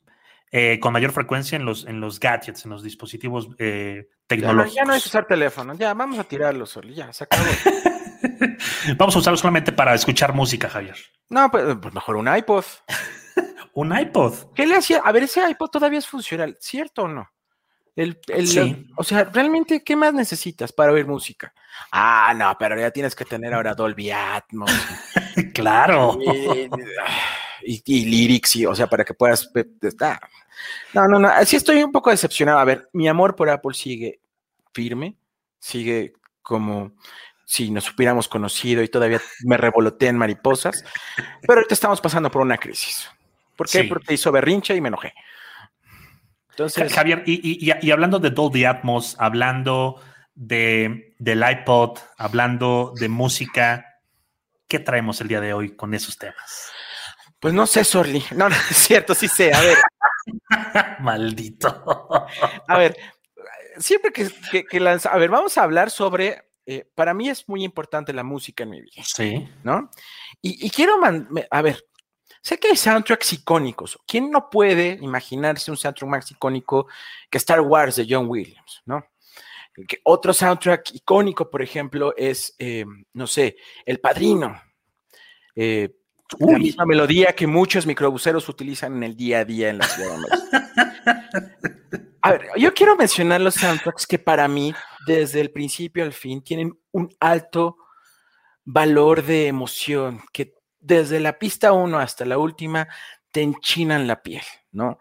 eh, 0.51 0.79
con 0.81 0.91
mayor 0.91 1.13
frecuencia 1.13 1.55
en 1.55 1.65
los, 1.65 1.85
en 1.85 2.01
los 2.01 2.19
gadgets, 2.19 2.65
en 2.65 2.71
los 2.71 2.83
dispositivos 2.83 3.49
eh, 3.57 4.09
tecnológicos. 4.27 4.75
Ya, 4.75 4.81
ya, 4.81 4.85
no 4.85 4.93
es 4.93 5.05
usar 5.05 5.25
teléfono, 5.25 5.73
ya 5.75 5.93
vamos 5.93 6.19
a 6.19 6.25
tirarlo 6.25 6.65
solo, 6.65 6.89
ya 6.89 7.11
se 7.13 7.23
acabó. 7.23 7.45
vamos 8.97 9.15
a 9.15 9.19
usarlo 9.19 9.37
solamente 9.37 9.71
para 9.71 9.95
escuchar 9.95 10.33
música, 10.33 10.69
Javier. 10.69 10.97
No, 11.29 11.49
pues, 11.49 11.77
pues 11.81 11.93
mejor 11.93 12.17
un 12.17 12.35
iPod. 12.35 12.65
Un 13.73 13.97
iPod. 13.97 14.53
¿Qué 14.53 14.65
le 14.65 14.75
hacía? 14.75 14.99
A 14.99 15.11
ver, 15.11 15.23
ese 15.23 15.47
iPod 15.49 15.69
todavía 15.69 15.99
es 15.99 16.07
funcional, 16.07 16.57
¿cierto 16.59 17.03
o 17.03 17.07
no? 17.07 17.29
El, 17.95 18.19
el, 18.27 18.47
sí. 18.47 18.87
O 18.95 19.03
sea, 19.03 19.25
realmente, 19.25 19.83
¿qué 19.83 19.95
más 19.95 20.13
necesitas 20.13 20.71
para 20.71 20.93
oír 20.93 21.05
música? 21.05 21.53
Ah, 21.91 22.33
no, 22.35 22.55
pero 22.57 22.79
ya 22.79 22.89
tienes 22.91 23.15
que 23.15 23.25
tener 23.25 23.53
ahora 23.53 23.75
Dolby 23.75 24.11
Atmos. 24.11 24.71
claro. 25.53 26.17
Y, 26.21 26.69
y, 27.63 27.83
y, 27.85 28.05
lyrics, 28.05 28.55
y, 28.55 28.65
o 28.65 28.73
sea, 28.73 28.87
para 28.87 29.03
que 29.03 29.13
puedas. 29.13 29.51
Ah. 29.99 30.19
No, 30.93 31.07
no, 31.07 31.19
no. 31.19 31.27
Así 31.27 31.57
estoy 31.57 31.83
un 31.83 31.91
poco 31.91 32.09
decepcionado. 32.09 32.59
A 32.59 32.65
ver, 32.65 32.89
mi 32.93 33.07
amor 33.07 33.35
por 33.35 33.49
Apple 33.49 33.73
sigue 33.73 34.21
firme, 34.73 35.17
sigue 35.59 36.13
como 36.41 36.93
si 37.45 37.69
nos 37.69 37.93
hubiéramos 37.93 38.29
conocido 38.29 38.81
y 38.81 38.87
todavía 38.87 39.21
me 39.43 39.57
revoloteé 39.57 40.09
en 40.09 40.17
mariposas. 40.17 40.85
Pero 41.41 41.55
ahorita 41.55 41.73
estamos 41.73 41.99
pasando 41.99 42.31
por 42.31 42.41
una 42.41 42.57
crisis. 42.57 43.09
¿Por 43.61 43.69
qué? 43.69 43.83
Sí. 43.83 43.87
Porque 43.87 44.15
hizo 44.15 44.31
berrinche 44.31 44.75
y 44.75 44.81
me 44.81 44.87
enojé. 44.87 45.13
Entonces, 46.49 46.91
Javier, 46.91 47.21
y, 47.27 47.69
y, 47.69 47.71
y, 47.79 47.91
hablando 47.91 48.17
de 48.17 48.31
Dolby 48.31 48.65
Atmos, 48.65 49.15
hablando 49.19 50.01
de, 50.33 51.13
del 51.19 51.43
iPod, 51.47 51.99
hablando 52.17 52.91
de 52.99 53.07
música, 53.07 53.99
¿qué 54.67 54.79
traemos 54.79 55.21
el 55.21 55.27
día 55.27 55.39
de 55.41 55.53
hoy 55.53 55.75
con 55.75 55.93
esos 55.93 56.17
temas? 56.17 56.71
Pues 57.39 57.53
no 57.53 57.67
sé, 57.67 57.83
Sorly. 57.83 58.23
No, 58.31 58.49
no 58.49 58.55
es 58.55 58.77
cierto, 58.77 59.13
sí 59.13 59.27
sé. 59.27 59.53
A 59.53 59.61
ver. 59.61 59.77
Maldito. 61.01 61.83
A 62.67 62.77
ver, 62.79 62.97
siempre 63.77 64.11
que, 64.11 64.27
que, 64.51 64.63
que 64.63 64.79
lanza, 64.79 65.09
a 65.09 65.19
ver, 65.19 65.29
vamos 65.29 65.55
a 65.59 65.63
hablar 65.63 65.91
sobre. 65.91 66.47
Eh, 66.65 66.89
para 66.95 67.13
mí 67.13 67.29
es 67.29 67.47
muy 67.47 67.63
importante 67.63 68.11
la 68.11 68.23
música 68.23 68.63
en 68.63 68.71
mi 68.71 68.81
vida. 68.81 69.03
Sí. 69.03 69.47
¿No? 69.63 69.91
Y, 70.41 70.65
y 70.65 70.71
quiero, 70.71 70.97
man, 70.97 71.29
a 71.51 71.61
ver, 71.61 71.83
Sé 72.41 72.57
que 72.57 72.69
hay 72.69 72.75
soundtracks 72.75 73.33
icónicos. 73.33 73.99
¿Quién 74.07 74.31
no 74.31 74.49
puede 74.49 74.97
imaginarse 75.01 75.69
un 75.69 75.77
soundtrack 75.77 76.09
más 76.09 76.31
icónico 76.31 76.87
que 77.29 77.37
Star 77.37 77.61
Wars 77.61 77.95
de 77.95 78.07
John 78.09 78.27
Williams, 78.27 78.81
no? 78.85 79.05
Que 79.87 79.99
otro 80.03 80.33
soundtrack 80.33 80.95
icónico, 80.95 81.49
por 81.49 81.61
ejemplo, 81.61 82.13
es, 82.17 82.55
eh, 82.59 82.85
no 83.13 83.27
sé, 83.27 83.55
El 83.85 83.99
Padrino. 83.99 84.59
Eh, 85.55 85.95
la 86.39 86.57
misma 86.57 86.85
melodía 86.85 87.33
que 87.33 87.45
muchos 87.45 87.85
microbuseros 87.85 88.47
utilizan 88.49 88.95
en 88.97 89.03
el 89.03 89.15
día 89.15 89.39
a 89.39 89.45
día 89.45 89.69
en 89.69 89.77
la 89.77 89.85
ciudad 89.85 90.11
de 90.11 90.17
México. 90.17 90.47
A 92.23 92.31
ver, 92.31 92.49
yo 92.57 92.73
quiero 92.73 92.95
mencionar 92.95 93.41
los 93.41 93.55
soundtracks 93.55 94.05
que 94.05 94.19
para 94.19 94.47
mí, 94.47 94.73
desde 95.07 95.41
el 95.41 95.51
principio 95.51 96.03
al 96.03 96.13
fin, 96.13 96.41
tienen 96.43 96.77
un 96.91 97.09
alto 97.19 97.77
valor 98.63 99.23
de 99.23 99.47
emoción, 99.47 100.21
que 100.31 100.53
desde 100.81 101.19
la 101.19 101.39
pista 101.39 101.71
1 101.71 101.97
hasta 101.99 102.25
la 102.25 102.37
última 102.37 102.87
te 103.31 103.41
enchinan 103.41 104.07
la 104.07 104.21
piel, 104.21 104.43
¿no? 104.71 104.99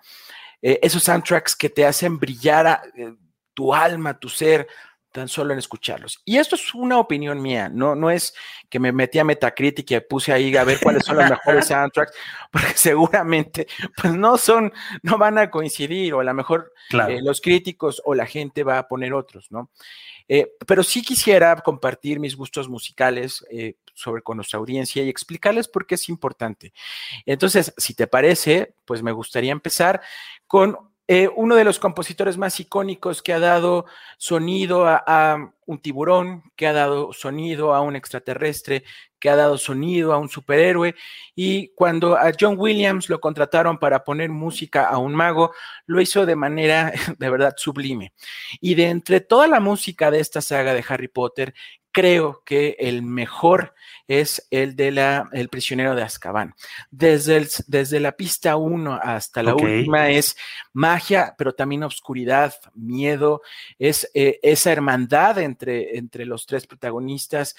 Eh, 0.62 0.78
esos 0.82 1.02
soundtracks 1.02 1.56
que 1.56 1.70
te 1.70 1.86
hacen 1.86 2.18
brillar 2.18 2.82
eh, 2.94 3.14
tu 3.54 3.74
alma, 3.74 4.18
tu 4.18 4.28
ser, 4.28 4.68
tan 5.12 5.28
solo 5.28 5.52
en 5.52 5.58
escucharlos. 5.58 6.20
Y 6.24 6.38
esto 6.38 6.54
es 6.54 6.74
una 6.74 6.98
opinión 6.98 7.40
mía, 7.40 7.68
no, 7.68 7.94
no 7.94 8.10
es 8.10 8.34
que 8.68 8.78
me 8.78 8.92
metí 8.92 9.18
a 9.18 9.24
Metacritic 9.24 9.90
y 9.90 10.00
puse 10.00 10.32
ahí 10.32 10.56
a 10.56 10.64
ver 10.64 10.78
cuáles 10.80 11.04
son 11.04 11.16
los 11.16 11.28
mejores 11.28 11.66
soundtracks, 11.68 12.12
porque 12.50 12.72
seguramente 12.74 13.66
pues 13.96 14.14
no 14.14 14.38
son, 14.38 14.72
no 15.02 15.18
van 15.18 15.38
a 15.38 15.50
coincidir, 15.50 16.14
o 16.14 16.20
a 16.20 16.24
lo 16.24 16.34
mejor 16.34 16.72
claro. 16.88 17.12
eh, 17.12 17.20
los 17.22 17.40
críticos 17.40 18.00
o 18.04 18.14
la 18.14 18.26
gente 18.26 18.62
va 18.62 18.78
a 18.78 18.88
poner 18.88 19.12
otros, 19.12 19.50
¿no? 19.50 19.70
Eh, 20.32 20.52
pero 20.64 20.84
sí 20.84 21.02
quisiera 21.02 21.56
compartir 21.56 22.20
mis 22.20 22.36
gustos 22.36 22.68
musicales 22.68 23.44
eh, 23.50 23.74
sobre 23.94 24.22
con 24.22 24.36
nuestra 24.36 24.60
audiencia 24.60 25.02
y 25.02 25.08
explicarles 25.08 25.66
por 25.66 25.86
qué 25.86 25.96
es 25.96 26.08
importante. 26.08 26.72
Entonces, 27.26 27.74
si 27.76 27.94
te 27.94 28.06
parece, 28.06 28.74
pues 28.84 29.02
me 29.02 29.10
gustaría 29.10 29.50
empezar 29.50 30.00
con 30.46 30.89
eh, 31.12 31.28
uno 31.34 31.56
de 31.56 31.64
los 31.64 31.80
compositores 31.80 32.38
más 32.38 32.60
icónicos 32.60 33.20
que 33.20 33.32
ha 33.32 33.40
dado 33.40 33.86
sonido 34.16 34.86
a, 34.86 35.02
a, 35.04 35.52
un 35.66 35.82
tiburón, 35.82 36.44
que 36.54 36.68
ha 36.68 36.72
dado 36.72 37.12
sonido 37.12 37.74
a 37.74 37.80
un 37.80 37.96
extraterrestre, 37.96 38.84
que 39.18 39.28
ha 39.28 39.34
dado 39.34 39.58
sonido 39.58 40.12
a 40.12 40.18
un 40.18 40.28
superhéroe. 40.28 40.94
Y 41.34 41.74
cuando 41.74 42.16
a 42.16 42.30
John 42.38 42.54
Williams 42.56 43.08
lo 43.08 43.20
contrataron 43.20 43.80
para 43.80 44.04
poner 44.04 44.30
música 44.30 44.84
a 44.84 44.98
un 44.98 45.12
mago, 45.12 45.52
lo 45.86 46.00
hizo 46.00 46.26
de 46.26 46.36
manera 46.36 46.92
de 47.18 47.28
verdad 47.28 47.54
sublime. 47.56 48.12
Y 48.60 48.76
de 48.76 48.90
entre 48.90 49.20
toda 49.20 49.48
la 49.48 49.58
música 49.58 50.12
de 50.12 50.20
esta 50.20 50.40
saga 50.40 50.74
de 50.74 50.84
Harry 50.88 51.08
Potter, 51.08 51.54
creo 51.92 52.42
que 52.44 52.76
el 52.78 53.02
mejor 53.02 53.74
es 54.06 54.46
el 54.50 54.74
de 54.74 54.90
la 54.90 55.28
el 55.32 55.48
prisionero 55.48 55.94
de 55.94 56.02
Azkaban. 56.02 56.54
Desde, 56.90 57.36
el, 57.36 57.48
desde 57.68 58.00
la 58.00 58.12
pista 58.12 58.56
1 58.56 58.98
hasta 59.00 59.42
la 59.42 59.54
okay. 59.54 59.78
última 59.78 60.10
es 60.10 60.36
magia, 60.72 61.34
pero 61.38 61.54
también 61.54 61.84
oscuridad, 61.84 62.54
miedo, 62.74 63.42
es 63.78 64.10
eh, 64.14 64.40
esa 64.42 64.72
hermandad 64.72 65.38
entre, 65.38 65.96
entre 65.96 66.26
los 66.26 66.46
tres 66.46 66.66
protagonistas. 66.66 67.54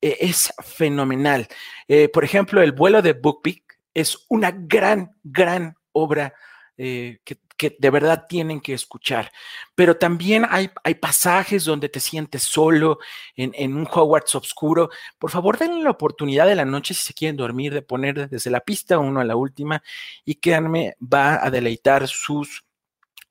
Eh, 0.00 0.18
es 0.20 0.52
fenomenal. 0.62 1.48
Eh, 1.88 2.08
por 2.10 2.24
ejemplo, 2.24 2.60
el 2.62 2.72
vuelo 2.72 3.00
de 3.00 3.14
Bookpick 3.14 3.78
es 3.94 4.26
una 4.28 4.50
gran, 4.52 5.16
gran 5.22 5.76
obra 5.92 6.34
que 6.76 7.38
que 7.56 7.76
de 7.78 7.90
verdad 7.90 8.26
tienen 8.28 8.60
que 8.60 8.74
escuchar. 8.74 9.32
Pero 9.74 9.96
también 9.96 10.46
hay, 10.48 10.70
hay 10.84 10.94
pasajes 10.96 11.64
donde 11.64 11.88
te 11.88 12.00
sientes 12.00 12.42
solo 12.42 12.98
en, 13.34 13.52
en, 13.54 13.76
un 13.76 13.86
Hogwarts 13.90 14.34
oscuro. 14.34 14.90
Por 15.18 15.30
favor, 15.30 15.58
denle 15.58 15.82
la 15.82 15.90
oportunidad 15.90 16.46
de 16.46 16.54
la 16.54 16.64
noche 16.64 16.94
si 16.94 17.02
se 17.02 17.14
quieren 17.14 17.36
dormir, 17.36 17.72
de 17.72 17.82
poner 17.82 18.28
desde 18.28 18.50
la 18.50 18.60
pista 18.60 18.98
1 18.98 19.20
a 19.20 19.24
la 19.24 19.36
última 19.36 19.82
y 20.24 20.36
créanme, 20.36 20.96
va 21.00 21.44
a 21.44 21.50
deleitar 21.50 22.06
sus 22.08 22.66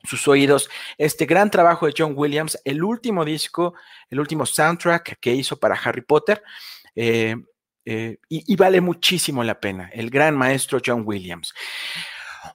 sus 0.05 0.27
oídos. 0.27 0.69
Este 0.97 1.25
gran 1.25 1.49
trabajo 1.49 1.87
de 1.87 1.93
John 1.97 2.13
Williams, 2.15 2.59
el 2.63 2.83
último 2.83 3.25
disco, 3.25 3.73
el 4.09 4.19
último 4.19 4.45
soundtrack 4.45 5.19
que 5.19 5.33
hizo 5.33 5.57
para 5.57 5.75
Harry 5.75 6.01
Potter. 6.01 6.43
Eh, 6.95 7.35
eh, 7.87 8.17
y, 8.29 8.55
vale 8.55 8.81
muchísimo 8.81 9.43
la 9.43 9.59
pena, 9.59 9.91
el 9.93 10.09
gran 10.09 10.35
maestro 10.35 10.79
John 10.83 11.03
Williams. 11.05 11.53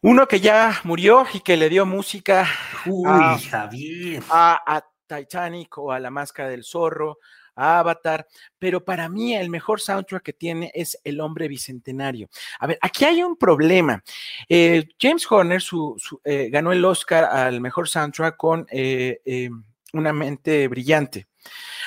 Uno 0.03 0.27
que 0.27 0.41
ya 0.41 0.81
murió 0.85 1.27
y 1.33 1.41
que 1.41 1.57
le 1.57 1.69
dio 1.69 1.87
música 1.87 2.49
Uy, 2.87 3.09
a, 3.09 3.39
Javier. 3.39 4.23
A, 4.31 4.77
a, 4.77 4.85
Titanic 5.07 5.77
o 5.79 5.91
a 5.91 5.99
La 5.99 6.11
Máscara 6.11 6.49
del 6.49 6.63
Zorro, 6.63 7.19
a 7.57 7.81
Avatar, 7.81 8.27
pero 8.59 8.85
para 8.85 9.09
mí 9.09 9.35
el 9.35 9.51
mejor 9.51 9.81
soundtrack 9.81 10.23
que 10.23 10.33
tiene 10.33 10.71
es 10.75 10.99
El 11.05 11.21
Hombre 11.21 11.49
Bicentenario. 11.49 12.29
A 12.59 12.67
ver, 12.67 12.79
aquí 12.81 13.05
hay 13.05 13.23
un 13.23 13.37
problema. 13.37 14.03
Eh, 14.49 14.89
James 15.01 15.27
Horner 15.31 15.61
su, 15.61 15.95
su, 15.99 16.21
eh, 16.25 16.49
ganó 16.51 16.73
el 16.73 16.85
Oscar 16.85 17.25
al 17.25 17.61
mejor 17.61 17.89
soundtrack 17.89 18.37
con 18.37 18.67
eh, 18.71 19.51
Una 19.93 20.13
mente 20.13 20.69
brillante. 20.69 21.27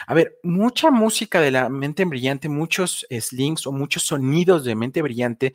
A 0.08 0.14
ver, 0.14 0.40
mucha 0.44 0.92
música 0.92 1.40
de 1.40 1.52
la 1.52 1.70
mente 1.70 2.04
brillante, 2.04 2.50
muchos 2.50 3.06
slings 3.10 3.66
o 3.66 3.72
muchos 3.72 4.04
sonidos 4.04 4.66
de 4.66 4.76
mente 4.76 5.02
brillante 5.02 5.54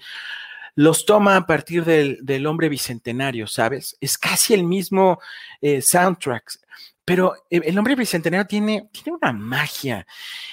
los 0.79 1.05
toma 1.05 1.35
a 1.35 1.45
partir 1.45 1.85
del, 1.85 2.21
del, 2.23 2.47
hombre 2.47 2.69
bicentenario, 2.69 3.49
¿sabes? 3.49 3.97
Es 4.01 4.17
casi 4.17 4.55
el 4.55 4.63
mismo 4.63 5.19
eh, 5.61 5.83
soundtrack, 5.83 6.53
pero 7.05 7.35
el 7.51 7.77
hombre 7.77 7.97
bicentenario 7.97 8.47
tiene, 8.47 8.89
tiene 8.93 9.19
una 9.21 9.33
magia. 9.33 10.07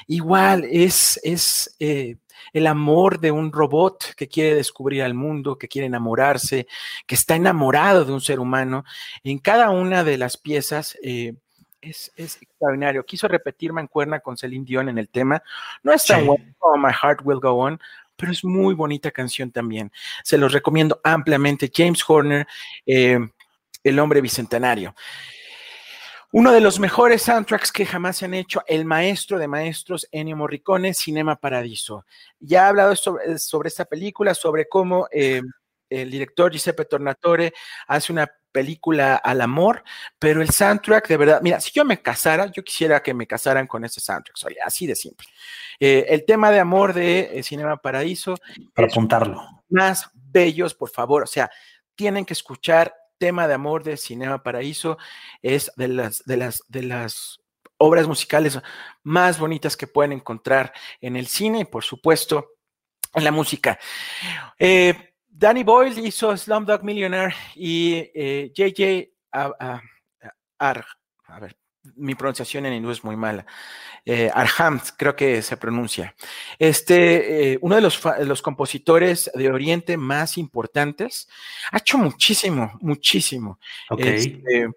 Igual 0.07 0.63
es, 0.63 1.19
es 1.21 1.75
eh, 1.79 2.17
el 2.53 2.65
amor 2.65 3.19
de 3.19 3.29
un 3.29 3.51
robot 3.51 4.15
que 4.15 4.27
quiere 4.27 4.55
descubrir 4.55 5.03
al 5.03 5.13
mundo, 5.13 5.59
que 5.59 5.67
quiere 5.67 5.85
enamorarse, 5.85 6.65
que 7.05 7.13
está 7.13 7.35
enamorado 7.35 8.03
de 8.03 8.11
un 8.11 8.21
ser 8.21 8.39
humano. 8.39 8.83
En 9.23 9.37
cada 9.37 9.69
una 9.69 10.03
de 10.03 10.17
las 10.17 10.37
piezas... 10.37 10.97
Eh, 11.03 11.35
es, 11.81 12.11
es 12.15 12.41
extraordinario. 12.41 13.05
Quiso 13.05 13.27
repetir 13.27 13.71
Mancuerna 13.71 14.19
con 14.19 14.37
Celine 14.37 14.65
Dion 14.65 14.89
en 14.89 14.97
el 14.97 15.07
tema. 15.07 15.43
No 15.83 15.93
es 15.93 16.03
tan 16.03 16.25
bueno 16.25 16.43
como 16.57 16.83
My 16.87 16.91
Heart 16.91 17.19
Will 17.23 17.39
Go 17.39 17.51
On, 17.51 17.79
pero 18.15 18.31
es 18.31 18.43
muy 18.43 18.73
bonita 18.73 19.11
canción 19.11 19.51
también. 19.51 19.91
Se 20.23 20.37
los 20.37 20.51
recomiendo 20.51 20.99
ampliamente. 21.03 21.71
James 21.73 22.03
Horner, 22.07 22.47
eh, 22.85 23.19
El 23.83 23.99
hombre 23.99 24.21
bicentenario. 24.21 24.95
Uno 26.31 26.51
de 26.51 26.59
los 26.59 26.79
mejores 26.79 27.21
soundtracks 27.21 27.71
que 27.71 27.85
jamás 27.85 28.17
se 28.17 28.25
han 28.25 28.33
hecho, 28.33 28.61
el 28.67 28.83
maestro 28.83 29.39
de 29.39 29.47
maestros 29.47 30.07
Ennio 30.11 30.35
Morricone, 30.35 30.93
Cinema 30.93 31.37
Paradiso. 31.37 32.05
Ya 32.39 32.65
ha 32.65 32.69
hablado 32.69 32.95
sobre, 32.95 33.37
sobre 33.39 33.69
esta 33.69 33.85
película, 33.85 34.33
sobre 34.33 34.67
cómo 34.67 35.07
eh, 35.11 35.41
el 35.89 36.11
director 36.11 36.51
Giuseppe 36.51 36.85
Tornatore 36.85 37.53
hace 37.87 38.11
una 38.11 38.29
película 38.55 39.17
al 39.17 39.41
amor, 39.41 39.83
pero 40.17 40.41
el 40.41 40.49
soundtrack 40.49 41.09
de 41.09 41.17
verdad, 41.17 41.41
mira, 41.41 41.59
si 41.59 41.71
yo 41.73 41.83
me 41.83 42.01
casara, 42.01 42.45
yo 42.45 42.63
quisiera 42.63 43.03
que 43.03 43.13
me 43.13 43.27
casaran 43.27 43.67
con 43.67 43.83
ese 43.83 43.99
soundtrack, 43.99 44.37
soy 44.37 44.55
así 44.63 44.87
de 44.87 44.95
simple. 44.95 45.27
Eh, 45.77 46.05
el 46.07 46.23
tema 46.23 46.51
de 46.51 46.61
amor 46.61 46.93
de 46.93 47.31
eh, 47.33 47.43
Cinema 47.43 47.75
Paradiso. 47.75 48.37
Para 48.73 48.87
apuntarlo. 48.87 49.41
Más 49.67 50.09
bellos, 50.13 50.73
por 50.73 50.89
favor, 50.89 51.23
o 51.23 51.27
sea, 51.27 51.51
tienen 51.95 52.23
que 52.23 52.31
escuchar 52.31 52.95
tema 53.17 53.45
de 53.45 53.55
amor 53.55 53.83
de 53.83 53.97
Cinema 53.97 54.41
Paraíso, 54.41 54.97
es 55.41 55.69
de 55.75 55.89
las, 55.89 56.23
de 56.23 56.37
las, 56.37 56.63
de 56.69 56.83
las 56.83 57.39
obras 57.75 58.07
musicales 58.07 58.57
más 59.03 59.37
bonitas 59.37 59.75
que 59.75 59.87
pueden 59.87 60.13
encontrar 60.13 60.71
en 61.01 61.17
el 61.17 61.27
cine 61.27 61.59
y, 61.59 61.65
por 61.65 61.83
supuesto, 61.83 62.53
en 63.13 63.25
la 63.25 63.33
música. 63.33 63.77
Eh, 64.57 65.14
Danny 65.37 65.63
Boyle 65.65 66.01
hizo 66.01 66.37
Slumdog 66.37 66.81
Millionaire 66.83 67.35
y 67.55 68.09
eh, 68.13 68.53
JJ 68.55 69.11
Ar, 70.57 70.85
a 71.25 71.39
ver, 71.41 71.57
mi 71.95 72.15
pronunciación 72.15 72.65
en 72.65 72.73
inglés 72.73 72.99
es 72.99 73.03
muy 73.03 73.15
mala. 73.15 73.45
Eh, 74.07 74.29
Arham, 74.31 74.79
creo 74.97 75.15
que 75.15 75.41
se 75.41 75.57
pronuncia. 75.57 76.13
Este, 76.59 77.53
eh, 77.53 77.57
uno 77.61 77.75
de 77.75 77.81
los, 77.81 77.99
los, 78.19 78.41
compositores 78.43 79.31
de 79.33 79.49
Oriente 79.49 79.97
más 79.97 80.37
importantes, 80.37 81.27
ha 81.71 81.79
hecho 81.79 81.97
muchísimo, 81.97 82.77
muchísimo. 82.81 83.59
Okay. 83.89 84.15
Este, 84.15 84.69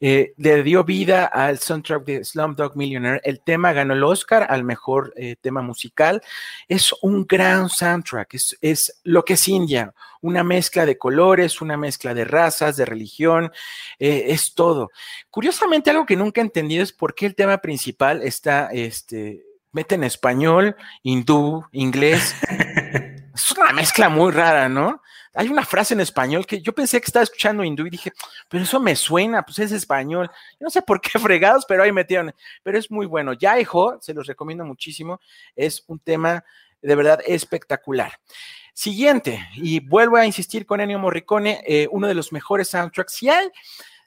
eh, 0.00 0.34
le 0.36 0.62
dio 0.64 0.82
vida 0.82 1.26
al 1.26 1.60
soundtrack 1.60 2.04
de 2.04 2.24
Slumdog 2.24 2.76
Millionaire. 2.76 3.20
El 3.22 3.40
tema 3.40 3.72
ganó 3.72 3.94
el 3.94 4.02
Oscar 4.02 4.48
al 4.50 4.64
mejor 4.64 5.12
eh, 5.16 5.36
tema 5.40 5.62
musical. 5.62 6.20
Es 6.66 6.92
un 7.02 7.24
gran 7.24 7.68
soundtrack, 7.68 8.34
es, 8.34 8.58
es 8.60 9.00
lo 9.04 9.24
que 9.24 9.34
es 9.34 9.46
India, 9.46 9.94
una 10.22 10.44
mezcla 10.44 10.86
de 10.86 10.96
colores, 10.96 11.60
una 11.60 11.76
mezcla 11.76 12.14
de 12.14 12.24
razas, 12.24 12.76
de 12.76 12.86
religión, 12.86 13.52
eh, 13.98 14.26
es 14.28 14.54
todo. 14.54 14.90
Curiosamente, 15.30 15.90
algo 15.90 16.06
que 16.06 16.16
nunca 16.16 16.40
he 16.40 16.44
entendido 16.52 16.82
es 16.82 16.92
por 16.92 17.14
qué 17.14 17.26
el 17.26 17.34
tema 17.34 17.58
principal 17.58 18.22
está, 18.22 18.68
este, 18.72 19.42
mete 19.72 19.94
en 19.94 20.04
español, 20.04 20.76
hindú, 21.02 21.64
inglés. 21.72 22.34
es 23.34 23.52
una 23.52 23.72
mezcla 23.72 24.08
muy 24.08 24.30
rara, 24.30 24.68
¿no? 24.68 25.00
Hay 25.34 25.48
una 25.48 25.64
frase 25.64 25.94
en 25.94 26.00
español 26.00 26.46
que 26.46 26.60
yo 26.60 26.74
pensé 26.74 27.00
que 27.00 27.06
estaba 27.06 27.22
escuchando 27.22 27.64
hindú 27.64 27.86
y 27.86 27.90
dije, 27.90 28.12
pero 28.50 28.64
eso 28.64 28.78
me 28.78 28.94
suena, 28.94 29.42
pues 29.42 29.58
es 29.60 29.72
español. 29.72 30.30
No 30.60 30.68
sé 30.68 30.82
por 30.82 31.00
qué 31.00 31.18
fregados, 31.18 31.64
pero 31.66 31.82
ahí 31.82 31.90
metieron. 31.90 32.34
Pero 32.62 32.78
es 32.78 32.90
muy 32.90 33.06
bueno. 33.06 33.32
Ya 33.32 33.56
se 34.00 34.12
los 34.12 34.26
recomiendo 34.26 34.64
muchísimo. 34.64 35.20
Es 35.56 35.84
un 35.86 35.98
tema 35.98 36.44
de 36.82 36.94
verdad 36.94 37.20
espectacular. 37.26 38.12
Siguiente, 38.74 39.46
y 39.54 39.80
vuelvo 39.80 40.16
a 40.16 40.24
insistir 40.24 40.64
con 40.64 40.80
Ennio 40.80 40.98
Morricone, 40.98 41.62
eh, 41.66 41.88
uno 41.90 42.08
de 42.08 42.14
los 42.14 42.32
mejores 42.32 42.68
soundtracks. 42.68 43.12
Si 43.12 43.28
hay, 43.28 43.48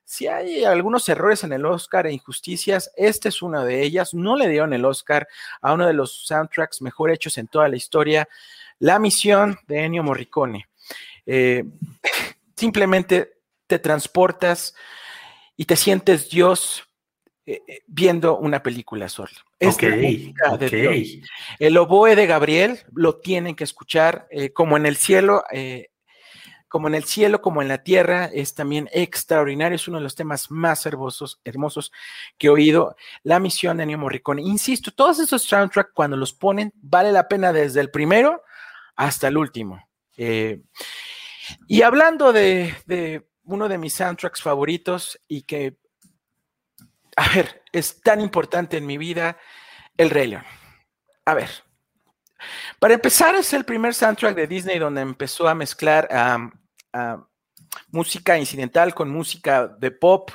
si 0.05 0.27
hay 0.27 0.63
algunos 0.63 1.09
errores 1.09 1.43
en 1.43 1.51
el 1.51 1.65
Oscar 1.65 2.07
e 2.07 2.13
injusticias, 2.13 2.91
este 2.95 3.29
es 3.29 3.41
una 3.41 3.65
de 3.65 3.81
ellas. 3.81 4.13
No 4.13 4.35
le 4.35 4.47
dieron 4.47 4.73
el 4.73 4.85
Oscar 4.85 5.27
a 5.61 5.73
uno 5.73 5.87
de 5.87 5.93
los 5.93 6.25
soundtracks 6.27 6.81
mejor 6.81 7.11
hechos 7.11 7.37
en 7.37 7.47
toda 7.47 7.67
la 7.67 7.75
historia, 7.75 8.27
La 8.79 8.99
misión 8.99 9.57
de 9.67 9.85
Ennio 9.85 10.03
Morricone. 10.03 10.67
Eh, 11.25 11.63
simplemente 12.55 13.39
te 13.67 13.79
transportas 13.79 14.75
y 15.57 15.65
te 15.65 15.75
sientes 15.75 16.29
Dios 16.29 16.83
eh, 17.47 17.61
viendo 17.87 18.37
una 18.37 18.63
película 18.63 19.07
sola. 19.07 19.29
Es 19.59 19.75
okay, 19.75 20.33
okay. 20.51 21.21
El 21.59 21.77
oboe 21.77 22.15
de 22.15 22.25
Gabriel 22.25 22.79
lo 22.93 23.19
tienen 23.19 23.55
que 23.55 23.63
escuchar 23.63 24.27
eh, 24.31 24.51
como 24.51 24.77
en 24.77 24.85
el 24.85 24.95
cielo, 24.95 25.43
eh, 25.51 25.89
como 26.75 26.89
en 26.89 26.95
el 26.95 27.05
cielo, 27.05 27.41
como 27.41 27.61
en 27.61 27.69
la 27.69 27.83
tierra, 27.83 28.25
es 28.25 28.53
también 28.53 28.89
extraordinario, 28.91 29.77
es 29.77 29.87
uno 29.87 29.97
de 29.99 30.03
los 30.03 30.13
temas 30.13 30.51
más 30.51 30.85
hermosos, 30.85 31.39
hermosos 31.45 31.93
que 32.37 32.47
he 32.47 32.49
oído. 32.49 32.97
La 33.23 33.39
misión 33.39 33.77
de 33.77 33.83
Ennio 33.83 33.97
Morricone. 33.97 34.41
Insisto, 34.41 34.91
todos 34.91 35.19
esos 35.19 35.43
soundtracks 35.43 35.93
cuando 35.93 36.17
los 36.17 36.33
ponen, 36.33 36.73
vale 36.75 37.13
la 37.13 37.29
pena 37.29 37.53
desde 37.53 37.79
el 37.79 37.91
primero 37.91 38.43
hasta 38.97 39.29
el 39.29 39.37
último. 39.37 39.87
Eh, 40.17 40.63
y 41.65 41.81
hablando 41.81 42.33
de, 42.33 43.23
uno 43.45 43.69
de 43.69 43.77
mis 43.77 43.93
soundtracks 43.93 44.41
favoritos 44.41 45.17
y 45.29 45.43
que 45.43 45.77
a 47.15 47.29
ver, 47.29 47.63
es 47.71 48.01
tan 48.01 48.19
importante 48.19 48.75
en 48.75 48.85
mi 48.85 48.97
vida 48.97 49.37
el 49.95 50.09
Rey 50.09 50.27
León. 50.27 50.43
A 51.23 51.35
ver, 51.35 51.51
para 52.79 52.95
empezar 52.95 53.33
es 53.35 53.53
el 53.53 53.63
primer 53.63 53.93
soundtrack 53.93 54.35
de 54.35 54.47
Disney 54.47 54.77
donde 54.77 54.99
empezó 54.99 55.47
a 55.47 55.55
mezclar 55.55 56.09
um, 56.11 56.51
uh, 56.95 57.21
música 57.89 58.37
incidental 58.37 58.93
con 58.93 59.09
música 59.09 59.67
de 59.67 59.91
pop 59.91 60.31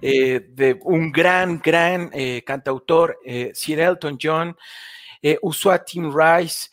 eh, 0.00 0.46
de 0.50 0.78
un 0.82 1.12
gran, 1.12 1.60
gran 1.60 2.10
eh, 2.12 2.42
cantautor, 2.44 3.18
eh, 3.24 3.52
Sir 3.54 3.80
Elton 3.80 4.18
John. 4.20 4.56
Usó 5.42 5.70
a 5.70 5.84
Tim 5.84 6.10
Rice, 6.10 6.70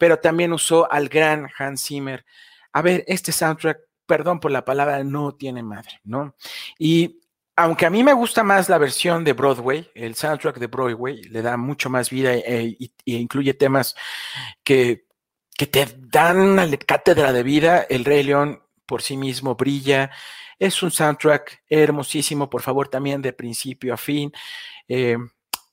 pero 0.00 0.18
también 0.18 0.54
usó 0.54 0.90
al 0.90 1.06
gran 1.06 1.46
Hans 1.58 1.84
Zimmer. 1.84 2.24
A 2.72 2.80
ver, 2.80 3.04
este 3.06 3.30
soundtrack, 3.30 3.80
perdón 4.06 4.40
por 4.40 4.50
la 4.50 4.64
palabra, 4.64 5.04
no 5.04 5.34
tiene 5.34 5.62
madre, 5.62 6.00
¿no? 6.02 6.34
Y 6.78 7.20
aunque 7.56 7.84
a 7.84 7.90
mí 7.90 8.02
me 8.02 8.14
gusta 8.14 8.42
más 8.42 8.70
la 8.70 8.78
versión 8.78 9.22
de 9.22 9.34
Broadway, 9.34 9.90
el 9.94 10.14
soundtrack 10.14 10.56
de 10.56 10.66
Broadway 10.66 11.24
le 11.24 11.42
da 11.42 11.58
mucho 11.58 11.90
más 11.90 12.08
vida 12.08 12.34
e, 12.34 12.78
e 12.78 12.90
incluye 13.04 13.52
temas 13.52 13.94
que, 14.64 15.07
que, 15.58 15.66
te 15.66 15.86
dan 16.10 16.38
una 16.38 16.70
cátedra 16.78 17.32
de 17.32 17.42
vida. 17.42 17.84
El 17.90 18.04
Rey 18.04 18.22
León 18.22 18.62
por 18.86 19.02
sí 19.02 19.16
mismo 19.16 19.56
brilla. 19.56 20.10
Es 20.58 20.82
un 20.82 20.90
soundtrack 20.90 21.64
hermosísimo, 21.68 22.48
por 22.48 22.62
favor, 22.62 22.88
también 22.88 23.20
de 23.20 23.32
principio 23.32 23.92
a 23.92 23.96
fin. 23.96 24.32
Eh, 24.86 25.16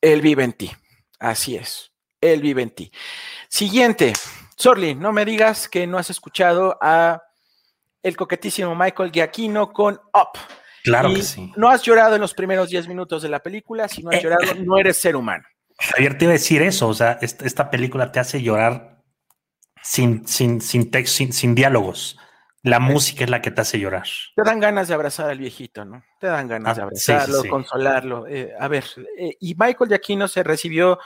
él 0.02 0.22
vive 0.22 0.44
en 0.44 0.54
ti. 0.54 0.72
Así 1.20 1.56
es. 1.56 1.92
Él 2.20 2.42
vive 2.42 2.64
en 2.64 2.72
ti. 2.72 2.92
Siguiente. 3.48 4.14
Sorly, 4.58 4.96
no 4.96 5.12
me 5.12 5.24
digas 5.24 5.70
que 5.70 5.86
no 5.86 5.98
has 5.98 6.10
escuchado 6.10 6.78
a 6.82 7.22
el 8.02 8.18
coquetísimo 8.18 8.76
Michael 8.76 9.12
Giacchino 9.12 9.72
con 9.72 9.96
Up. 10.14 10.40
Claro 10.84 11.12
y 11.12 11.16
que 11.16 11.22
sí. 11.22 11.52
No 11.56 11.70
has 11.70 11.84
llorado 11.84 12.16
en 12.16 12.22
los 12.22 12.34
primeros 12.34 12.70
10 12.70 12.88
minutos 12.88 13.22
de 13.22 13.30
la 13.30 13.40
película. 13.40 13.88
Si 13.88 14.02
no 14.02 14.10
has 14.10 14.18
Eh, 14.18 14.24
llorado, 14.24 14.56
no 14.64 14.78
eres 14.78 14.98
ser 14.98 15.16
humano. 15.16 15.44
Javier 15.78 16.18
te 16.18 16.26
iba 16.26 16.32
a 16.32 16.34
decir 16.34 16.62
eso, 16.62 16.88
o 16.88 16.94
sea, 16.94 17.20
esta, 17.22 17.46
esta 17.46 17.70
película 17.70 18.12
te 18.12 18.20
hace 18.20 18.42
llorar 18.42 18.95
sin, 19.86 20.28
sin, 20.28 20.62
sin, 20.62 20.90
text, 20.90 21.16
sin, 21.16 21.32
sin 21.32 21.54
diálogos. 21.54 22.18
La 22.64 22.80
música 22.80 23.24
es 23.24 23.30
la 23.30 23.44
que 23.44 23.52
te 23.52 23.62
hace 23.62 23.80
llorar. 23.80 24.08
Te 24.36 24.42
dan 24.44 24.60
ganas 24.60 24.88
de 24.88 24.96
abrazar 24.96 25.30
al 25.30 25.38
viejito, 25.38 25.86
¿no? 25.86 26.04
Te 26.20 26.26
dan 26.26 26.48
ganas 26.48 26.80
Ah, 26.80 26.88
de 26.88 26.96
sí, 26.96 27.04
sí, 27.06 27.12
abrazarlo, 27.12 27.42
sí. 27.44 27.50
consolarlo. 27.50 28.28
Eh, 28.28 28.52
a 28.60 28.68
ver, 28.68 28.84
eh, 29.20 29.38
y 29.40 29.54
Michael 29.54 29.88
Giacchino 29.90 30.28
se 30.28 30.42
recibió 30.42 30.98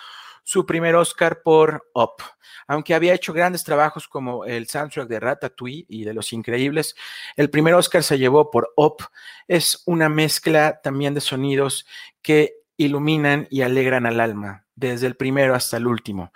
su 0.44 0.66
primer 0.66 0.96
Oscar 0.96 1.42
por 1.44 1.90
Up. 1.94 2.24
Aunque 2.68 2.96
había 2.96 3.14
hecho 3.14 3.34
grandes 3.34 3.66
trabajos 3.66 4.08
como 4.08 4.46
el 4.46 4.68
soundtrack 4.70 5.10
de 5.10 5.20
Ratatouille 5.20 5.86
y 5.90 6.06
de 6.06 6.14
Los 6.14 6.32
Increíbles, 6.32 6.96
el 7.36 7.50
primer 7.50 7.74
Oscar 7.74 8.04
se 8.04 8.18
llevó 8.18 8.50
por 8.50 8.72
Up. 8.78 9.04
Es 9.50 9.84
una 9.86 10.08
mezcla 10.08 10.80
también 10.82 11.14
de 11.14 11.20
sonidos 11.20 11.86
que 12.22 12.54
iluminan 12.78 13.46
y 13.52 13.64
alegran 13.64 14.06
al 14.06 14.22
alma, 14.22 14.66
desde 14.76 15.08
el 15.08 15.18
primero 15.18 15.54
hasta 15.56 15.76
el 15.76 15.88
último. 15.88 16.32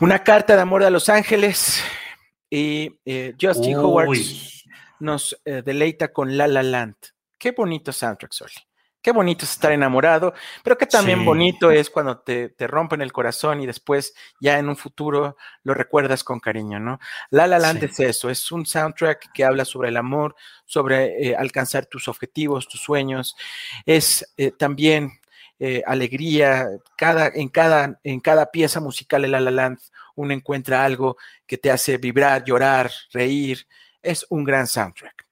Una 0.00 0.22
carta 0.22 0.54
de 0.56 0.62
amor 0.62 0.82
a 0.84 0.90
Los 0.90 1.08
Ángeles 1.08 1.82
y 2.50 2.98
eh, 3.04 3.34
Justin 3.40 3.76
Howard 3.76 4.18
nos 5.00 5.40
eh, 5.44 5.62
deleita 5.64 6.12
con 6.12 6.36
La 6.36 6.46
La 6.46 6.62
Land. 6.62 6.94
Qué 7.38 7.52
bonito 7.52 7.92
soundtrack, 7.92 8.32
Soli. 8.32 8.52
Qué 9.00 9.10
bonito 9.10 9.44
es 9.44 9.50
estar 9.50 9.72
enamorado, 9.72 10.32
pero 10.62 10.78
qué 10.78 10.86
también 10.86 11.18
Sí. 11.20 11.24
bonito 11.24 11.72
es 11.72 11.90
cuando 11.90 12.20
te, 12.20 12.50
te 12.50 12.68
rompen 12.68 13.02
el 13.02 13.12
corazón 13.12 13.60
y 13.60 13.66
después 13.66 14.14
ya 14.40 14.60
en 14.60 14.68
un 14.68 14.76
futuro 14.76 15.36
lo 15.64 15.74
recuerdas 15.74 16.22
con 16.22 16.38
cariño, 16.38 16.78
¿no? 16.78 17.00
La 17.30 17.48
La 17.48 17.58
Land 17.58 17.80
Sí. 17.80 17.86
es 17.86 17.98
eso, 18.00 18.30
es 18.30 18.52
un 18.52 18.64
soundtrack 18.64 19.32
que 19.32 19.44
habla 19.44 19.64
sobre 19.64 19.88
el 19.88 19.96
amor, 19.96 20.36
sobre 20.66 21.30
eh, 21.30 21.34
alcanzar 21.34 21.86
tus 21.86 22.06
objetivos, 22.06 22.68
tus 22.68 22.80
sueños. 22.80 23.34
Es 23.86 24.32
también 24.56 25.10
eh, 25.64 25.80
alegría, 25.86 26.70
cada, 26.96 27.28
en, 27.28 27.48
cada, 27.48 28.00
en 28.02 28.18
cada 28.18 28.50
pieza 28.50 28.80
musical 28.80 29.22
de 29.22 29.28
La 29.28 29.38
La 29.38 29.52
Land 29.52 29.78
uno 30.16 30.34
encuentra 30.34 30.84
algo 30.84 31.16
que 31.46 31.56
te 31.56 31.70
hace 31.70 31.98
vibrar, 31.98 32.42
llorar, 32.42 32.90
reír. 33.12 33.64
Es 34.02 34.26
un 34.30 34.42
gran 34.42 34.66
soundtrack. 34.66 35.24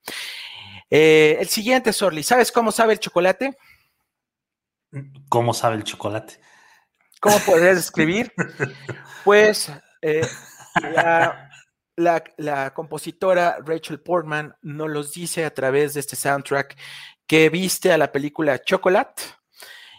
Eh, 0.89 1.35
el 1.37 1.49
siguiente, 1.49 1.91
Sorly, 1.91 2.23
¿sabes 2.23 2.49
cómo 2.49 2.71
sabe 2.71 2.93
el 2.93 2.99
chocolate? 2.99 3.57
¿Cómo 5.27 5.53
sabe 5.53 5.75
el 5.75 5.83
chocolate? 5.83 6.39
¿Cómo 7.19 7.37
podrías 7.39 7.77
escribir? 7.77 8.31
Pues 9.25 9.69
eh, 10.01 10.25
la, 10.81 11.51
la, 11.97 12.23
la, 12.37 12.73
compositora 12.73 13.57
Rachel 13.63 13.99
Portman 13.99 14.55
nos 14.61 14.89
los 14.89 15.11
dice 15.11 15.43
a 15.43 15.53
través 15.53 15.93
de 15.93 15.99
este 15.99 16.15
soundtrack 16.15 16.75
que 17.27 17.49
viste 17.49 17.91
a 17.91 17.99
la 17.99 18.11
película 18.11 18.59
Chocolate 18.63 19.23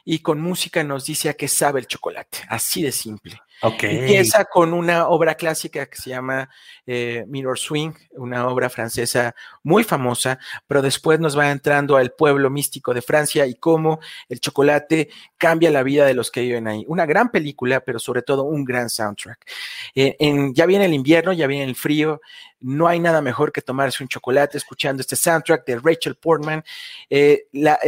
y 0.04 0.18
con 0.20 0.40
música 0.40 0.82
nos 0.82 1.06
dice 1.06 1.28
a 1.28 1.34
qué 1.34 1.48
sabe 1.48 1.80
el 1.80 1.86
chocolate, 1.86 2.38
así 2.48 2.82
de 2.82 2.92
simple. 2.92 3.40
Okay. 3.64 3.98
Empieza 3.98 4.44
con 4.44 4.72
una 4.72 5.06
obra 5.06 5.36
clásica 5.36 5.86
que 5.86 5.96
se 5.96 6.10
llama 6.10 6.50
eh, 6.84 7.24
Mirror 7.28 7.56
Swing, 7.56 7.92
una 8.10 8.48
obra 8.48 8.68
francesa 8.68 9.36
muy 9.62 9.84
famosa, 9.84 10.40
pero 10.66 10.82
después 10.82 11.20
nos 11.20 11.38
va 11.38 11.48
entrando 11.48 11.96
al 11.96 12.10
pueblo 12.10 12.50
místico 12.50 12.92
de 12.92 13.02
Francia 13.02 13.46
y 13.46 13.54
cómo 13.54 14.00
el 14.28 14.40
chocolate 14.40 15.10
cambia 15.38 15.70
la 15.70 15.84
vida 15.84 16.04
de 16.06 16.14
los 16.14 16.32
que 16.32 16.40
viven 16.40 16.66
ahí. 16.66 16.84
Una 16.88 17.06
gran 17.06 17.30
película, 17.30 17.78
pero 17.78 18.00
sobre 18.00 18.22
todo 18.22 18.42
un 18.42 18.64
gran 18.64 18.90
soundtrack. 18.90 19.48
Eh, 19.94 20.16
en, 20.18 20.52
ya 20.54 20.66
viene 20.66 20.86
el 20.86 20.94
invierno, 20.94 21.32
ya 21.32 21.46
viene 21.46 21.64
el 21.64 21.76
frío, 21.76 22.20
no 22.58 22.88
hay 22.88 22.98
nada 22.98 23.22
mejor 23.22 23.52
que 23.52 23.62
tomarse 23.62 24.02
un 24.02 24.08
chocolate 24.08 24.58
escuchando 24.58 25.02
este 25.02 25.14
soundtrack 25.14 25.64
de 25.66 25.78
Rachel 25.78 26.16
Portman. 26.16 26.64
Eh, 27.08 27.44
la, 27.52 27.78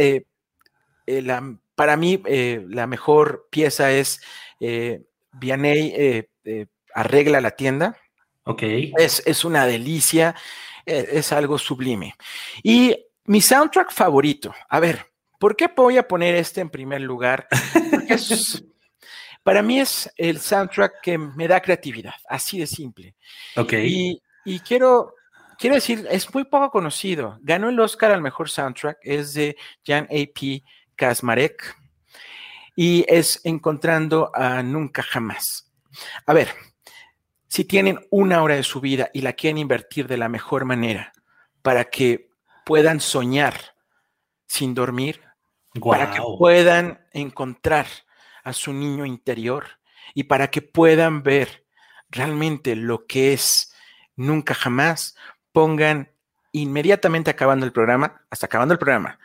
la, 1.05 1.57
para 1.75 1.97
mí, 1.97 2.21
la 2.25 2.87
mejor 2.87 3.47
pieza 3.51 3.91
es... 3.91 4.21
Vianney 5.39 5.93
eh, 5.95 6.29
eh, 6.43 6.65
arregla 6.93 7.41
la 7.41 7.51
tienda. 7.51 7.97
Ok. 8.43 8.63
Es, 8.97 9.23
es 9.25 9.43
una 9.43 9.65
delicia, 9.65 10.35
es, 10.85 11.07
es, 11.09 11.31
algo 11.31 11.57
sublime. 11.57 12.15
Y 12.63 12.95
mi 13.25 13.41
soundtrack 13.41 13.91
favorito, 13.91 14.53
a 14.69 14.79
ver, 14.79 15.05
¿por 15.39 15.55
qué 15.55 15.69
voy 15.75 15.97
a 15.97 16.07
poner 16.07 16.35
este 16.35 16.61
en 16.61 16.69
primer 16.69 17.01
lugar? 17.01 17.47
Es, 18.07 18.63
para 19.43 19.61
mí 19.61 19.79
es 19.79 20.11
el 20.15 20.39
soundtrack 20.39 21.01
que 21.01 21.17
me 21.17 21.47
da 21.47 21.61
creatividad, 21.61 22.13
así 22.29 22.59
de 22.59 22.67
simple. 22.67 23.15
Ok. 23.55 23.73
Y, 23.73 24.21
y 24.45 24.59
quiero, 24.59 25.15
quiero 25.57 25.75
decir, 25.75 26.07
es 26.09 26.31
muy 26.33 26.43
poco 26.43 26.69
conocido. 26.69 27.39
Ganó 27.41 27.69
el 27.69 27.79
Oscar 27.79 28.11
al 28.11 28.21
mejor 28.21 28.49
soundtrack, 28.49 28.99
es 29.01 29.33
de 29.33 29.57
Jan 29.83 30.05
A.P. 30.05 30.63
Kasmarek 30.95 31.75
y 32.75 33.05
es 33.07 33.41
encontrando 33.43 34.31
a 34.33 34.61
nunca 34.63 35.03
jamás. 35.03 35.71
A 36.25 36.33
ver, 36.33 36.49
si 37.47 37.63
tienen 37.63 38.05
una 38.09 38.43
hora 38.43 38.55
de 38.55 38.63
su 38.63 38.81
vida 38.81 39.09
y 39.13 39.21
la 39.21 39.33
quieren 39.33 39.57
invertir 39.57 40.07
de 40.07 40.17
la 40.17 40.29
mejor 40.29 40.65
manera 40.65 41.13
para 41.61 41.85
que 41.85 42.29
puedan 42.65 42.99
soñar 42.99 43.55
sin 44.47 44.73
dormir, 44.73 45.21
wow. 45.75 45.91
para 45.91 46.11
que 46.11 46.21
puedan 46.37 47.05
encontrar 47.13 47.87
a 48.43 48.53
su 48.53 48.73
niño 48.73 49.05
interior 49.05 49.65
y 50.13 50.23
para 50.23 50.49
que 50.51 50.61
puedan 50.61 51.23
ver 51.23 51.65
realmente 52.09 52.75
lo 52.75 53.05
que 53.05 53.33
es 53.33 53.73
nunca 54.15 54.53
jamás, 54.53 55.15
pongan 55.51 56.11
inmediatamente 56.51 57.31
acabando 57.31 57.65
el 57.65 57.71
programa, 57.71 58.25
hasta 58.29 58.45
acabando 58.45 58.73
el 58.73 58.79
programa, 58.79 59.19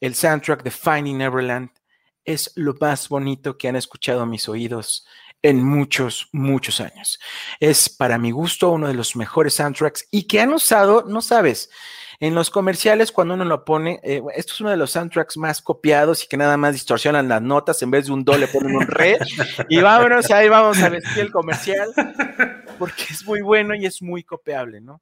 el 0.00 0.14
soundtrack 0.14 0.62
de 0.62 0.70
Finding 0.70 1.18
Neverland 1.18 1.70
es 2.24 2.52
lo 2.54 2.74
más 2.80 3.08
bonito 3.08 3.56
que 3.56 3.68
han 3.68 3.76
escuchado 3.76 4.26
mis 4.26 4.48
oídos 4.48 5.06
en 5.42 5.64
muchos, 5.64 6.28
muchos 6.32 6.80
años. 6.80 7.18
Es 7.60 7.88
para 7.88 8.18
mi 8.18 8.30
gusto 8.30 8.70
uno 8.70 8.88
de 8.88 8.94
los 8.94 9.16
mejores 9.16 9.54
soundtracks 9.54 10.06
y 10.10 10.24
que 10.24 10.40
han 10.40 10.52
usado, 10.52 11.04
no 11.06 11.22
sabes, 11.22 11.70
en 12.20 12.34
los 12.34 12.50
comerciales 12.50 13.12
cuando 13.12 13.32
uno 13.32 13.46
lo 13.46 13.64
pone, 13.64 13.98
eh, 14.02 14.22
esto 14.36 14.52
es 14.52 14.60
uno 14.60 14.70
de 14.70 14.76
los 14.76 14.90
soundtracks 14.90 15.38
más 15.38 15.62
copiados 15.62 16.22
y 16.22 16.28
que 16.28 16.36
nada 16.36 16.58
más 16.58 16.74
distorsionan 16.74 17.28
las 17.28 17.40
notas, 17.40 17.80
en 17.80 17.90
vez 17.90 18.06
de 18.06 18.12
un 18.12 18.24
do 18.24 18.36
le 18.36 18.46
ponen 18.46 18.76
un 18.76 18.86
re 18.86 19.18
y 19.70 19.80
vámonos, 19.80 20.30
ahí 20.30 20.50
vamos 20.50 20.82
a 20.82 20.90
vestir 20.90 21.18
el 21.18 21.32
comercial 21.32 21.88
porque 22.78 23.04
es 23.10 23.24
muy 23.24 23.40
bueno 23.40 23.74
y 23.74 23.86
es 23.86 24.02
muy 24.02 24.22
copiable, 24.22 24.82
¿no? 24.82 25.00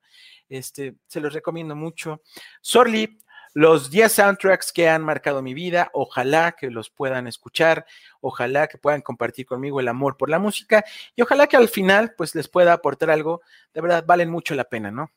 Este, 0.48 0.94
se 1.08 1.20
los 1.20 1.32
recomiendo 1.32 1.74
mucho. 1.74 2.22
Sorly, 2.60 3.18
los 3.54 3.90
10 3.90 4.12
soundtracks 4.12 4.72
que 4.72 4.88
han 4.88 5.02
marcado 5.02 5.42
mi 5.42 5.54
vida. 5.54 5.90
Ojalá 5.92 6.52
que 6.52 6.70
los 6.70 6.90
puedan 6.90 7.26
escuchar, 7.26 7.86
ojalá 8.20 8.66
que 8.66 8.78
puedan 8.78 9.02
compartir 9.02 9.46
conmigo 9.46 9.80
el 9.80 9.88
amor 9.88 10.16
por 10.16 10.30
la 10.30 10.38
música 10.38 10.84
y 11.16 11.22
ojalá 11.22 11.46
que 11.46 11.56
al 11.56 11.68
final 11.68 12.14
pues 12.16 12.34
les 12.34 12.48
pueda 12.48 12.72
aportar 12.72 13.10
algo. 13.10 13.42
De 13.74 13.80
verdad, 13.80 14.04
valen 14.06 14.30
mucho 14.30 14.54
la 14.54 14.64
pena, 14.64 14.90
¿no? 14.90 15.10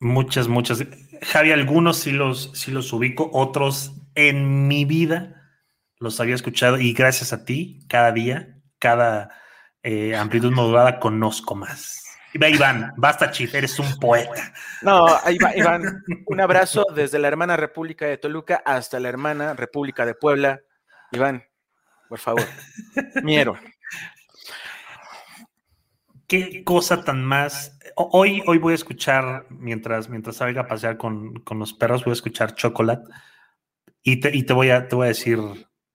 Muchas, 0.00 0.48
muchas. 0.48 0.84
Javi, 1.22 1.52
algunos 1.52 1.98
sí 1.98 2.12
los, 2.12 2.50
sí 2.54 2.70
los 2.70 2.92
ubico, 2.92 3.30
otros 3.32 3.92
en 4.14 4.68
mi 4.68 4.84
vida 4.84 5.40
los 5.98 6.20
había 6.20 6.34
escuchado 6.34 6.78
y 6.78 6.92
gracias 6.92 7.32
a 7.32 7.44
ti, 7.44 7.80
cada 7.88 8.12
día, 8.12 8.58
cada 8.78 9.30
eh, 9.82 10.14
amplitud 10.14 10.52
modulada, 10.52 11.00
conozco 11.00 11.54
más. 11.54 12.03
Iván, 12.34 12.92
basta 12.96 13.30
chif, 13.30 13.54
eres 13.54 13.78
un 13.78 13.96
poeta. 13.98 14.52
No, 14.82 15.06
Iván, 15.30 16.02
un 16.26 16.40
abrazo 16.40 16.84
desde 16.94 17.18
la 17.18 17.28
hermana 17.28 17.56
República 17.56 18.06
de 18.06 18.18
Toluca 18.18 18.62
hasta 18.64 18.98
la 18.98 19.08
hermana 19.08 19.54
República 19.54 20.04
de 20.04 20.14
Puebla. 20.14 20.60
Iván, 21.12 21.44
por 22.08 22.18
favor, 22.18 22.44
miero. 23.22 23.56
Qué 26.26 26.64
cosa 26.64 27.04
tan 27.04 27.24
más. 27.24 27.78
Hoy, 27.96 28.42
hoy 28.46 28.58
voy 28.58 28.72
a 28.72 28.76
escuchar, 28.76 29.46
mientras, 29.50 30.08
mientras 30.08 30.36
salga 30.36 30.62
a 30.62 30.66
pasear 30.66 30.96
con, 30.96 31.34
con 31.40 31.58
los 31.60 31.72
perros, 31.72 32.04
voy 32.04 32.12
a 32.12 32.14
escuchar 32.14 32.54
Chocolate 32.54 33.08
y 34.02 34.20
te, 34.20 34.36
y 34.36 34.42
te, 34.42 34.52
voy, 34.52 34.70
a, 34.70 34.88
te 34.88 34.96
voy 34.96 35.04
a 35.04 35.08
decir 35.08 35.38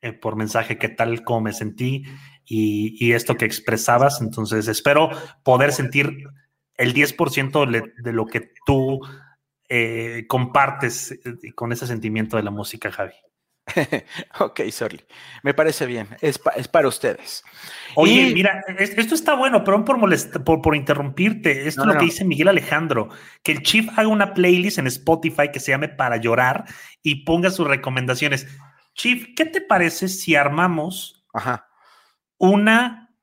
eh, 0.01 0.13
por 0.13 0.35
mensaje 0.35 0.77
qué 0.77 0.87
tal, 0.87 1.23
cómo 1.23 1.41
me 1.41 1.53
sentí 1.53 2.05
y, 2.50 2.97
y, 3.00 3.14
esto 3.14 3.38
que 3.38 3.45
expresabas. 3.45 4.22
Entonces, 4.22 4.68
espero 4.68 5.10
poder 5.43 5.72
sentir 5.72 6.26
el 6.76 6.93
10% 6.93 7.70
de, 7.70 7.93
de, 7.97 8.14
lo 8.14 8.26
que 8.26 8.52
tú 8.66 9.00
eh, 9.70 10.26
compartes 10.28 11.12
eh, 11.12 11.54
con 11.54 11.72
ese 11.72 11.86
sentimiento 11.86 12.38
de 12.38 12.43
la 12.43 12.52
música, 12.52 12.91
Javi. 12.91 13.14
ok, 14.39 14.62
sorry. 14.72 15.00
Me 15.43 15.54
parece 15.54 15.86
bien. 15.86 16.08
Es, 16.22 16.39
pa, 16.39 16.52
es 16.52 16.68
para 16.68 16.88
ustedes. 16.88 17.43
Oye, 17.95 18.30
y... 18.30 18.34
mira, 18.34 18.64
esto 18.80 19.14
está 19.14 19.36
bueno, 19.36 19.64
perdón 19.64 19.86
por, 19.86 20.00
por, 20.43 20.62
por 20.62 20.76
interrumpirte. 20.76 21.68
Esto 21.68 21.86
no, 21.86 21.91
es 21.91 21.93
lo 21.93 21.93
no. 21.93 22.00
que 22.00 22.06
dice 22.06 22.26
Miguel 22.26 22.47
Alejandro, 22.47 23.10
que 23.43 23.52
el 23.52 23.62
Chief 23.62 23.88
haga 23.95 24.08
una 24.08 24.34
playlist 24.34 24.80
en 24.80 24.88
Spotify 24.88 25.52
que 25.54 25.60
se 25.60 25.72
llame 25.72 25.89
Para 25.89 26.18
Llorar 26.18 26.66
y 27.04 27.24
ponga 27.26 27.52
sus 27.52 27.68
recomendaciones. 27.68 28.47
Chief, 28.95 29.36
¿qué 29.36 29.45
te 29.45 29.62
parece 29.62 30.08
si 30.08 30.36
armamos 30.36 31.20
Ajá. 31.34 31.68
Una 32.39 33.13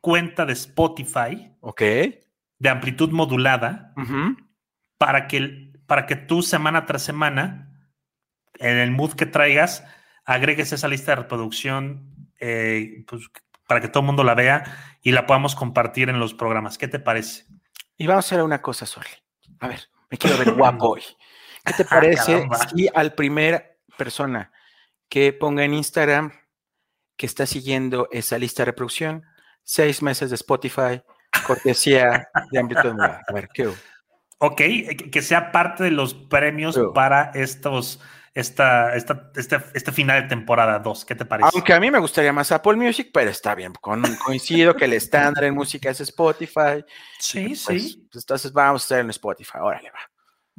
cuenta 0.00 0.44
de 0.44 0.54
Spotify 0.54 1.52
Ok. 1.60 1.80
de 1.80 2.68
amplitud 2.68 3.10
modulada 3.12 3.92
Uh 3.96 4.00
-huh. 4.02 4.36
para, 4.98 5.28
que, 5.28 5.72
para 5.86 6.06
que 6.06 6.16
tú 6.16 6.42
semana 6.42 6.86
tras 6.86 7.02
semana, 7.02 7.68
en 8.58 8.78
el 8.78 8.90
mood 8.90 9.12
que 9.14 9.26
traigas, 9.26 9.84
agregues 10.24 10.72
esa 10.72 10.88
lista 10.88 11.12
de 11.12 11.22
reproducción 11.22 12.10
eh, 12.40 13.04
pues, 13.06 13.28
para 13.68 13.80
que 13.80 13.88
todo 13.88 14.00
el 14.00 14.06
mundo 14.06 14.24
la 14.24 14.34
vea 14.34 14.64
y 15.02 15.12
la 15.12 15.26
podamos 15.26 15.54
compartir 15.54 16.08
en 16.08 16.18
los 16.18 16.34
programas. 16.34 16.78
¿Qué 16.78 16.88
te 16.88 16.98
parece? 16.98 17.44
Y 17.96 18.06
vamos 18.06 18.24
a 18.24 18.28
hacer 18.28 18.42
una 18.42 18.60
cosa, 18.60 18.86
Sorry. 18.86 19.10
A 19.60 19.68
ver, 19.68 19.80
me 20.10 20.18
quiero 20.18 20.36
ver 20.38 20.52
guapo 20.52 20.90
hoy. 20.90 21.02
¿Qué 21.64 21.72
te 21.74 21.84
parece 21.84 22.46
si 22.74 22.88
al 22.94 23.14
primer 23.14 23.78
persona 23.96 24.50
que 25.08 25.32
ponga 25.32 25.64
en 25.64 25.74
Instagram 25.74 26.32
que 27.16 27.26
está 27.26 27.46
siguiendo 27.46 28.08
esa 28.10 28.38
lista 28.38 28.62
de 28.62 28.66
reproducción, 28.66 29.24
seis 29.62 30.02
meses 30.02 30.30
de 30.30 30.36
Spotify, 30.36 31.02
cortesía 31.46 32.28
de 32.50 32.58
amplitud 32.58 32.98
A 33.00 33.32
ver, 33.32 33.48
¿qué? 33.52 33.68
Ok, 34.38 34.60
que 35.12 35.22
sea 35.22 35.52
parte 35.52 35.84
de 35.84 35.92
los 35.92 36.14
premios 36.14 36.78
para 36.94 37.30
estos, 37.34 38.00
esta, 38.34 38.96
esta, 38.96 39.30
este, 39.36 39.58
este 39.72 39.92
final 39.92 40.22
de 40.22 40.28
temporada 40.28 40.80
2. 40.80 41.04
¿Qué 41.04 41.14
te 41.14 41.24
parece? 41.24 41.50
Aunque 41.54 41.72
a 41.72 41.78
mí 41.78 41.92
me 41.92 42.00
gustaría 42.00 42.32
más 42.32 42.50
Apple 42.50 42.74
Music, 42.74 43.10
pero 43.14 43.30
está 43.30 43.54
bien. 43.54 43.72
Con, 43.80 44.02
coincido 44.16 44.74
que 44.74 44.86
el 44.86 44.94
estándar 44.94 45.44
en 45.44 45.54
música 45.54 45.90
es 45.90 46.00
Spotify. 46.00 46.84
Sí, 47.20 47.46
pues, 47.48 47.60
sí. 47.60 48.06
Pues, 48.10 48.24
entonces 48.24 48.52
vamos 48.52 48.82
a 48.82 48.84
estar 48.84 48.98
en 48.98 49.10
Spotify. 49.10 49.58
Órale, 49.60 49.90
va. 49.90 50.00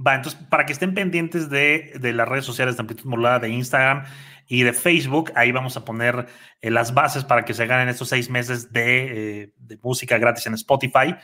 Va, 0.07 0.15
entonces 0.15 0.39
para 0.49 0.65
que 0.65 0.73
estén 0.73 0.95
pendientes 0.95 1.49
de, 1.49 1.93
de 1.99 2.13
las 2.13 2.27
redes 2.27 2.45
sociales 2.45 2.77
de 2.77 2.81
Amplitud 2.81 3.05
Modulada, 3.05 3.39
de 3.39 3.49
Instagram 3.49 4.05
y 4.47 4.63
de 4.63 4.73
Facebook, 4.73 5.31
ahí 5.35 5.51
vamos 5.51 5.77
a 5.77 5.85
poner 5.85 6.27
eh, 6.61 6.69
las 6.69 6.93
bases 6.93 7.23
para 7.23 7.45
que 7.45 7.53
se 7.53 7.65
ganen 7.65 7.89
estos 7.89 8.09
seis 8.09 8.29
meses 8.29 8.71
de, 8.71 9.41
eh, 9.41 9.53
de, 9.57 9.77
música 9.77 10.17
gratis 10.17 10.45
en 10.47 10.53
Spotify. 10.55 11.15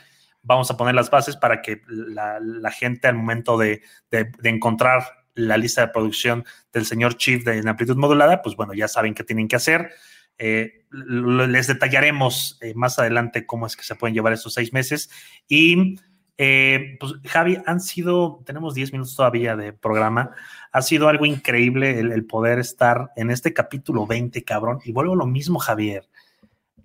Vamos 0.42 0.70
a 0.70 0.76
poner 0.76 0.94
las 0.94 1.10
bases 1.10 1.36
para 1.36 1.60
que 1.60 1.82
la, 1.86 2.70
gente 2.70 3.08
al 3.08 3.14
momento 3.14 3.58
de, 3.58 3.82
de, 4.10 4.30
encontrar 4.44 5.02
la 5.34 5.56
lista 5.56 5.82
de 5.82 5.92
producción 5.92 6.44
del 6.72 6.86
señor 6.86 7.16
Chief 7.16 7.44
de 7.44 7.62
Amplitud 7.68 7.96
Modulada, 7.96 8.40
pues 8.42 8.56
bueno, 8.56 8.72
ya 8.72 8.88
saben 8.88 9.14
qué 9.14 9.22
tienen 9.22 9.48
que 9.48 9.56
hacer. 9.56 9.90
Eh, 10.38 10.86
les 10.90 11.66
detallaremos 11.66 12.58
más 12.74 12.98
adelante 12.98 13.44
cómo 13.44 13.66
es 13.66 13.76
que 13.76 13.82
se 13.82 13.94
pueden 13.96 14.14
llevar 14.14 14.32
estos 14.32 14.54
seis 14.54 14.72
meses 14.72 15.10
y 15.46 15.96
Eh, 16.42 16.96
pues 16.98 17.12
Javi, 17.26 17.58
han 17.66 17.80
sido, 17.80 18.40
tenemos 18.46 18.72
10 18.72 18.92
minutos 18.92 19.14
todavía 19.14 19.56
de 19.56 19.74
programa, 19.74 20.30
ha 20.72 20.80
sido 20.80 21.08
algo 21.08 21.26
increíble 21.26 22.00
el, 22.00 22.12
el 22.12 22.24
poder 22.24 22.58
estar 22.58 23.10
en 23.14 23.30
este 23.30 23.52
capítulo 23.52 24.06
20, 24.06 24.42
cabrón, 24.42 24.78
y 24.82 24.92
vuelvo 24.92 25.12
a 25.12 25.16
lo 25.16 25.26
mismo, 25.26 25.58
Javier. 25.58 26.08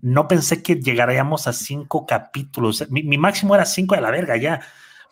No 0.01 0.27
pensé 0.27 0.61
que 0.61 0.75
llegaríamos 0.75 1.47
a 1.47 1.53
cinco 1.53 2.05
capítulos. 2.05 2.85
Mi, 2.89 3.03
mi 3.03 3.17
máximo 3.17 3.55
era 3.55 3.63
cinco 3.63 3.95
de 3.95 4.01
la 4.01 4.11
verga 4.11 4.35
ya. 4.35 4.59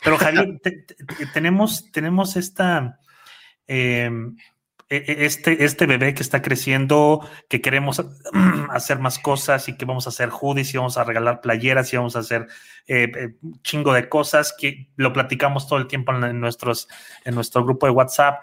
Pero 0.03 0.17
Javier, 0.17 0.59
te, 0.61 0.71
te, 0.71 1.25
tenemos, 1.27 1.89
tenemos 1.93 2.35
esta, 2.35 2.99
eh, 3.65 4.11
este, 4.95 5.63
este 5.63 5.85
bebé 5.85 6.13
que 6.13 6.23
está 6.23 6.41
creciendo, 6.41 7.27
que 7.49 7.61
queremos 7.61 8.03
hacer 8.69 8.99
más 8.99 9.19
cosas 9.19 9.67
y 9.69 9.77
que 9.77 9.85
vamos 9.85 10.05
a 10.05 10.09
hacer 10.09 10.29
hoodies 10.29 10.73
y 10.73 10.77
vamos 10.77 10.97
a 10.97 11.03
regalar 11.03 11.41
playeras 11.41 11.91
y 11.93 11.97
vamos 11.97 12.15
a 12.15 12.19
hacer 12.19 12.47
eh, 12.87 13.35
chingo 13.61 13.93
de 13.93 14.09
cosas 14.09 14.53
que 14.57 14.89
lo 14.95 15.13
platicamos 15.13 15.67
todo 15.67 15.79
el 15.79 15.87
tiempo 15.87 16.13
en, 16.13 16.39
nuestros, 16.39 16.87
en 17.25 17.35
nuestro 17.35 17.63
grupo 17.63 17.85
de 17.85 17.93
WhatsApp. 17.93 18.41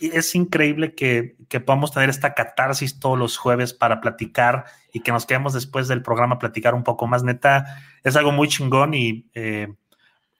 Y 0.00 0.16
es 0.16 0.34
increíble 0.34 0.94
que, 0.94 1.36
que 1.48 1.60
podamos 1.60 1.92
tener 1.92 2.10
esta 2.10 2.34
catarsis 2.34 2.98
todos 2.98 3.18
los 3.18 3.36
jueves 3.36 3.72
para 3.72 4.00
platicar 4.00 4.64
y 4.92 5.00
que 5.00 5.12
nos 5.12 5.26
quedemos 5.26 5.52
después 5.52 5.88
del 5.88 6.02
programa 6.02 6.36
a 6.36 6.38
platicar 6.38 6.74
un 6.74 6.82
poco 6.82 7.06
más. 7.06 7.22
Neta, 7.22 7.82
es 8.02 8.16
algo 8.16 8.32
muy 8.32 8.48
chingón 8.48 8.94
y 8.94 9.26
eh, 9.34 9.72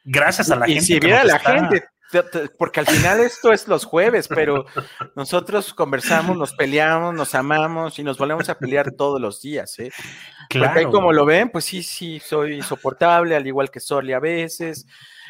gracias 0.04 0.50
a 0.50 0.56
la 0.56 0.68
y 0.68 0.74
gente. 0.74 0.86
si 0.86 0.98
viera 0.98 1.24
la 1.24 1.36
está... 1.36 1.54
gente, 1.54 1.84
porque 2.58 2.80
al 2.80 2.86
final 2.86 3.20
esto 3.20 3.52
es 3.52 3.68
los 3.68 3.84
jueves, 3.84 4.28
pero 4.28 4.64
nosotros 5.16 5.72
conversamos, 5.74 6.36
nos 6.36 6.52
peleamos, 6.54 7.14
nos 7.14 7.34
amamos 7.34 7.98
y 7.98 8.02
nos 8.02 8.18
volvemos 8.18 8.48
a 8.48 8.58
pelear 8.58 8.92
todos 8.92 9.20
los 9.20 9.40
días, 9.40 9.78
¿eh? 9.78 9.90
Claro. 10.48 10.74
Porque 10.74 10.90
como 10.90 11.12
lo 11.12 11.24
ven, 11.24 11.50
pues 11.50 11.64
sí, 11.64 11.82
sí, 11.82 12.20
soy 12.20 12.54
insoportable, 12.54 13.34
al 13.34 13.46
igual 13.46 13.70
que 13.70 13.80
Soli 13.80 14.12
a 14.12 14.20
veces, 14.20 14.86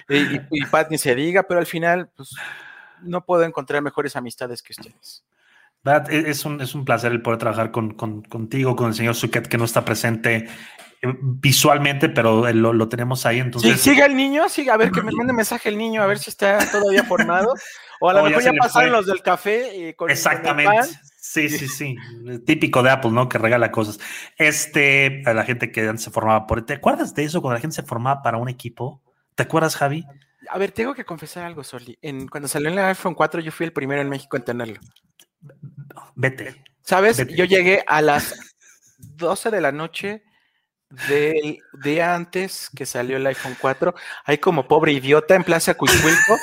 y, 0.08 0.64
Pat 0.66 0.90
ni 0.90 0.98
se 0.98 1.14
diga, 1.14 1.44
pero 1.44 1.60
al 1.60 1.66
final, 1.66 2.10
pues 2.16 2.30
no 3.02 3.24
puedo 3.24 3.42
encontrar 3.44 3.82
mejores 3.82 4.16
amistades 4.16 4.62
que 4.62 4.72
ustedes. 4.72 5.24
E, 5.84 6.30
es 6.30 6.44
un, 6.44 6.60
es 6.60 6.74
un 6.74 6.84
placer 6.84 7.12
el 7.12 7.22
poder 7.22 7.38
trabajar 7.38 7.70
con, 7.70 7.94
con, 7.94 8.22
contigo, 8.22 8.76
con 8.76 8.88
el 8.88 8.94
señor 8.94 9.14
Suquet, 9.14 9.48
que 9.48 9.58
no 9.58 9.64
está 9.64 9.84
presente 9.84 10.48
visualmente, 11.02 12.08
pero 12.08 12.50
lo, 12.52 12.72
lo, 12.72 12.88
tenemos 12.88 13.26
ahí. 13.26 13.40
Entonces, 13.40 13.80
sí, 13.80 13.90
sigue 13.90 14.04
el 14.04 14.16
niño, 14.16 14.48
sigue, 14.48 14.70
a 14.70 14.76
ver 14.76 14.90
que 14.90 15.02
me 15.02 15.10
mande 15.16 15.32
mensaje 15.32 15.68
el 15.68 15.76
niño, 15.76 16.02
a 16.02 16.06
ver 16.06 16.18
si 16.18 16.30
está 16.30 16.58
todavía 16.70 17.04
formado. 17.04 17.52
O 18.00 18.08
a 18.08 18.14
lo 18.14 18.20
oh, 18.20 18.24
mejor 18.24 18.42
ya, 18.42 18.52
ya 18.52 18.58
pasaron 18.58 18.92
los 18.92 19.06
del 19.06 19.22
café. 19.22 19.76
Y 19.76 19.94
con, 19.94 20.10
Exactamente. 20.10 20.76
Con 20.76 20.88
sí, 21.18 21.48
sí, 21.48 21.68
sí. 21.68 21.96
Típico 22.46 22.82
de 22.82 22.90
Apple, 22.90 23.10
¿no? 23.10 23.28
Que 23.28 23.38
regala 23.38 23.70
cosas. 23.70 24.00
Este, 24.36 25.22
a 25.26 25.34
la 25.34 25.44
gente 25.44 25.70
que 25.72 25.88
antes 25.88 26.04
se 26.04 26.10
formaba 26.10 26.46
por. 26.46 26.64
¿Te 26.64 26.74
acuerdas 26.74 27.14
de 27.14 27.24
eso 27.24 27.40
cuando 27.40 27.54
la 27.54 27.60
gente 27.60 27.76
se 27.76 27.82
formaba 27.82 28.22
para 28.22 28.38
un 28.38 28.48
equipo? 28.48 29.02
¿Te 29.34 29.44
acuerdas, 29.44 29.76
Javi? 29.76 30.04
A 30.50 30.58
ver, 30.58 30.72
tengo 30.72 30.94
que 30.94 31.04
confesar 31.04 31.44
algo, 31.44 31.64
Soli. 31.64 31.98
En, 32.02 32.28
cuando 32.28 32.48
salió 32.48 32.68
el 32.68 32.78
iPhone 32.78 33.14
4, 33.14 33.40
yo 33.40 33.52
fui 33.52 33.66
el 33.66 33.72
primero 33.72 34.02
en 34.02 34.08
México 34.08 34.36
en 34.36 34.44
tenerlo. 34.44 34.80
Vete. 36.14 36.62
¿Sabes? 36.80 37.16
Vete. 37.18 37.36
Yo 37.36 37.44
llegué 37.44 37.84
a 37.86 38.02
las 38.02 38.34
12 38.98 39.50
de 39.50 39.60
la 39.60 39.72
noche 39.72 40.24
del 41.08 41.58
día 41.82 42.14
antes 42.14 42.68
que 42.76 42.84
salió 42.84 43.16
el 43.16 43.26
iPhone 43.26 43.56
4, 43.60 43.94
ahí 44.24 44.38
como 44.38 44.68
pobre 44.68 44.92
idiota 44.92 45.34
en 45.34 45.42
Plaza 45.42 45.74
Cuicuilco, 45.74 46.38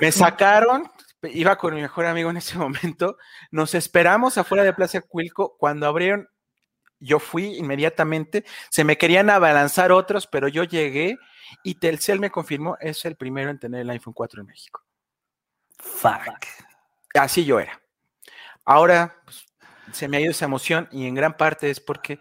me 0.00 0.10
sacaron, 0.10 0.90
iba 1.22 1.56
con 1.56 1.74
mi 1.74 1.80
mejor 1.80 2.06
amigo 2.06 2.30
en 2.30 2.38
ese 2.38 2.58
momento, 2.58 3.16
nos 3.50 3.74
esperamos 3.74 4.36
afuera 4.36 4.64
de 4.64 4.72
Plaza 4.72 5.00
Cuilco, 5.00 5.56
cuando 5.58 5.86
abrieron, 5.86 6.28
yo 6.98 7.18
fui 7.20 7.56
inmediatamente, 7.56 8.44
se 8.68 8.84
me 8.84 8.98
querían 8.98 9.30
abalanzar 9.30 9.92
otros, 9.92 10.26
pero 10.26 10.48
yo 10.48 10.64
llegué 10.64 11.18
y 11.62 11.76
Telcel 11.76 12.18
me 12.18 12.30
confirmó, 12.30 12.76
es 12.80 13.04
el 13.04 13.16
primero 13.16 13.50
en 13.50 13.58
tener 13.58 13.82
el 13.82 13.90
iPhone 13.90 14.14
4 14.14 14.40
en 14.40 14.46
México. 14.46 14.82
Fuck. 15.78 16.46
Así 17.14 17.44
yo 17.44 17.60
era. 17.60 17.80
Ahora 18.64 19.20
pues, 19.24 19.46
se 19.92 20.08
me 20.08 20.16
ha 20.16 20.20
ido 20.20 20.30
esa 20.30 20.46
emoción 20.46 20.88
y 20.92 21.06
en 21.06 21.14
gran 21.14 21.36
parte 21.36 21.70
es 21.70 21.80
porque 21.80 22.18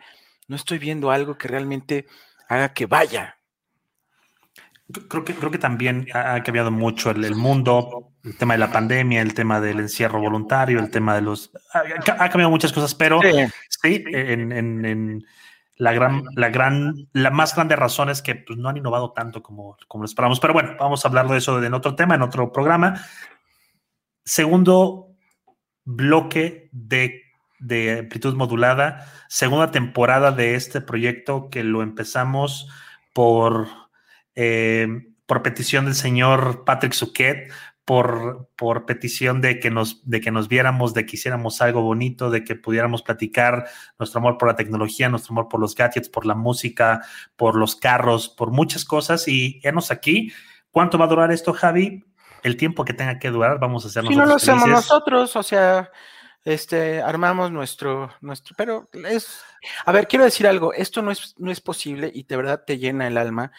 no 0.52 0.58
estoy 0.58 0.80
viendo 0.80 1.12
algo 1.12 1.38
que 1.38 1.48
realmente 1.48 2.08
haga 2.50 2.74
que 2.74 2.86
vaya. 2.86 3.38
Creo 5.08 5.24
que, 5.24 5.34
creo 5.34 5.50
que 5.50 5.58
también 5.58 6.08
ha 6.14 6.44
cambiado 6.44 6.72
mucho 6.72 7.12
el, 7.12 7.24
el, 7.24 7.36
mundo, 7.36 8.12
el 8.26 8.38
tema 8.38 8.56
de 8.56 8.58
la 8.58 8.70
pandemia, 8.70 9.22
el 9.22 9.34
tema 9.34 9.62
del 9.62 9.80
encierro 9.80 10.20
voluntario, 10.20 10.82
el 10.82 10.92
tema 10.92 11.16
de 11.16 11.22
los... 11.22 11.52
Ha, 11.74 12.26
ha 12.26 12.30
cambiado 12.30 12.50
muchas 12.50 12.74
cosas, 12.74 12.94
pero 12.94 13.22
sí, 13.22 13.30
sí 13.70 14.04
en, 14.08 14.52
en, 14.52 14.84
en, 14.84 15.26
la, 15.78 15.94
gran, 15.94 16.24
la, 16.36 16.50
gran, 16.50 16.96
la 17.14 17.32
más 17.32 17.56
grande 17.56 17.78
razón 17.78 18.10
es 18.10 18.22
que 18.22 18.36
pues, 18.36 18.60
no 18.60 18.68
han 18.68 18.76
innovado 18.76 19.14
tanto 19.14 19.42
como, 19.42 19.78
como 19.88 20.02
lo 20.02 20.06
esperamos. 20.06 20.42
Pero 20.42 20.52
bueno, 20.52 20.76
vamos 20.78 21.06
a 21.06 21.08
hablar 21.08 21.30
de 21.30 21.38
eso 21.38 21.64
en 21.64 21.74
otro 21.74 21.96
tema, 21.96 22.16
en 22.16 22.24
otro 22.24 22.52
programa. 22.52 23.02
Segundo 24.26 25.16
bloque 25.86 26.68
de 26.74 27.21
de 27.62 28.00
amplitud 28.00 28.36
modulada, 28.36 29.08
segunda 29.30 29.72
temporada 29.72 30.32
de 30.32 30.56
este 30.56 30.82
proyecto 30.82 31.50
que 31.50 31.64
lo 31.64 31.84
empezamos 31.84 32.68
por, 33.14 33.68
eh, 34.36 34.88
por 35.26 35.44
petición 35.44 35.86
del 35.86 35.96
señor 35.96 36.66
Patrick 36.66 36.94
Suquet, 36.94 37.52
por, 37.86 38.50
por 38.56 38.86
petición 38.86 39.42
de 39.42 39.60
que, 39.60 39.70
nos, 39.70 40.08
de 40.10 40.22
que 40.22 40.32
nos 40.32 40.48
viéramos, 40.48 40.94
de 40.94 41.06
que 41.06 41.16
hiciéramos 41.16 41.62
algo 41.62 41.82
bonito, 41.82 42.30
de 42.30 42.44
que 42.44 42.56
pudiéramos 42.56 43.02
platicar 43.02 43.66
nuestro 44.00 44.20
amor 44.20 44.38
por 44.38 44.48
la 44.48 44.56
tecnología, 44.56 45.10
nuestro 45.10 45.34
amor 45.34 45.48
por 45.48 45.60
los 45.60 45.76
gadgets, 45.76 46.10
por 46.10 46.26
la 46.26 46.36
música, 46.36 47.02
por 47.36 47.56
los 47.56 47.76
carros, 47.76 48.30
por 48.30 48.52
muchas 48.52 48.86
cosas. 48.86 49.28
Y 49.28 49.60
enos 49.64 49.92
aquí. 49.92 50.32
¿Cuánto 50.72 50.98
va 50.98 51.06
a 51.06 51.10
durar 51.10 51.32
esto, 51.32 51.54
Javi? 51.54 52.06
El 52.44 52.56
tiempo 52.56 52.86
que 52.86 52.94
tenga 52.94 53.20
que 53.20 53.30
durar, 53.30 53.60
vamos 53.60 53.84
a 53.84 53.90
hacer 53.90 54.04
Si 54.08 54.16
no 54.16 54.26
lo 54.26 54.36
hacemos 54.36 54.68
nosotros, 54.68 55.36
o 55.36 55.44
sea, 55.44 55.92
este, 56.44 57.02
armamos 57.02 57.52
nuestro, 57.52 58.12
nuestro, 58.22 58.56
pero 58.58 58.90
es, 58.94 59.42
a 59.86 59.92
ver, 59.92 60.08
quiero 60.08 60.26
decir 60.26 60.48
algo, 60.48 60.74
esto 60.74 61.02
no 61.02 61.12
es, 61.12 61.36
no 61.38 61.52
es 61.52 61.62
posible 61.62 62.12
y 62.14 62.24
de 62.24 62.36
verdad 62.38 62.64
te 62.66 62.78
llena 62.78 63.08
el 63.08 63.18
alma 63.18 63.52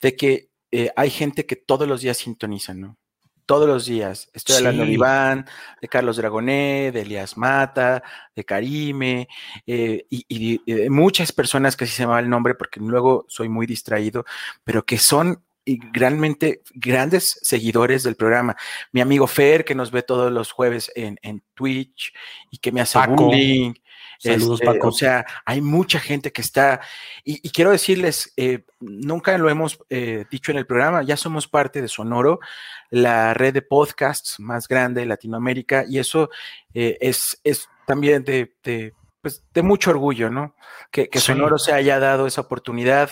de 0.00 0.16
que 0.16 0.50
eh, 0.70 0.90
hay 0.96 1.10
gente 1.10 1.46
que 1.46 1.56
todos 1.56 1.88
los 1.88 2.02
días 2.02 2.18
sintoniza, 2.18 2.74
¿no? 2.74 2.98
Todos 3.46 3.68
los 3.68 3.86
días. 3.86 4.28
Estoy 4.34 4.56
sí. 4.56 4.58
hablando 4.58 4.84
de 4.84 4.90
Iván, 4.90 5.46
de 5.80 5.86
Carlos 5.88 6.16
Dragoné, 6.16 6.90
de 6.92 7.02
Elias 7.02 7.36
Mata, 7.36 8.02
de 8.34 8.44
Karime, 8.44 9.28
eh, 9.66 10.04
y, 10.10 10.24
y, 10.28 10.60
y, 10.66 10.74
de 10.74 10.90
muchas 10.90 11.30
personas 11.30 11.76
que 11.76 11.84
así 11.84 11.94
se 11.94 12.06
me 12.06 12.12
va 12.12 12.20
el 12.20 12.28
nombre 12.28 12.56
porque 12.56 12.80
luego 12.80 13.24
soy 13.28 13.48
muy 13.48 13.66
distraído, 13.66 14.24
pero 14.64 14.84
que 14.84 14.98
son 14.98 15.45
y 15.66 15.80
realmente 15.92 16.62
grandes 16.74 17.38
seguidores 17.42 18.04
del 18.04 18.14
programa. 18.14 18.56
Mi 18.92 19.02
amigo 19.02 19.26
Fer, 19.26 19.64
que 19.64 19.74
nos 19.74 19.90
ve 19.90 20.02
todos 20.02 20.32
los 20.32 20.52
jueves 20.52 20.90
en, 20.94 21.18
en 21.22 21.42
Twitch 21.54 22.14
y 22.50 22.58
que 22.58 22.72
me 22.72 22.80
hace 22.80 22.98
Paco. 22.98 23.24
bullying. 23.24 23.74
Saludos, 24.18 24.60
este, 24.62 24.72
Paco. 24.72 24.88
O 24.88 24.92
sea, 24.92 25.26
hay 25.44 25.60
mucha 25.60 26.00
gente 26.00 26.32
que 26.32 26.40
está, 26.40 26.80
y, 27.22 27.46
y 27.46 27.50
quiero 27.50 27.70
decirles, 27.70 28.32
eh, 28.38 28.64
nunca 28.80 29.36
lo 29.36 29.50
hemos 29.50 29.78
eh, 29.90 30.24
dicho 30.30 30.52
en 30.52 30.58
el 30.58 30.66
programa, 30.66 31.02
ya 31.02 31.18
somos 31.18 31.48
parte 31.48 31.82
de 31.82 31.88
Sonoro, 31.88 32.40
la 32.88 33.34
red 33.34 33.52
de 33.52 33.60
podcasts 33.60 34.40
más 34.40 34.68
grande 34.68 35.02
de 35.02 35.06
Latinoamérica, 35.06 35.84
y 35.86 35.98
eso 35.98 36.30
eh, 36.72 36.96
es, 37.00 37.38
es 37.44 37.68
también 37.86 38.24
de, 38.24 38.54
de 38.62 38.94
pues 39.20 39.44
de 39.52 39.62
mucho 39.62 39.90
orgullo, 39.90 40.30
¿no? 40.30 40.54
Que, 40.90 41.08
que 41.08 41.18
sí. 41.18 41.26
Sonoro 41.26 41.58
se 41.58 41.72
haya 41.72 41.98
dado 41.98 42.26
esa 42.26 42.42
oportunidad 42.42 43.10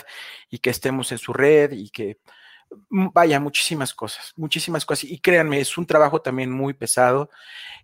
y 0.49 0.59
que 0.59 0.69
estemos 0.69 1.11
en 1.11 1.17
su 1.17 1.33
red 1.33 1.73
y 1.73 1.89
que 1.89 2.19
vaya, 2.89 3.39
muchísimas 3.39 3.93
cosas, 3.93 4.33
muchísimas 4.35 4.85
cosas. 4.85 5.05
Y 5.05 5.19
créanme, 5.19 5.59
es 5.59 5.77
un 5.77 5.85
trabajo 5.85 6.21
también 6.21 6.51
muy 6.51 6.73
pesado, 6.73 7.29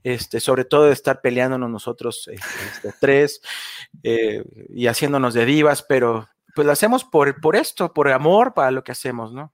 este, 0.03 0.39
sobre 0.39 0.65
todo 0.65 0.86
de 0.86 0.93
estar 0.93 1.21
peleándonos 1.21 1.69
nosotros 1.69 2.27
este, 2.27 2.93
tres 2.99 3.41
eh, 4.03 4.43
y 4.69 4.88
haciéndonos 4.88 5.34
de 5.34 5.45
divas, 5.45 5.84
pero 5.84 6.27
pues 6.55 6.65
lo 6.65 6.71
hacemos 6.71 7.03
por, 7.03 7.39
por 7.39 7.55
esto, 7.55 7.93
por 7.93 8.09
amor 8.09 8.53
para 8.53 8.71
lo 8.71 8.84
que 8.84 8.91
hacemos, 8.91 9.34
¿no? 9.34 9.53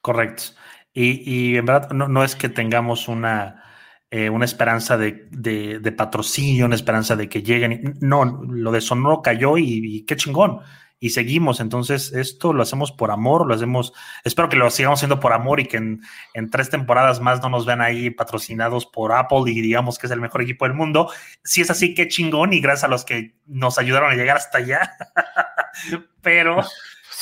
Correcto. 0.00 0.44
Y, 0.92 1.22
y 1.24 1.56
en 1.56 1.66
verdad 1.66 1.90
no, 1.90 2.08
no, 2.08 2.24
es 2.24 2.34
que 2.34 2.48
tengamos 2.48 3.08
una, 3.08 3.62
eh, 4.10 4.30
una 4.30 4.44
esperanza 4.44 4.96
de, 4.96 5.28
de, 5.30 5.78
de, 5.78 5.92
patrocinio, 5.92 6.66
una 6.66 6.74
esperanza 6.74 7.14
de 7.14 7.28
que 7.28 7.42
lleguen. 7.42 7.98
No, 8.00 8.24
lo 8.24 8.72
de 8.72 8.80
Sonoro 8.80 9.22
cayó 9.22 9.58
y, 9.58 9.64
y 9.84 10.06
qué 10.06 10.16
chingón 10.16 10.60
y 11.00 11.10
seguimos. 11.10 11.60
Entonces, 11.60 12.12
esto 12.12 12.52
lo 12.52 12.62
hacemos 12.62 12.92
por 12.92 13.10
amor, 13.10 13.46
lo 13.46 13.54
hacemos, 13.54 13.92
espero 14.24 14.48
que 14.48 14.56
lo 14.56 14.70
sigamos 14.70 14.98
haciendo 14.98 15.20
por 15.20 15.32
amor 15.32 15.60
y 15.60 15.66
que 15.66 15.76
en, 15.76 16.02
en, 16.34 16.50
tres 16.50 16.70
temporadas 16.70 17.20
más 17.20 17.40
no 17.42 17.48
nos 17.48 17.66
vean 17.66 17.80
ahí 17.80 18.10
patrocinados 18.10 18.86
por 18.86 19.12
Apple 19.12 19.42
y 19.46 19.60
digamos 19.60 19.98
que 19.98 20.06
es 20.06 20.12
el 20.12 20.20
mejor 20.20 20.42
equipo 20.42 20.64
del 20.66 20.74
mundo. 20.74 21.10
Si 21.44 21.60
es 21.60 21.70
así, 21.70 21.94
qué 21.94 22.08
chingón 22.08 22.52
y 22.52 22.60
gracias 22.60 22.84
a 22.84 22.88
los 22.88 23.04
que 23.04 23.36
nos 23.46 23.78
ayudaron 23.78 24.10
a 24.12 24.16
llegar 24.16 24.36
hasta 24.36 24.58
allá. 24.58 24.96
pero... 26.22 26.62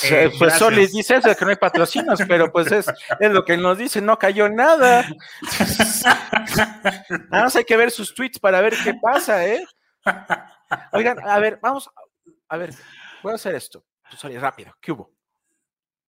Eh, 0.05 0.31
pues 0.39 0.53
Solis 0.55 0.93
dice 0.93 1.17
eso, 1.17 1.35
que 1.35 1.45
no 1.47 1.53
hay 1.53 1.57
patrocinos, 1.57 2.21
pero 2.29 2.53
pues 2.53 2.71
es, 2.71 2.87
es 3.19 3.31
lo 3.31 3.47
que 3.47 3.57
nos 3.57 3.79
dice, 3.79 4.03
no 4.03 4.19
cayó 4.19 4.47
nada. 4.47 5.09
Nada 7.31 7.45
más 7.45 7.57
hay 7.57 7.65
que 7.65 7.79
ver 7.79 7.91
sus 7.91 8.15
tweets 8.15 8.39
para 8.39 8.61
ver 8.61 8.75
qué 8.85 8.93
pasa, 9.01 9.47
¿eh? 9.47 9.65
Oigan, 10.93 11.19
a 11.27 11.39
ver, 11.39 11.59
vamos, 11.63 11.89
a 12.49 12.57
ver, 12.59 12.75
voy 13.27 13.33
a 13.33 13.35
hacer 13.37 13.57
esto. 13.57 13.85
Sorry, 14.17 14.39
rápido. 14.39 14.73
¿Qué 14.81 14.93
hubo? 14.93 15.13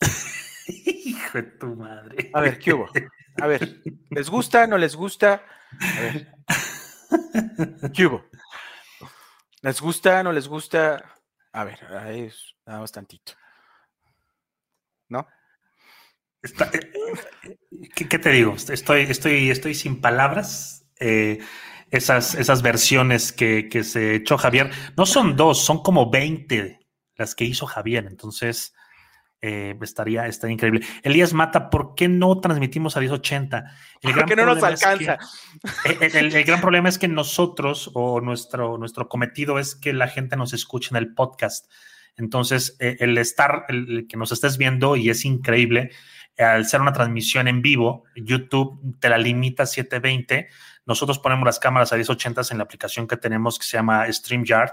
Hijo 0.68 1.38
de 1.38 1.42
tu 1.42 1.66
madre. 1.74 2.30
A 2.32 2.40
ver, 2.40 2.58
¿qué 2.60 2.72
hubo? 2.72 2.88
A 3.40 3.46
ver, 3.48 3.82
¿les 4.10 4.30
gusta? 4.30 4.68
¿No 4.68 4.78
les 4.78 4.94
gusta? 4.94 5.44
A 5.80 6.00
ver. 6.00 6.32
¿Qué 7.92 8.06
hubo? 8.06 8.24
¿Les 9.62 9.80
gusta? 9.80 10.22
¿No 10.22 10.30
les 10.32 10.46
gusta? 10.46 11.12
A 11.52 11.64
ver, 11.64 11.84
ahí 11.86 12.20
es, 12.22 12.54
nada 12.64 12.80
más 12.80 12.92
tantito. 12.92 13.32
¿No? 15.08 15.26
Está- 16.40 16.70
eh, 16.72 17.58
¿qué, 17.96 18.08
qué 18.08 18.18
te 18.20 18.30
digo? 18.30 18.54
Estoy, 18.54 19.02
estoy, 19.02 19.50
estoy 19.50 19.74
sin 19.74 20.00
palabras. 20.00 20.86
Eh, 21.00 21.40
esas, 21.90 22.36
esas 22.36 22.62
versiones 22.62 23.32
que, 23.32 23.68
que 23.68 23.82
se 23.82 24.14
echó 24.16 24.38
Javier, 24.38 24.70
no 24.96 25.04
son 25.04 25.34
dos, 25.36 25.64
son 25.64 25.82
como 25.82 26.10
20 26.10 26.78
las 27.18 27.34
que 27.34 27.44
hizo 27.44 27.66
Javier. 27.66 28.06
Entonces, 28.06 28.74
eh, 29.40 29.76
estaría, 29.82 30.26
estaría 30.26 30.54
increíble. 30.54 30.80
Elías 31.02 31.32
Mata, 31.32 31.70
¿por 31.70 31.94
qué 31.94 32.08
no 32.08 32.40
transmitimos 32.40 32.96
a 32.96 33.00
1080? 33.00 33.64
El 34.02 34.14
Porque 34.14 34.34
no 34.34 34.46
nos 34.46 34.58
problema 34.58 34.74
es 34.74 34.80
que- 34.80 34.86
alcanza. 34.86 35.18
el, 35.84 36.16
el- 36.16 36.34
el 36.36 36.44
gran 36.44 36.60
problema 36.60 36.88
es 36.88 36.98
que 36.98 37.06
nosotros 37.08 37.90
o 37.94 38.20
nuestro, 38.20 38.78
nuestro 38.78 39.08
cometido 39.08 39.58
es 39.58 39.74
que 39.76 39.92
la 39.92 40.08
gente 40.08 40.36
nos 40.36 40.52
escuche 40.54 40.88
en 40.92 40.96
el 40.96 41.14
podcast. 41.14 41.70
Entonces, 42.16 42.76
eh, 42.80 42.96
el 42.98 43.16
estar, 43.18 43.64
el, 43.68 43.98
el 43.98 44.06
que 44.08 44.16
nos 44.16 44.32
estés 44.32 44.58
viendo 44.58 44.96
y 44.96 45.08
es 45.10 45.24
increíble, 45.24 45.90
eh, 46.36 46.42
al 46.42 46.66
ser 46.66 46.80
una 46.80 46.92
transmisión 46.92 47.46
en 47.46 47.62
vivo, 47.62 48.04
YouTube 48.16 48.98
te 48.98 49.08
la 49.08 49.18
limita 49.18 49.62
a 49.62 49.66
720. 49.66 50.48
Nosotros 50.84 51.20
ponemos 51.20 51.46
las 51.46 51.60
cámaras 51.60 51.92
a 51.92 51.96
1080 51.96 52.42
en 52.50 52.58
la 52.58 52.64
aplicación 52.64 53.06
que 53.06 53.16
tenemos 53.16 53.56
que 53.58 53.66
se 53.66 53.76
llama 53.76 54.10
StreamYard, 54.12 54.72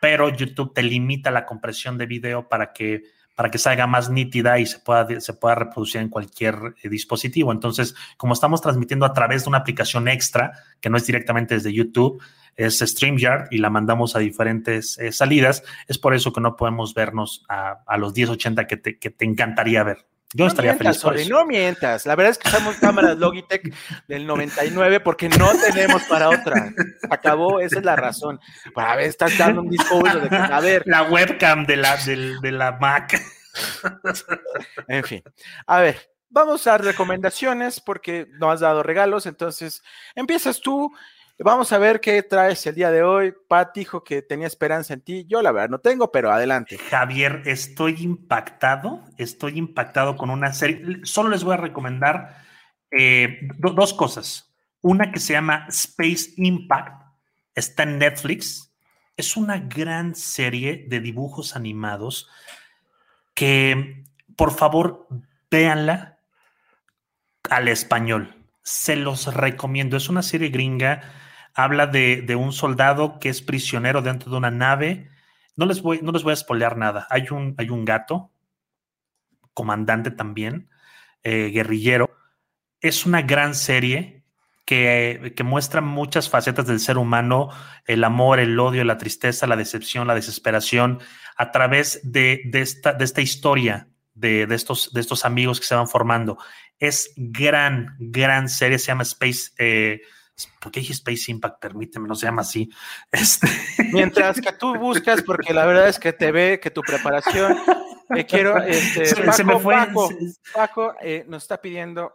pero 0.00 0.28
YouTube 0.28 0.72
te 0.74 0.82
limita 0.82 1.30
la 1.30 1.46
compresión 1.46 1.98
de 1.98 2.06
video 2.06 2.48
para 2.48 2.72
que 2.72 3.02
para 3.38 3.52
que 3.52 3.58
salga 3.58 3.86
más 3.86 4.10
nítida 4.10 4.58
y 4.58 4.66
se 4.66 4.80
pueda, 4.80 5.20
se 5.20 5.32
pueda 5.32 5.54
reproducir 5.54 6.00
en 6.00 6.08
cualquier 6.08 6.74
eh, 6.82 6.88
dispositivo. 6.88 7.52
Entonces, 7.52 7.94
como 8.16 8.32
estamos 8.32 8.60
transmitiendo 8.60 9.06
a 9.06 9.12
través 9.12 9.44
de 9.44 9.48
una 9.50 9.58
aplicación 9.58 10.08
extra, 10.08 10.54
que 10.80 10.90
no 10.90 10.96
es 10.96 11.06
directamente 11.06 11.54
desde 11.54 11.72
YouTube, 11.72 12.20
es 12.56 12.80
StreamYard 12.80 13.46
y 13.52 13.58
la 13.58 13.70
mandamos 13.70 14.16
a 14.16 14.18
diferentes 14.18 14.98
eh, 14.98 15.12
salidas, 15.12 15.62
es 15.86 15.98
por 15.98 16.14
eso 16.14 16.32
que 16.32 16.40
no 16.40 16.56
podemos 16.56 16.94
vernos 16.94 17.44
a, 17.48 17.84
a 17.86 17.96
los 17.96 18.12
1080 18.12 18.66
que 18.66 18.76
te, 18.76 18.98
que 18.98 19.10
te 19.10 19.24
encantaría 19.24 19.84
ver. 19.84 19.98
Yo 20.34 20.44
No 20.44 20.48
estaría 20.48 20.72
mientas, 20.72 20.86
feliz 20.98 21.02
por 21.02 21.12
Oli, 21.14 21.22
eso. 21.22 21.30
no 21.30 21.46
mientas. 21.46 22.04
La 22.06 22.14
verdad 22.14 22.32
es 22.32 22.38
que 22.38 22.48
usamos 22.48 22.76
cámaras 22.76 23.16
Logitech 23.16 23.74
del 24.08 24.26
99 24.26 25.00
porque 25.00 25.28
no 25.30 25.50
tenemos 25.58 26.02
para 26.04 26.28
otra. 26.28 26.70
Acabó, 27.10 27.60
esa 27.60 27.78
es 27.78 27.84
la 27.84 27.96
razón. 27.96 28.38
Para 28.74 28.96
ver, 28.96 29.06
estás 29.06 29.38
dando 29.38 29.62
un 29.62 29.70
discurso 29.70 30.20
de 30.20 30.36
a 30.36 30.60
ver, 30.60 30.82
La 30.86 31.04
webcam 31.04 31.64
de 31.64 31.76
la, 31.76 31.96
del- 31.96 32.40
de 32.40 32.52
la 32.52 32.72
Mac. 32.72 33.18
en 34.86 35.04
fin. 35.04 35.22
A 35.66 35.80
ver, 35.80 36.10
vamos 36.28 36.66
a 36.66 36.78
recomendaciones 36.78 37.80
porque 37.80 38.26
no 38.38 38.50
has 38.50 38.60
dado 38.60 38.82
regalos, 38.82 39.26
entonces 39.26 39.82
empiezas 40.14 40.60
tú. 40.60 40.92
Vamos 41.40 41.72
a 41.72 41.78
ver 41.78 42.00
qué 42.00 42.20
traes 42.24 42.66
el 42.66 42.74
día 42.74 42.90
de 42.90 43.04
hoy. 43.04 43.32
Pat 43.46 43.72
dijo 43.72 44.02
que 44.02 44.22
tenía 44.22 44.48
esperanza 44.48 44.92
en 44.94 45.02
ti. 45.02 45.24
Yo 45.28 45.40
la 45.40 45.52
verdad 45.52 45.68
no 45.68 45.78
tengo, 45.78 46.10
pero 46.10 46.32
adelante. 46.32 46.78
Javier, 46.78 47.42
estoy 47.46 47.94
impactado, 48.02 49.04
estoy 49.18 49.56
impactado 49.56 50.16
con 50.16 50.30
una 50.30 50.52
serie. 50.52 51.00
Solo 51.04 51.28
les 51.28 51.44
voy 51.44 51.54
a 51.54 51.58
recomendar 51.58 52.42
eh, 52.90 53.38
do- 53.56 53.70
dos 53.70 53.94
cosas. 53.94 54.52
Una 54.80 55.12
que 55.12 55.20
se 55.20 55.34
llama 55.34 55.66
Space 55.68 56.32
Impact, 56.38 57.02
está 57.54 57.84
en 57.84 57.98
Netflix. 57.98 58.72
Es 59.16 59.36
una 59.36 59.58
gran 59.58 60.16
serie 60.16 60.86
de 60.88 60.98
dibujos 60.98 61.54
animados 61.54 62.28
que, 63.34 64.04
por 64.34 64.52
favor, 64.52 65.06
véanla 65.48 66.18
al 67.48 67.68
español. 67.68 68.34
Se 68.62 68.96
los 68.96 69.32
recomiendo. 69.32 69.96
Es 69.96 70.08
una 70.08 70.22
serie 70.22 70.48
gringa. 70.48 71.00
Habla 71.58 71.88
de, 71.88 72.22
de 72.22 72.36
un 72.36 72.52
soldado 72.52 73.18
que 73.18 73.30
es 73.30 73.42
prisionero 73.42 74.00
dentro 74.00 74.30
de 74.30 74.36
una 74.36 74.52
nave. 74.52 75.10
No 75.56 75.66
les 75.66 75.82
voy, 75.82 75.98
no 76.04 76.12
les 76.12 76.22
voy 76.22 76.32
a 76.32 76.36
spoilear 76.36 76.76
nada. 76.76 77.08
Hay 77.10 77.26
un, 77.32 77.56
hay 77.58 77.68
un 77.68 77.84
gato, 77.84 78.30
comandante 79.54 80.12
también, 80.12 80.70
eh, 81.24 81.50
guerrillero. 81.52 82.16
Es 82.80 83.06
una 83.06 83.22
gran 83.22 83.56
serie 83.56 84.22
que, 84.64 85.32
que 85.36 85.42
muestra 85.42 85.80
muchas 85.80 86.30
facetas 86.30 86.64
del 86.68 86.78
ser 86.78 86.96
humano, 86.96 87.48
el 87.86 88.04
amor, 88.04 88.38
el 88.38 88.56
odio, 88.60 88.84
la 88.84 88.96
tristeza, 88.96 89.48
la 89.48 89.56
decepción, 89.56 90.06
la 90.06 90.14
desesperación, 90.14 91.00
a 91.36 91.50
través 91.50 92.00
de, 92.04 92.42
de 92.44 92.60
esta, 92.60 92.92
de 92.92 93.04
esta 93.04 93.20
historia 93.20 93.88
de, 94.14 94.46
de 94.46 94.54
estos, 94.54 94.92
de 94.92 95.00
estos 95.00 95.24
amigos 95.24 95.58
que 95.58 95.66
se 95.66 95.74
van 95.74 95.88
formando. 95.88 96.38
Es 96.78 97.12
gran, 97.16 97.96
gran 97.98 98.48
serie, 98.48 98.78
se 98.78 98.86
llama 98.86 99.02
Space. 99.02 99.50
Eh, 99.58 100.02
¿Por 100.60 100.70
qué 100.72 100.80
dije 100.80 100.92
Space 100.92 101.30
Impact? 101.30 101.60
Permíteme, 101.60 102.06
no 102.08 102.14
se 102.14 102.26
llama 102.26 102.42
así. 102.42 102.68
Este, 103.12 103.48
Mientras 103.92 104.40
que 104.40 104.52
tú 104.52 104.76
buscas, 104.76 105.22
porque 105.22 105.52
la 105.54 105.64
verdad 105.66 105.88
es 105.88 105.98
que 105.98 106.12
te 106.12 106.30
ve 106.32 106.60
que 106.62 106.70
tu 106.70 106.82
preparación, 106.82 107.56
te 108.14 108.24
quiero, 108.26 108.56
este, 108.62 109.06
Se- 109.06 109.16
Paco, 109.16 109.32
se 109.32 109.44
me 109.44 109.58
fue- 109.58 109.74
Paco, 109.74 110.08
Paco, 110.54 110.94
eh, 111.00 111.24
nos 111.28 111.42
está 111.42 111.60
pidiendo. 111.60 112.14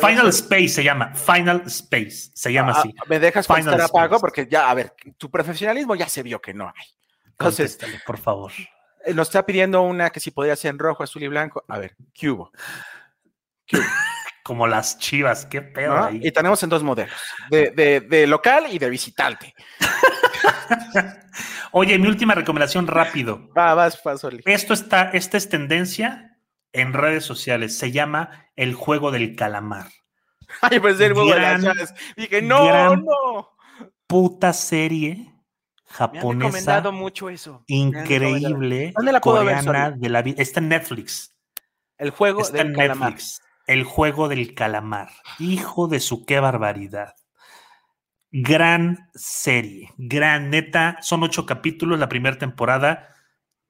Final 0.00 0.28
Space 0.28 0.68
se 0.68 0.82
llama, 0.84 1.14
Final 1.14 1.62
Space, 1.66 2.30
se 2.34 2.50
llama 2.52 2.72
Ah, 2.74 2.78
así. 2.80 2.94
Me 3.06 3.18
dejas 3.20 3.46
Final 3.46 3.78
a 3.80 3.88
Paco 3.88 4.18
porque 4.18 4.46
ya, 4.50 4.70
a 4.70 4.74
ver, 4.74 4.94
tu 5.18 5.30
profesionalismo 5.30 5.94
ya 5.94 6.08
se 6.08 6.22
vio 6.22 6.40
que 6.40 6.54
no 6.54 6.68
hay. 6.68 6.86
Entonces, 7.26 7.72
Contéstale, 7.72 8.00
por 8.06 8.16
favor. 8.18 8.52
eh, 9.04 9.12
nos 9.12 9.28
está 9.28 9.44
pidiendo 9.44 9.82
una 9.82 10.08
que 10.08 10.20
si 10.20 10.30
podría 10.30 10.56
ser 10.56 10.70
en 10.70 10.78
rojo, 10.78 11.02
azul 11.02 11.22
y 11.22 11.28
blanco. 11.28 11.64
A 11.68 11.78
ver, 11.78 11.96
¿qué 12.14 12.30
hubo? 12.30 12.50
¿Qué 13.66 13.76
hubo? 13.78 13.84
Como 14.44 14.66
las 14.68 14.98
chivas, 14.98 15.46
qué 15.46 15.62
pedo 15.62 15.96
¿No? 15.96 16.04
ahí. 16.04 16.20
Y 16.22 16.30
tenemos 16.30 16.62
en 16.62 16.68
dos 16.68 16.82
modelos, 16.84 17.16
de, 17.50 17.70
de- 17.70 18.00
de 18.02 18.26
local 18.28 18.66
y 18.70 18.78
de 18.78 18.88
visitante. 18.90 19.54
Oye, 21.72 21.98
mi 21.98 22.06
última 22.06 22.34
recomendación 22.34 22.86
rápido. 22.86 23.48
Va, 23.56 23.74
vas, 23.74 23.96
Pasoli. 23.96 24.42
Esto 24.46 24.74
está, 24.74 25.10
esta 25.10 25.36
es 25.36 25.48
tendencia 25.48 26.38
en 26.72 26.92
redes 26.92 27.24
sociales. 27.24 27.76
Se 27.76 27.90
llama 27.90 28.48
el 28.54 28.74
juego 28.74 29.10
del 29.10 29.34
calamar. 29.34 29.88
Ay, 30.60 30.78
pues 30.78 31.00
el 31.00 31.12
huevo 31.14 31.30
de 31.34 31.40
las 31.40 31.62
Gran- 31.62 31.74
llaves. 31.74 31.94
Dije, 32.16 32.42
no, 32.42 32.66
gran 32.66 33.04
no. 33.04 33.50
Puta 34.06 34.52
serie 34.52 35.14
Me 35.16 35.22
han 35.24 35.32
japonesa 35.88 36.44
recomendado 36.46 36.92
mucho 36.92 37.30
eso. 37.30 37.64
Increíble, 37.66 38.92
¿Dónde 38.94 39.12
la 39.12 39.20
puedo 39.20 39.44
ver, 39.44 39.64
de 39.96 40.08
la. 40.10 40.20
Está 40.20 40.60
en 40.60 40.68
Netflix. 40.68 41.34
El 41.96 42.10
juego 42.10 42.42
Está 42.42 42.58
del 42.58 42.68
en 42.68 42.74
calamar. 42.74 43.14
El 43.66 43.84
juego 43.84 44.28
del 44.28 44.54
calamar. 44.54 45.10
Hijo 45.38 45.88
de 45.88 46.00
su 46.00 46.24
qué 46.26 46.40
barbaridad. 46.40 47.14
Gran 48.30 49.10
serie. 49.14 49.92
Gran 49.96 50.50
neta. 50.50 50.98
Son 51.00 51.22
ocho 51.22 51.46
capítulos 51.46 51.98
la 51.98 52.08
primera 52.08 52.38
temporada. 52.38 53.08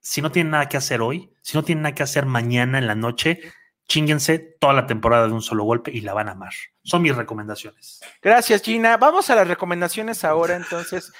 Si 0.00 0.20
no 0.20 0.32
tienen 0.32 0.50
nada 0.50 0.68
que 0.68 0.76
hacer 0.76 1.00
hoy, 1.00 1.30
si 1.42 1.56
no 1.56 1.64
tienen 1.64 1.82
nada 1.82 1.94
que 1.94 2.02
hacer 2.02 2.26
mañana 2.26 2.78
en 2.78 2.86
la 2.86 2.94
noche, 2.94 3.40
chinguense 3.86 4.38
toda 4.38 4.72
la 4.72 4.86
temporada 4.86 5.26
de 5.26 5.32
un 5.32 5.42
solo 5.42 5.64
golpe 5.64 5.90
y 5.90 6.00
la 6.00 6.14
van 6.14 6.28
a 6.28 6.32
amar. 6.32 6.52
Son 6.82 7.02
mis 7.02 7.14
recomendaciones. 7.14 8.00
Gracias, 8.20 8.62
Gina. 8.62 8.96
Vamos 8.96 9.30
a 9.30 9.34
las 9.34 9.48
recomendaciones 9.48 10.24
ahora, 10.24 10.56
entonces. 10.56 11.12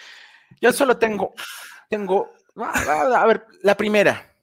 Yo 0.61 0.73
solo 0.73 0.99
tengo, 0.99 1.35
tengo, 1.89 2.33
a 2.57 3.21
a 3.21 3.27
ver, 3.27 3.47
la 3.63 3.77
primera. 3.77 4.35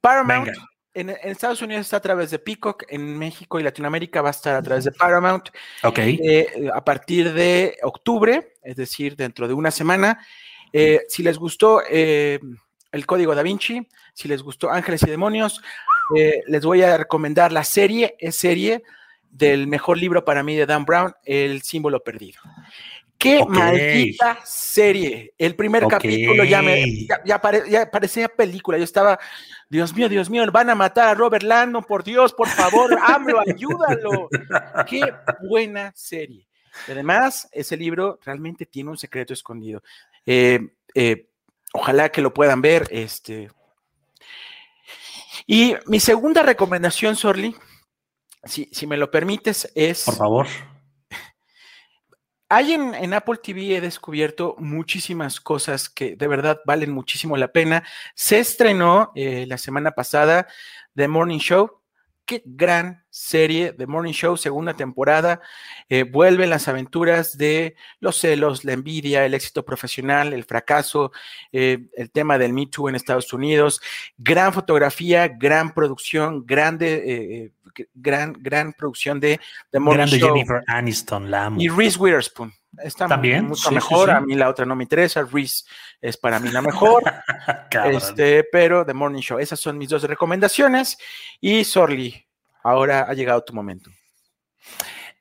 Paramount 0.00 0.46
Venga. 0.46 0.68
En, 1.00 1.10
en 1.10 1.18
Estados 1.22 1.62
Unidos 1.62 1.82
está 1.82 1.98
a 1.98 2.00
través 2.00 2.30
de 2.30 2.38
Peacock, 2.38 2.84
en 2.88 3.16
México 3.16 3.58
y 3.60 3.62
Latinoamérica 3.62 4.22
va 4.22 4.28
a 4.28 4.32
estar 4.32 4.54
a 4.56 4.62
través 4.62 4.84
de 4.84 4.92
Paramount 4.92 5.48
Ok. 5.84 5.98
eh, 5.98 6.70
a 6.74 6.84
partir 6.84 7.32
de 7.32 7.76
octubre, 7.82 8.54
es 8.62 8.76
decir, 8.76 9.16
dentro 9.16 9.46
de 9.46 9.54
una 9.54 9.70
semana. 9.70 10.24
Eh, 10.72 11.02
si 11.08 11.22
les 11.22 11.38
gustó 11.38 11.82
eh, 11.88 12.40
el 12.92 13.06
Código 13.06 13.34
Da 13.34 13.42
Vinci, 13.42 13.86
si 14.12 14.28
les 14.28 14.42
gustó 14.42 14.70
Ángeles 14.70 15.02
y 15.04 15.10
Demonios, 15.10 15.62
les 16.46 16.64
voy 16.64 16.82
a 16.82 16.96
recomendar 16.96 17.52
la 17.52 17.62
serie, 17.62 18.16
es 18.18 18.34
serie 18.36 18.82
del 19.30 19.66
mejor 19.66 19.98
libro 19.98 20.24
para 20.24 20.42
mí 20.42 20.56
de 20.56 20.64
Dan 20.64 20.86
Brown, 20.86 21.14
El 21.24 21.60
símbolo 21.62 22.02
perdido. 22.02 22.40
¡Qué 23.18 23.44
maldita 23.44 24.38
serie! 24.44 25.34
El 25.36 25.56
primer 25.56 25.82
capítulo 25.88 26.44
ya, 26.44 26.62
me, 26.62 27.04
ya, 27.06 27.20
ya 27.24 27.40
pare- 27.40 27.68
ya 27.68 27.90
parecía 27.90 28.28
película. 28.28 28.78
Yo 28.78 28.84
estaba, 28.84 29.18
Dios 29.68 29.92
mío, 29.92 30.08
Dios 30.08 30.30
mío, 30.30 30.44
van 30.52 30.70
a 30.70 30.76
matar 30.76 31.08
a 31.08 31.14
Robert 31.14 31.42
Landon, 31.42 31.82
por 31.82 32.04
Dios, 32.04 32.32
por 32.32 32.46
favor, 32.48 32.96
AMLO, 33.02 33.40
ayúdalo. 33.40 34.28
¡Qué 34.88 35.00
buena 35.48 35.92
serie! 35.96 36.46
Y 36.86 36.92
además, 36.92 37.48
ese 37.50 37.76
libro 37.76 38.20
realmente 38.24 38.64
tiene 38.64 38.90
un 38.90 38.96
secreto 38.98 39.32
escondido. 39.32 39.82
Eh, 40.24 40.60
eh, 40.94 41.28
ojalá 41.72 42.10
que 42.10 42.22
lo 42.22 42.32
puedan 42.32 42.62
ver. 42.62 42.86
Este. 42.90 43.50
Y 45.44 45.74
mi 45.86 45.98
segunda 45.98 46.42
recomendación, 46.42 47.16
Sorly, 47.16 47.56
si, 48.44 48.68
si 48.70 48.86
me 48.86 48.96
lo 48.96 49.10
permites, 49.10 49.72
es. 49.74 50.04
Por 50.04 50.14
favor. 50.16 50.46
Hay 52.50 52.72
en, 52.72 53.12
Apple 53.12 53.36
TV 53.42 53.76
he 53.76 53.80
descubierto 53.80 54.56
muchísimas 54.58 55.38
cosas 55.38 55.90
que 55.90 56.16
de 56.16 56.26
verdad 56.26 56.60
valen 56.64 56.92
muchísimo 56.92 57.36
la 57.36 57.52
pena. 57.52 57.84
Se 58.14 58.38
estrenó 58.38 59.12
eh, 59.14 59.44
la 59.46 59.58
semana 59.58 59.90
pasada 59.90 60.46
The 60.94 61.08
Morning 61.08 61.38
Show, 61.40 61.82
qué 62.28 62.42
gran 62.44 63.02
serie 63.08 63.72
de 63.72 63.86
Morning 63.86 64.12
Show, 64.12 64.36
segunda 64.36 64.74
temporada. 64.74 65.40
Eh, 65.88 66.02
vuelven 66.02 66.50
las 66.50 66.68
aventuras 66.68 67.38
de 67.38 67.74
los 68.00 68.18
celos, 68.18 68.64
la 68.64 68.74
envidia, 68.74 69.24
el 69.24 69.32
éxito 69.32 69.64
profesional, 69.64 70.34
el 70.34 70.44
fracaso, 70.44 71.10
eh, 71.50 71.86
el 71.96 72.10
tema 72.10 72.36
del 72.36 72.52
Me 72.52 72.66
Too 72.66 72.90
en 72.90 72.96
Estados 72.96 73.32
Unidos. 73.32 73.80
Gran 74.18 74.52
fotografía, 74.52 75.26
gran 75.26 75.72
producción, 75.72 76.44
grande, 76.44 77.02
eh, 77.06 77.52
gran, 77.94 78.34
gran 78.38 78.74
producción 78.74 79.18
de, 79.18 79.40
de 79.72 79.78
Morning 79.80 80.00
Grande 80.00 80.18
Show. 80.18 80.34
Jennifer 80.34 80.62
Aniston, 80.66 81.30
la 81.30 81.46
amo. 81.46 81.60
Y 81.60 81.68
Reese 81.68 81.98
Witherspoon. 81.98 82.52
Está 82.82 83.06
También, 83.08 83.46
mucho 83.46 83.62
sí, 83.62 83.68
sí, 83.68 83.74
mejor. 83.74 84.08
sí. 84.08 84.14
A 84.14 84.20
mí 84.20 84.34
la 84.34 84.48
otra 84.48 84.64
no 84.66 84.74
me 84.76 84.84
interesa. 84.84 85.22
Reese 85.22 85.64
es 86.00 86.16
para 86.16 86.38
mí 86.40 86.50
la 86.50 86.62
mejor. 86.62 87.02
Este, 87.84 88.44
pero 88.44 88.84
The 88.86 88.94
Morning 88.94 89.20
Show. 89.20 89.38
Esas 89.38 89.60
son 89.60 89.76
mis 89.78 89.88
dos 89.88 90.02
recomendaciones. 90.02 90.96
Y 91.40 91.64
Sorly, 91.64 92.26
ahora 92.62 93.06
ha 93.08 93.14
llegado 93.14 93.42
tu 93.44 93.52
momento. 93.54 93.90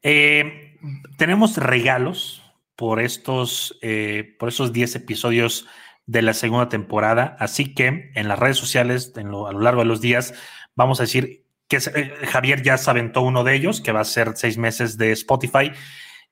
Eh, 0.03 0.77
tenemos 1.17 1.57
regalos 1.57 2.43
por 2.75 2.99
estos, 3.01 3.77
eh, 3.81 4.35
por 4.39 4.49
esos 4.49 4.71
10 4.73 4.95
episodios 4.95 5.67
de 6.05 6.21
la 6.21 6.33
segunda 6.33 6.69
temporada. 6.69 7.35
Así 7.39 7.73
que 7.73 8.11
en 8.15 8.27
las 8.27 8.39
redes 8.39 8.57
sociales, 8.57 9.13
en 9.17 9.29
lo- 9.29 9.47
a 9.47 9.51
lo 9.51 9.59
largo 9.59 9.81
de 9.81 9.87
los 9.87 9.99
días, 10.01 10.33
vamos 10.75 10.99
a 10.99 11.03
decir 11.03 11.43
que 11.67 11.77
eh, 11.77 12.13
Javier 12.27 12.61
ya 12.61 12.77
se 12.77 12.89
aventó 12.89 13.21
uno 13.21 13.43
de 13.43 13.55
ellos, 13.55 13.81
que 13.81 13.91
va 13.91 14.01
a 14.01 14.05
ser 14.05 14.33
seis 14.35 14.57
meses 14.57 14.97
de 14.97 15.11
Spotify. 15.11 15.71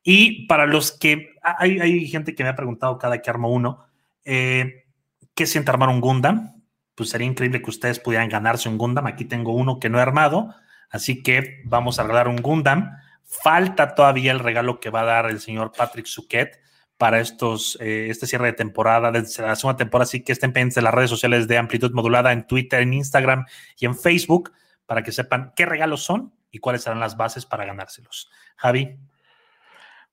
Y 0.07 0.45
para 0.45 0.67
los 0.67 0.91
que 0.91 1.33
hay, 1.41 1.79
hay 1.79 2.07
gente 2.07 2.35
que 2.35 2.43
me 2.43 2.49
ha 2.49 2.55
preguntado 2.55 2.99
cada 2.99 3.23
que 3.23 3.29
armo 3.31 3.49
uno, 3.49 3.87
eh, 4.23 4.85
¿qué 5.33 5.47
siente 5.47 5.71
armar 5.71 5.89
un 5.89 5.99
Gundam? 5.99 6.61
Pues 6.93 7.09
sería 7.09 7.25
increíble 7.25 7.59
que 7.59 7.71
ustedes 7.71 7.99
pudieran 7.99 8.29
ganarse 8.29 8.69
un 8.69 8.77
Gundam. 8.77 9.07
Aquí 9.07 9.25
tengo 9.25 9.53
uno 9.53 9.79
que 9.79 9.89
no 9.89 9.97
he 9.97 10.03
armado, 10.03 10.53
así 10.91 11.23
que 11.23 11.63
vamos 11.65 11.97
a 11.97 12.03
regalar 12.03 12.27
un 12.27 12.37
Gundam. 12.37 12.91
Falta 13.23 13.95
todavía 13.95 14.31
el 14.31 14.39
regalo 14.39 14.79
que 14.79 14.91
va 14.91 15.01
a 15.01 15.05
dar 15.05 15.25
el 15.25 15.41
señor 15.41 15.71
Patrick 15.75 16.05
Suquet 16.05 16.61
para 16.97 17.19
estos, 17.19 17.75
eh, 17.81 18.07
este 18.11 18.27
cierre 18.27 18.45
de 18.45 18.53
temporada, 18.53 19.11
desde 19.11 19.41
la 19.41 19.55
segunda 19.55 19.77
temporada, 19.77 20.03
así 20.03 20.23
que 20.23 20.33
estén 20.33 20.53
pendientes 20.53 20.75
de 20.75 20.83
las 20.83 20.93
redes 20.93 21.09
sociales 21.09 21.47
de 21.47 21.57
Amplitud 21.57 21.91
Modulada 21.93 22.31
en 22.31 22.45
Twitter, 22.45 22.81
en 22.81 22.93
Instagram 22.93 23.45
y 23.79 23.87
en 23.87 23.97
Facebook 23.97 24.53
para 24.85 25.01
que 25.01 25.11
sepan 25.11 25.51
qué 25.55 25.65
regalos 25.65 26.03
son 26.03 26.31
y 26.51 26.59
cuáles 26.59 26.83
serán 26.83 26.99
las 26.99 27.17
bases 27.17 27.47
para 27.47 27.65
ganárselos. 27.65 28.29
Javi, 28.55 28.99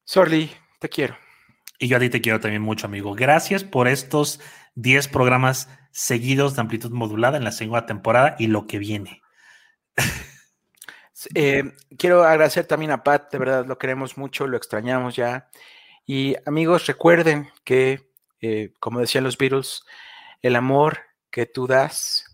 Sorly, 0.04 0.50
te 0.78 0.88
quiero. 0.88 1.16
y 1.78 1.88
yo 1.88 1.96
a 1.96 2.00
ti 2.00 2.10
te 2.10 2.20
quiero 2.20 2.40
también 2.40 2.62
mucho, 2.62 2.86
amigo. 2.86 3.14
Gracias 3.14 3.64
por 3.64 3.88
estos 3.88 4.40
10 4.74 5.08
programas 5.08 5.68
seguidos 5.90 6.54
de 6.54 6.60
Amplitud 6.60 6.90
Modulada 6.90 7.36
en 7.36 7.44
la 7.44 7.52
segunda 7.52 7.86
temporada 7.86 8.36
y 8.38 8.46
lo 8.46 8.66
que 8.66 8.78
viene. 8.78 9.22
Eh, 11.34 11.72
quiero 11.98 12.24
agradecer 12.24 12.66
también 12.66 12.90
a 12.90 13.04
Pat, 13.04 13.30
de 13.30 13.38
verdad 13.38 13.64
lo 13.64 13.78
queremos 13.78 14.16
mucho, 14.18 14.48
lo 14.48 14.56
extrañamos 14.56 15.14
ya. 15.14 15.50
Y 16.04 16.34
amigos, 16.46 16.86
recuerden 16.86 17.48
que, 17.62 18.10
eh, 18.40 18.72
como 18.80 18.98
decían 18.98 19.22
los 19.22 19.38
Beatles, 19.38 19.84
el 20.40 20.56
amor 20.56 20.98
que 21.30 21.46
tú 21.46 21.68
das 21.68 22.24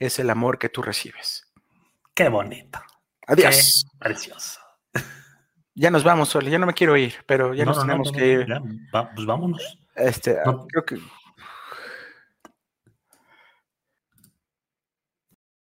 es 0.00 0.18
el 0.18 0.30
amor 0.30 0.58
que 0.58 0.68
tú 0.68 0.82
recibes. 0.82 1.46
Qué 2.14 2.28
bonito. 2.28 2.80
Adiós. 3.28 3.86
Qué 3.92 3.98
precioso. 3.98 4.65
Ya 5.78 5.90
nos 5.90 6.02
vamos, 6.04 6.30
Sorly, 6.30 6.50
ya 6.50 6.58
no 6.58 6.64
me 6.66 6.72
quiero 6.72 6.96
ir, 6.96 7.12
pero 7.26 7.52
ya 7.52 7.64
No, 7.66 7.72
nos 7.72 7.76
no, 7.78 7.84
no, 7.84 7.86
tenemos 8.02 8.12
no, 8.12 8.18
que 8.18 8.26
ir. 8.32 8.46
ya, 8.48 8.60
va- 8.94 9.10
pues 9.14 9.26
vámonos. 9.26 9.78
Este, 9.94 10.36
No. 10.44 10.66
creo 10.68 10.84
que 10.84 10.96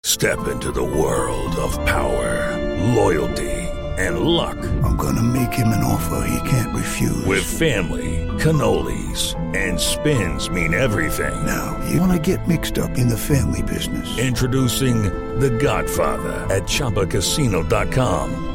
Step 0.04 0.48
into 0.48 0.72
the 0.72 0.84
world 0.84 1.56
of 1.58 1.76
power, 1.86 2.56
loyalty, 2.96 3.52
and 3.98 4.20
luck. 4.20 4.56
I'm 4.84 4.96
gonna 4.98 5.22
make 5.24 5.52
him 5.52 5.70
an 5.70 5.84
offer 5.84 6.26
he 6.28 6.40
can't 6.50 6.74
refuse. 6.76 7.26
With 7.26 7.44
family, 7.44 8.26
cannolis, 8.40 9.36
and 9.56 9.80
spins 9.80 10.50
mean 10.50 10.74
everything. 10.74 11.34
now, 11.46 11.76
you 11.90 12.00
wanna 12.00 12.20
get 12.20 12.48
mixed 12.48 12.78
up 12.78 12.98
in 12.98 13.08
the 13.10 13.18
family 13.18 13.64
business. 13.64 14.18
Introducing 14.18 15.04
The 15.40 15.50
Godfather 15.50 16.46
at 16.54 16.64
ChumbaCasino.com. 16.68 18.55